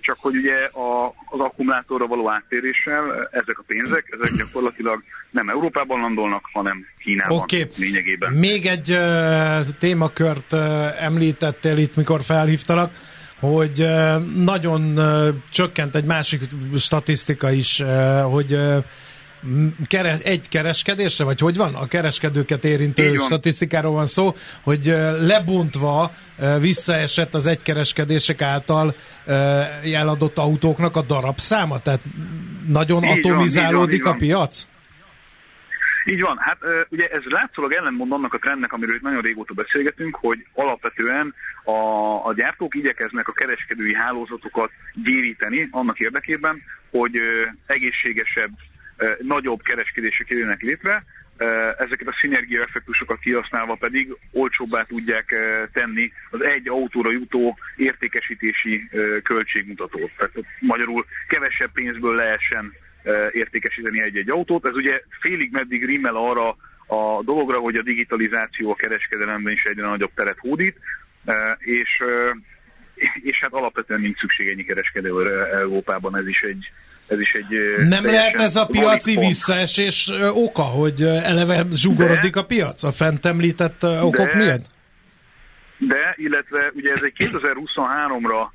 csak 0.00 0.16
hogy 0.20 0.36
ugye 0.36 0.64
a, 0.64 1.06
az 1.06 1.40
akkumulátorra 1.40 2.06
való 2.06 2.30
áttéréssel 2.30 3.28
ezek 3.30 3.58
a 3.58 3.62
pénzek, 3.66 4.18
ezek 4.20 4.36
gyakorlatilag 4.36 5.02
nem 5.30 5.48
Európában 5.48 6.00
landolnak, 6.00 6.48
hanem 6.52 6.86
Kínában 6.98 7.38
okay. 7.38 7.68
lényegében. 7.76 8.32
Még 8.32 8.66
egy 8.66 8.90
uh, 8.90 9.66
témakört 9.78 10.52
uh, 10.52 11.04
említettél 11.04 11.76
itt, 11.76 11.96
mikor 11.96 12.22
felhívtalak, 12.22 12.92
hogy 13.40 13.80
uh, 13.80 14.26
nagyon 14.44 14.98
uh, 14.98 15.28
csökkent 15.50 15.94
egy 15.94 16.04
másik 16.04 16.42
statisztika 16.76 17.50
is, 17.50 17.80
uh, 17.80 18.20
hogy 18.20 18.54
uh, 18.54 18.84
keres, 19.86 20.18
egy 20.18 20.48
kereskedésre, 20.48 21.24
vagy 21.24 21.40
hogy 21.40 21.56
van? 21.56 21.74
A 21.74 21.86
kereskedőket 21.86 22.64
érintő 22.64 23.16
statisztikáról 23.16 23.92
van 23.92 24.06
szó, 24.06 24.34
hogy 24.62 24.84
lebontva 25.20 26.12
visszaesett 26.60 27.34
az 27.34 27.46
egykereskedések 27.46 28.42
által 28.42 28.94
eladott 29.84 30.38
autóknak 30.38 30.96
a 30.96 31.02
darabszáma, 31.02 31.80
tehát 31.80 32.02
nagyon 32.68 33.04
így 33.04 33.18
atomizálódik 33.18 34.04
van, 34.04 34.12
a 34.12 34.16
piac? 34.16 34.66
Így 36.04 36.20
van. 36.20 36.36
Hát 36.38 36.58
ugye 36.88 37.08
ez 37.08 37.22
látszólag 37.24 37.72
ellenmond 37.72 38.12
annak 38.12 38.34
a 38.34 38.38
trendnek, 38.38 38.72
amiről 38.72 38.94
itt 38.94 39.02
nagyon 39.02 39.20
régóta 39.20 39.54
beszélgetünk, 39.54 40.16
hogy 40.16 40.46
alapvetően 40.54 41.34
a, 41.64 41.72
a 42.26 42.32
gyártók 42.36 42.74
igyekeznek 42.74 43.28
a 43.28 43.32
kereskedői 43.32 43.94
hálózatokat 43.94 44.70
gyéríteni 44.94 45.68
annak 45.70 46.00
érdekében, 46.00 46.62
hogy 46.90 47.18
egészségesebb, 47.66 48.50
nagyobb 49.20 49.62
kereskedések 49.62 50.28
jöjjenek 50.28 50.60
létre, 50.60 51.04
ezeket 51.78 52.08
a 52.08 52.16
szinergia 52.20 52.62
effektusokat 52.62 53.18
kihasználva 53.18 53.74
pedig 53.74 54.16
olcsóbbá 54.32 54.82
tudják 54.82 55.34
tenni 55.72 56.12
az 56.30 56.42
egy 56.42 56.68
autóra 56.68 57.10
jutó 57.10 57.58
értékesítési 57.76 58.88
költségmutatót. 59.22 60.10
Tehát 60.16 60.34
magyarul 60.60 61.06
kevesebb 61.28 61.72
pénzből 61.72 62.14
lehessen 62.14 62.72
értékesíteni 63.32 64.02
egy-egy 64.02 64.30
autót. 64.30 64.66
Ez 64.66 64.76
ugye 64.76 65.02
félig 65.20 65.52
meddig 65.52 65.84
rimmel 65.84 66.16
arra 66.16 66.56
a 66.86 67.22
dologra, 67.22 67.58
hogy 67.58 67.76
a 67.76 67.82
digitalizáció 67.82 68.70
a 68.70 68.74
kereskedelemben 68.74 69.52
is 69.52 69.64
egyre 69.64 69.86
nagyobb 69.86 70.14
teret 70.14 70.38
hódít, 70.38 70.76
és, 71.58 72.02
és 73.22 73.40
hát 73.40 73.52
alapvetően 73.52 74.00
nincs 74.00 74.18
szükség 74.18 74.48
ennyi 74.48 74.64
kereskedőre 74.64 75.46
Európában, 75.46 76.16
ez 76.16 76.28
is 76.28 76.42
egy, 76.42 76.72
ez 77.06 77.20
is 77.20 77.32
egy 77.32 77.76
Nem 77.88 78.04
lehet 78.04 78.34
ez 78.34 78.56
a 78.56 78.66
piaci 78.66 79.16
visszaesés 79.16 80.10
oka, 80.32 80.62
hogy 80.62 81.02
eleve 81.02 81.64
zsugorodik 81.72 82.34
de, 82.34 82.40
a 82.40 82.44
piac 82.44 82.82
a 82.82 82.90
fent 82.90 83.26
említett 83.26 83.82
okok 83.82 84.26
de, 84.26 84.36
miatt? 84.36 84.64
De, 85.78 86.14
illetve 86.16 86.70
ugye 86.74 86.92
ez 86.92 87.02
egy 87.02 87.12
2023-ra 87.18 88.50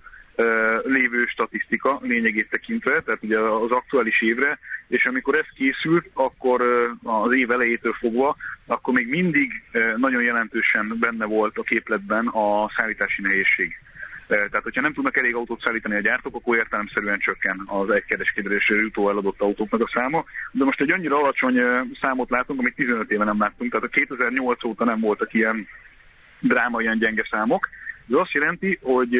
lévő 0.83 1.25
statisztika 1.25 1.99
lényegét 2.01 2.49
tekintve, 2.49 3.01
tehát 3.01 3.23
ugye 3.23 3.39
az 3.39 3.71
aktuális 3.71 4.21
évre, 4.21 4.59
és 4.87 5.05
amikor 5.05 5.35
ez 5.35 5.45
készült, 5.55 6.09
akkor 6.13 6.61
az 7.03 7.33
év 7.33 7.51
elejétől 7.51 7.93
fogva, 7.93 8.35
akkor 8.65 8.93
még 8.93 9.09
mindig 9.09 9.51
nagyon 9.95 10.21
jelentősen 10.21 10.97
benne 10.99 11.25
volt 11.25 11.57
a 11.57 11.63
képletben 11.63 12.27
a 12.27 12.69
szállítási 12.75 13.21
nehézség. 13.21 13.79
Tehát, 14.27 14.63
hogyha 14.63 14.81
nem 14.81 14.93
tudnak 14.93 15.17
elég 15.17 15.35
autót 15.35 15.61
szállítani 15.61 15.95
a 15.95 15.99
gyártók, 15.99 16.35
akkor 16.35 16.55
értelemszerűen 16.55 17.19
csökken 17.19 17.61
az 17.65 17.89
egykereskedésre 17.89 18.75
jutó 18.75 19.09
eladott 19.09 19.41
autóknak 19.41 19.81
a 19.81 19.89
száma. 19.93 20.25
De 20.51 20.63
most 20.63 20.81
egy 20.81 20.91
annyira 20.91 21.17
alacsony 21.17 21.59
számot 22.01 22.29
látunk, 22.29 22.59
amit 22.59 22.75
15 22.75 23.11
éve 23.11 23.23
nem 23.23 23.39
láttunk, 23.39 23.71
tehát 23.71 23.85
a 23.85 23.89
2008 23.89 24.63
óta 24.63 24.85
nem 24.85 24.99
voltak 24.99 25.33
ilyen 25.33 25.67
dráma, 26.39 26.81
ilyen 26.81 26.97
gyenge 26.97 27.25
számok. 27.29 27.69
Ez 28.09 28.15
azt 28.15 28.31
jelenti, 28.31 28.79
hogy 28.81 29.19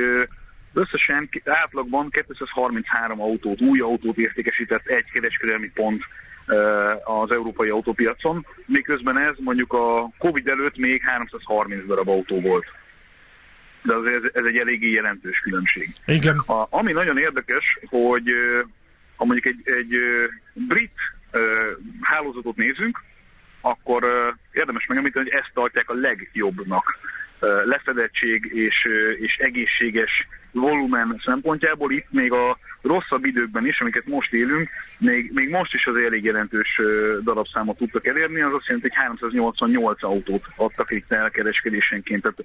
Összesen 0.78 1.30
átlagban 1.46 2.10
233 2.10 3.22
autót, 3.22 3.62
új 3.62 3.80
autót 3.80 4.18
értékesített 4.18 4.86
egy 4.86 5.12
kereskedelmi 5.12 5.72
pont 5.74 6.04
az 7.04 7.32
európai 7.32 7.70
autópiacon, 7.70 8.46
miközben 8.66 9.18
ez 9.18 9.36
mondjuk 9.40 9.74
a 9.74 10.10
Covid 10.18 10.48
előtt 10.48 10.78
még 10.78 11.02
330 11.02 11.86
darab 11.86 12.08
autó 12.08 12.42
volt. 12.42 12.66
De 13.88 13.94
azért 13.94 14.36
ez, 14.38 14.46
egy 14.46 14.58
eléggé 14.58 14.92
jelentős 14.92 15.40
különbség. 15.40 15.90
Igen. 16.06 16.38
A, 16.38 16.68
ami 16.70 16.92
nagyon 16.92 17.18
érdekes, 17.18 17.80
hogy 17.86 18.30
ha 19.16 19.26
mondjuk 19.26 19.46
egy, 19.46 19.62
egy 19.64 19.98
brit 20.54 21.00
hálózatot 22.02 22.56
nézünk, 22.56 23.04
akkor 23.62 24.04
érdemes 24.52 24.86
megemlíteni, 24.86 25.30
hogy 25.30 25.40
ezt 25.40 25.52
tartják 25.54 25.90
a 25.90 25.94
legjobbnak 25.94 26.98
lefedettség 27.66 28.52
és, 28.54 28.88
és 29.20 29.38
egészséges 29.38 30.28
volumen 30.52 31.22
szempontjából 31.24 31.92
itt 31.92 32.08
még 32.10 32.32
a 32.32 32.58
rosszabb 32.82 33.26
időkben 33.26 33.66
is, 33.66 33.82
amiket 33.82 34.06
most 34.06 34.34
élünk, 34.34 34.70
még, 34.98 35.32
még 35.34 35.50
most 35.50 35.74
is 35.74 35.86
az 35.86 35.96
elég 35.96 36.24
jelentős 36.24 36.82
darabszámot 37.24 37.78
tudtak 37.78 38.08
elérni, 38.08 38.42
az 38.42 38.54
azt 38.54 38.68
jelenti, 38.68 38.88
hogy 38.88 38.98
388 39.04 40.04
autót 40.04 40.46
adtak 40.56 40.92
itt 40.92 41.12
elkereskedésenként, 41.12 42.22
tehát 42.22 42.44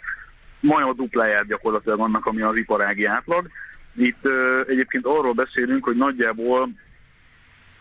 majdnem 0.63 0.89
a 0.89 0.95
dupláját 0.95 1.47
gyakorlatilag 1.47 2.01
annak, 2.01 2.27
ami 2.27 2.41
az 2.41 2.57
iparági 2.57 3.05
átlag. 3.05 3.47
Itt 3.97 4.29
egyébként 4.67 5.07
arról 5.07 5.33
beszélünk, 5.33 5.85
hogy 5.85 5.97
nagyjából 5.97 6.69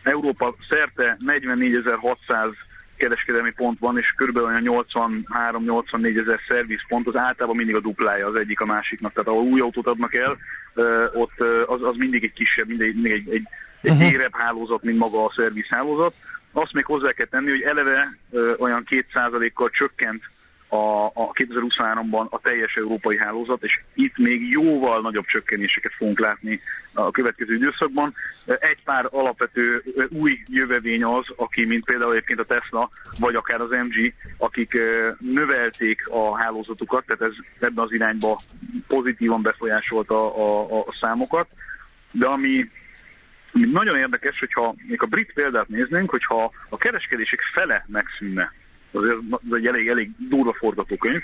Európa 0.04 0.56
szerte 0.70 1.18
44.600 1.26 2.54
kereskedelmi 3.02 3.52
pont 3.52 3.80
van, 3.80 3.98
és 3.98 4.14
kb. 4.18 4.38
olyan 4.38 4.64
83-84 4.66 6.20
ezer 6.22 6.40
szervizpont, 6.48 7.08
az 7.08 7.16
általában 7.16 7.56
mindig 7.56 7.76
a 7.76 7.80
duplája 7.80 8.28
az 8.28 8.36
egyik 8.36 8.62
a 8.62 8.66
másiknak. 8.66 9.14
Tehát 9.14 9.30
ahol 9.30 9.44
új 9.44 9.60
autót 9.60 9.88
adnak 9.88 10.14
el, 10.14 10.38
ott 11.14 11.40
az, 11.66 11.84
az 11.84 11.96
mindig 11.96 12.24
egy 12.24 12.34
kisebb, 12.34 12.68
mindig, 12.68 12.94
mindig 12.94 13.12
egy, 13.12 13.30
egy, 13.30 13.48
egy 13.82 13.92
uh-huh. 13.92 14.12
érebb 14.12 14.36
hálózat, 14.36 14.84
mint 14.84 14.98
maga 14.98 15.26
a 15.26 15.32
szervizhálózat. 15.36 16.14
Azt 16.52 16.74
még 16.74 16.86
hozzá 16.86 17.12
kell 17.12 17.26
tenni, 17.26 17.50
hogy 17.50 17.62
eleve 17.62 18.18
olyan 18.58 18.86
2%-kal 18.90 19.70
csökkent 19.70 20.24
a, 20.72 21.06
a 21.06 21.32
2023-ban 21.34 22.30
a 22.30 22.40
teljes 22.40 22.76
európai 22.76 23.18
hálózat, 23.18 23.64
és 23.64 23.82
itt 23.94 24.18
még 24.18 24.50
jóval 24.50 25.02
nagyobb 25.02 25.26
csökkenéseket 25.26 25.94
fogunk 25.94 26.20
látni 26.20 26.62
a 26.94 27.12
következő 27.12 27.56
időszakban. 27.56 28.14
Egy 28.46 28.84
pár 28.84 29.08
alapvető 29.10 29.84
új 30.10 30.40
jövevény 30.48 31.04
az, 31.04 31.26
aki, 31.36 31.66
mint 31.66 31.86
például 31.86 32.12
egyébként 32.12 32.40
a 32.40 32.44
Tesla, 32.46 32.90
vagy 33.20 33.36
akár 33.36 33.62
az 33.62 33.70
MG, 33.70 34.14
akik 34.38 34.78
növelték 35.20 36.08
a 36.08 36.38
hálózatukat, 36.38 37.06
tehát 37.06 37.22
ez 37.22 37.36
ebben 37.60 37.84
az 37.84 37.92
irányba 37.92 38.40
pozitívan 38.88 39.42
befolyásolta 39.42 40.36
a, 40.36 40.78
a, 40.78 40.84
a 40.88 40.94
számokat, 41.00 41.48
de 42.12 42.26
ami 42.26 42.70
ami 43.54 43.66
nagyon 43.66 43.98
érdekes, 43.98 44.40
hogyha 44.40 44.76
még 44.88 45.02
a 45.02 45.06
brit 45.06 45.34
példát 45.34 45.68
néznénk, 45.68 46.10
hogyha 46.10 46.52
a 46.70 46.78
kereskedések 46.78 47.42
fele 47.54 47.86
megszűnne 47.88 48.54
azért 48.92 49.18
az 49.30 49.54
egy 49.54 49.68
elég, 49.68 49.88
elég 49.88 50.10
durva 50.30 50.54
forgatókönyv, 50.54 51.22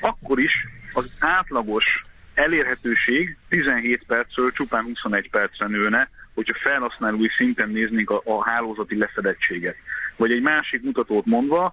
akkor 0.00 0.40
is 0.40 0.66
az 0.92 1.12
átlagos 1.18 2.04
elérhetőség 2.34 3.36
17 3.48 4.02
percről 4.06 4.52
csupán 4.52 4.84
21 4.84 5.30
percre 5.30 5.66
nőne, 5.66 6.10
hogyha 6.34 6.54
felhasználói 6.62 7.28
szinten 7.28 7.68
néznénk 7.68 8.10
a, 8.10 8.22
a 8.24 8.44
hálózati 8.44 8.98
lefedettséget. 8.98 9.76
Vagy 10.16 10.32
egy 10.32 10.42
másik 10.42 10.82
mutatót 10.82 11.26
mondva, 11.26 11.72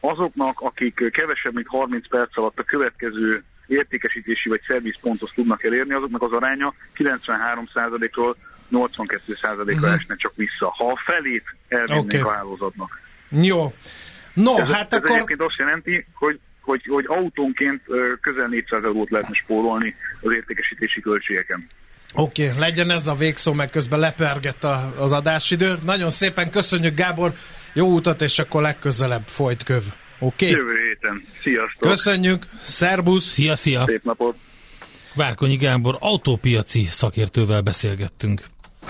azoknak, 0.00 0.60
akik 0.60 1.10
kevesebb, 1.10 1.54
mint 1.54 1.66
30 1.66 2.08
perc 2.08 2.38
alatt 2.38 2.58
a 2.58 2.62
következő 2.62 3.44
értékesítési 3.66 4.48
vagy 4.48 4.60
szervizponthoz 4.66 5.30
tudnak 5.34 5.64
elérni, 5.64 5.94
azoknak 5.94 6.22
az 6.22 6.32
aránya 6.32 6.74
93%-ról 6.96 8.36
82%-ra 8.72 9.72
uh-huh. 9.72 9.92
esne 9.92 10.16
csak 10.16 10.32
vissza, 10.36 10.70
ha 10.70 10.90
a 10.90 11.02
felét 11.04 11.44
elvinnénk 11.68 12.12
okay. 12.12 12.20
a 12.20 12.30
hálózatnak. 12.30 13.00
Jó. 13.28 13.74
No, 14.34 14.58
ez, 14.58 14.70
hát 14.70 14.92
ez 14.92 14.98
akkor... 14.98 15.10
egyébként 15.10 15.40
azt 15.40 15.58
jelenti, 15.58 16.06
hogy, 16.14 16.38
hogy, 16.60 16.82
hogy 16.88 17.04
autónként 17.08 17.82
közel 18.20 18.46
400 18.46 18.84
eurót 18.84 19.10
lehetne 19.10 19.34
spórolni 19.34 19.94
az 20.20 20.32
értékesítési 20.32 21.00
költségeken. 21.00 21.68
Oké, 22.14 22.46
okay, 22.46 22.58
legyen 22.58 22.90
ez 22.90 23.06
a 23.06 23.14
végszó, 23.14 23.52
meg 23.52 23.70
közben 23.70 23.98
lepergett 23.98 24.64
a, 24.64 24.94
az 24.98 25.12
adásidő. 25.12 25.78
Nagyon 25.84 26.10
szépen 26.10 26.50
köszönjük, 26.50 26.94
Gábor, 26.94 27.32
jó 27.72 27.94
utat, 27.94 28.22
és 28.22 28.38
akkor 28.38 28.62
legközelebb 28.62 29.26
folyt 29.26 29.62
köv. 29.62 29.82
Oké? 30.18 30.50
Okay? 30.50 30.50
Jövő 30.50 30.78
héten. 30.88 31.24
Sziasztok! 31.42 31.88
Köszönjük, 31.88 32.46
szerbusz! 32.62 33.24
Szia, 33.24 33.56
szia! 33.56 33.84
Szép 33.86 34.04
napot! 34.04 34.36
Várkonyi 35.14 35.56
Gábor 35.56 35.96
autópiaci 36.00 36.84
szakértővel 36.84 37.60
beszélgettünk. 37.60 38.40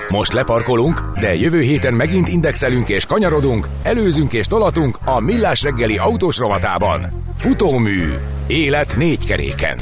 Most 0.09 0.33
leparkolunk, 0.33 1.19
de 1.21 1.35
jövő 1.35 1.61
héten 1.61 1.95
megint 1.95 2.29
indexelünk 2.29 2.89
és 2.89 3.07
kanyarodunk, 3.07 3.69
előzünk 3.83 4.33
és 4.33 4.47
tolatunk 4.47 4.99
a 5.05 5.21
Millás 5.21 5.63
reggeli 5.63 5.97
autós 5.97 6.39
rovatában. 6.39 7.13
Futómű. 7.39 8.13
Élet 8.47 8.97
négy 8.97 9.27
keréken. 9.27 9.79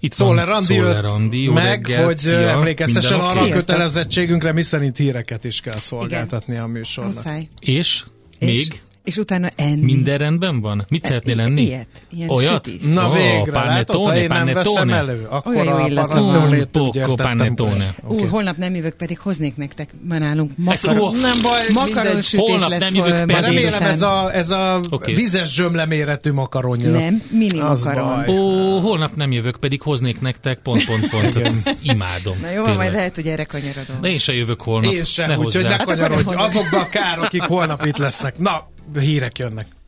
Itt 0.00 0.12
Szoller 0.12 0.48
Andi 0.48 1.42
jött 1.42 1.54
meg, 1.54 1.64
reggelt, 1.64 2.04
hogy 2.04 2.16
szia, 2.16 2.38
emlékeztessen 2.38 3.20
arra 3.20 3.40
a 3.40 3.48
kötelezettségünkre, 3.48 4.52
miszerint 4.52 4.96
híreket 4.96 5.44
is 5.44 5.60
kell 5.60 5.78
szolgáltatni 5.78 6.52
Igen. 6.52 6.64
a 6.64 6.66
műsornak. 6.66 7.14
Muszáj. 7.14 7.48
És? 7.60 8.04
Még? 8.40 8.80
És? 9.06 9.16
utána 9.16 9.48
enni. 9.56 9.84
Minden 9.84 10.18
rendben 10.18 10.60
van? 10.60 10.86
Mit 10.88 11.04
e, 11.04 11.06
szeretnél 11.06 11.36
lenni? 11.36 11.62
Ilyet, 11.62 11.88
ilyen 12.10 12.28
Olyat? 12.28 12.66
Sütis. 12.66 12.94
Na 12.94 13.08
oh, 13.08 13.16
végre, 13.16 13.52
panettone, 13.52 14.06
látod, 14.06 14.16
én 14.16 14.28
nem 14.28 14.54
veszem 14.54 14.90
elő, 14.90 15.26
akkor 15.30 15.56
Olyan 15.56 15.96
a 15.96 16.06
panettone 17.14 17.34
panettone. 17.38 17.94
Okay. 18.04 18.26
Holnap 18.26 18.56
nem 18.56 18.74
jövök, 18.74 18.94
pedig 18.94 19.18
hoznék 19.18 19.56
nektek, 19.56 19.90
ma 20.08 20.18
nálunk 20.18 20.50
makaron. 20.56 21.14
Ez, 21.14 21.20
nem 21.20 21.42
baj, 21.42 21.66
makaron 21.72 22.22
sütés 22.22 22.48
holnap 22.48 22.68
lesz 22.68 22.80
nem 22.80 22.94
jövök, 22.94 23.30
ma 23.30 23.40
remélem 23.40 23.82
ez 23.82 24.02
a, 24.02 24.34
ez 24.34 24.50
a 24.50 24.80
okay. 24.90 25.14
vizes 25.14 25.54
zsömleméretű 25.54 26.32
makaronja. 26.32 26.90
Nem, 26.90 27.22
mini 27.30 27.58
makaron. 27.58 28.28
Ó, 28.28 28.78
holnap 28.78 29.16
nem 29.16 29.32
jövök, 29.32 29.56
pedig 29.56 29.82
hoznék 29.82 30.20
nektek 30.20 30.58
pont, 30.58 30.84
pont, 30.84 31.08
pont. 31.08 31.34
Imádom. 31.82 32.36
Na 32.40 32.50
jó, 32.50 32.64
majd 32.64 32.92
lehet, 32.92 33.14
hogy 33.14 33.26
erre 33.26 33.44
kanyarodom. 33.44 34.00
De 34.00 34.08
én 34.08 34.18
se 34.18 34.32
jövök 34.32 34.62
holnap. 34.62 34.92
Én 34.92 35.04
sem, 35.04 35.38
úgyhogy 35.38 35.64
ne 35.64 35.76
kanyarodj 35.76 36.34
azokba 36.34 36.80
a 36.80 36.88
kár, 36.88 37.18
akik 37.18 37.42
holnap 37.42 37.84
itt 37.86 37.96
lesznek. 37.96 38.38
Na, 38.38 38.74
hírek 38.94 39.38
jönnek. 39.38 39.66